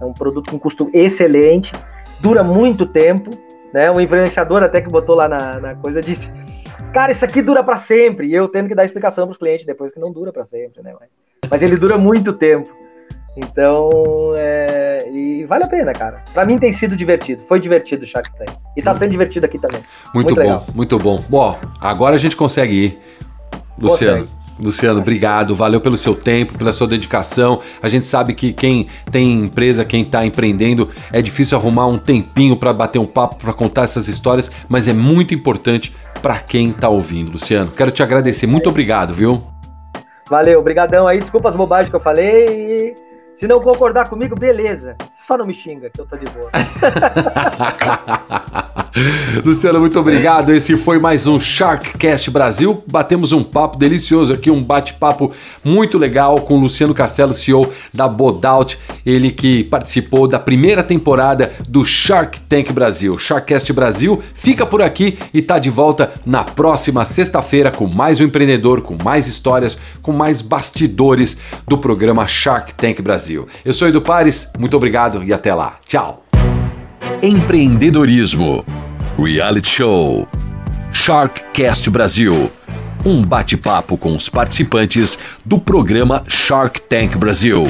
É 0.00 0.04
um 0.04 0.12
produto 0.12 0.50
com 0.50 0.58
custo 0.58 0.90
excelente, 0.92 1.72
dura 2.20 2.42
muito 2.42 2.86
tempo, 2.86 3.30
né? 3.72 3.90
Um 3.90 4.00
influenciador 4.00 4.62
até 4.62 4.80
que 4.80 4.88
botou 4.88 5.14
lá 5.14 5.28
na, 5.28 5.60
na 5.60 5.74
coisa 5.74 6.00
disse: 6.00 6.30
Cara, 6.92 7.12
isso 7.12 7.24
aqui 7.24 7.42
dura 7.42 7.62
para 7.62 7.78
sempre. 7.78 8.28
E 8.28 8.34
eu 8.34 8.48
tendo 8.48 8.68
que 8.68 8.74
dar 8.74 8.84
explicação 8.84 9.26
para 9.26 9.32
os 9.32 9.38
clientes 9.38 9.66
depois 9.66 9.92
que 9.92 10.00
não 10.00 10.12
dura 10.12 10.32
para 10.32 10.46
sempre, 10.46 10.82
né? 10.82 10.94
Mas 11.48 11.62
ele 11.62 11.76
dura 11.76 11.96
muito 11.96 12.32
tempo. 12.32 12.70
Então, 13.36 14.34
é... 14.36 15.08
e 15.08 15.44
vale 15.44 15.64
a 15.64 15.68
pena, 15.68 15.92
cara. 15.92 16.22
Para 16.34 16.44
mim 16.44 16.58
tem 16.58 16.72
sido 16.72 16.96
divertido. 16.96 17.42
Foi 17.46 17.60
divertido 17.60 18.04
o 18.04 18.06
Shark 18.06 18.30
Tank. 18.36 18.50
E 18.76 18.82
tá 18.82 18.94
sendo 18.94 19.10
divertido 19.10 19.46
aqui 19.46 19.58
também. 19.58 19.82
Muito, 20.12 20.26
muito 20.26 20.34
bom, 20.34 20.40
legal. 20.40 20.66
muito 20.74 20.98
bom. 20.98 21.24
Bom, 21.28 21.58
agora 21.80 22.16
a 22.16 22.18
gente 22.18 22.36
consegue 22.36 22.74
ir. 22.74 22.98
Luciano. 23.78 24.22
Consegue. 24.22 24.39
Luciano, 24.60 25.00
obrigado. 25.00 25.54
Valeu 25.54 25.80
pelo 25.80 25.96
seu 25.96 26.14
tempo, 26.14 26.56
pela 26.56 26.72
sua 26.72 26.86
dedicação. 26.86 27.60
A 27.82 27.88
gente 27.88 28.06
sabe 28.06 28.34
que 28.34 28.52
quem 28.52 28.86
tem 29.10 29.44
empresa, 29.44 29.84
quem 29.84 30.02
está 30.02 30.24
empreendendo, 30.24 30.88
é 31.12 31.22
difícil 31.22 31.56
arrumar 31.56 31.86
um 31.86 31.98
tempinho 31.98 32.56
para 32.56 32.72
bater 32.72 32.98
um 32.98 33.06
papo, 33.06 33.36
para 33.36 33.52
contar 33.52 33.82
essas 33.82 34.08
histórias, 34.08 34.50
mas 34.68 34.86
é 34.86 34.92
muito 34.92 35.34
importante 35.34 35.94
para 36.20 36.38
quem 36.38 36.70
está 36.70 36.88
ouvindo. 36.88 37.32
Luciano, 37.32 37.70
quero 37.70 37.90
te 37.90 38.02
agradecer. 38.02 38.46
Muito 38.46 38.68
obrigado, 38.68 39.14
viu? 39.14 39.42
Valeu, 40.28 40.60
obrigadão 40.60 41.08
aí. 41.08 41.18
Desculpa 41.18 41.48
as 41.48 41.56
bobagens 41.56 41.90
que 41.90 41.96
eu 41.96 42.00
falei. 42.00 42.94
Se 43.36 43.48
não 43.48 43.60
concordar 43.60 44.08
comigo, 44.08 44.38
beleza. 44.38 44.96
Só 45.30 45.38
não 45.38 45.46
me 45.46 45.54
xinga, 45.54 45.88
que 45.88 46.00
eu 46.00 46.06
tô 46.06 46.16
de 46.16 46.24
boa. 46.24 46.50
Luciano, 49.44 49.78
muito 49.78 50.00
obrigado. 50.00 50.50
Esse 50.50 50.76
foi 50.76 50.98
mais 50.98 51.28
um 51.28 51.38
Sharkcast 51.38 52.28
Brasil. 52.30 52.82
Batemos 52.90 53.30
um 53.30 53.44
papo 53.44 53.78
delicioso 53.78 54.32
aqui, 54.32 54.50
um 54.50 54.62
bate-papo 54.62 55.32
muito 55.64 55.96
legal 55.96 56.40
com 56.40 56.58
Luciano 56.58 56.92
Castelo, 56.92 57.32
CEO 57.32 57.72
da 57.94 58.08
Bodout, 58.08 58.76
ele 59.06 59.30
que 59.30 59.62
participou 59.64 60.26
da 60.26 60.40
primeira 60.40 60.82
temporada 60.82 61.52
do 61.68 61.84
Shark 61.84 62.40
Tank 62.40 62.72
Brasil. 62.72 63.16
Sharkcast 63.16 63.72
Brasil 63.72 64.20
fica 64.34 64.66
por 64.66 64.82
aqui 64.82 65.16
e 65.32 65.40
tá 65.40 65.60
de 65.60 65.70
volta 65.70 66.12
na 66.26 66.42
próxima 66.42 67.04
sexta-feira 67.04 67.70
com 67.70 67.86
mais 67.86 68.20
um 68.20 68.24
empreendedor, 68.24 68.82
com 68.82 68.98
mais 69.02 69.28
histórias, 69.28 69.78
com 70.02 70.10
mais 70.10 70.40
bastidores 70.40 71.38
do 71.68 71.78
programa 71.78 72.26
Shark 72.26 72.74
Tank 72.74 73.00
Brasil. 73.00 73.46
Eu 73.64 73.72
sou 73.72 73.86
Edu 73.86 74.02
Pares, 74.02 74.50
muito 74.58 74.76
e 75.22 75.32
até 75.32 75.54
lá. 75.54 75.76
Tchau. 75.86 76.24
Empreendedorismo. 77.22 78.64
Reality 79.18 79.68
Show. 79.68 80.28
Sharkcast 80.92 81.90
Brasil. 81.90 82.50
Um 83.04 83.22
bate-papo 83.24 83.96
com 83.96 84.14
os 84.14 84.28
participantes 84.28 85.18
do 85.44 85.58
programa 85.58 86.22
Shark 86.28 86.80
Tank 86.82 87.16
Brasil. 87.16 87.64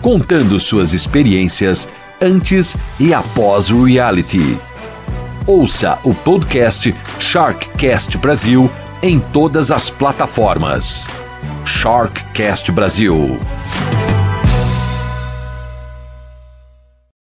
Contando 0.00 0.58
suas 0.60 0.92
experiências 0.92 1.88
antes 2.20 2.76
e 3.00 3.12
após 3.12 3.70
o 3.70 3.84
reality. 3.84 4.58
Ouça 5.46 5.98
o 6.04 6.14
podcast 6.14 6.94
Sharkcast 7.18 8.18
Brasil 8.18 8.70
em 9.02 9.18
todas 9.18 9.70
as 9.70 9.90
plataformas. 9.90 11.08
Sharkcast 11.64 12.70
Brasil. 12.72 13.38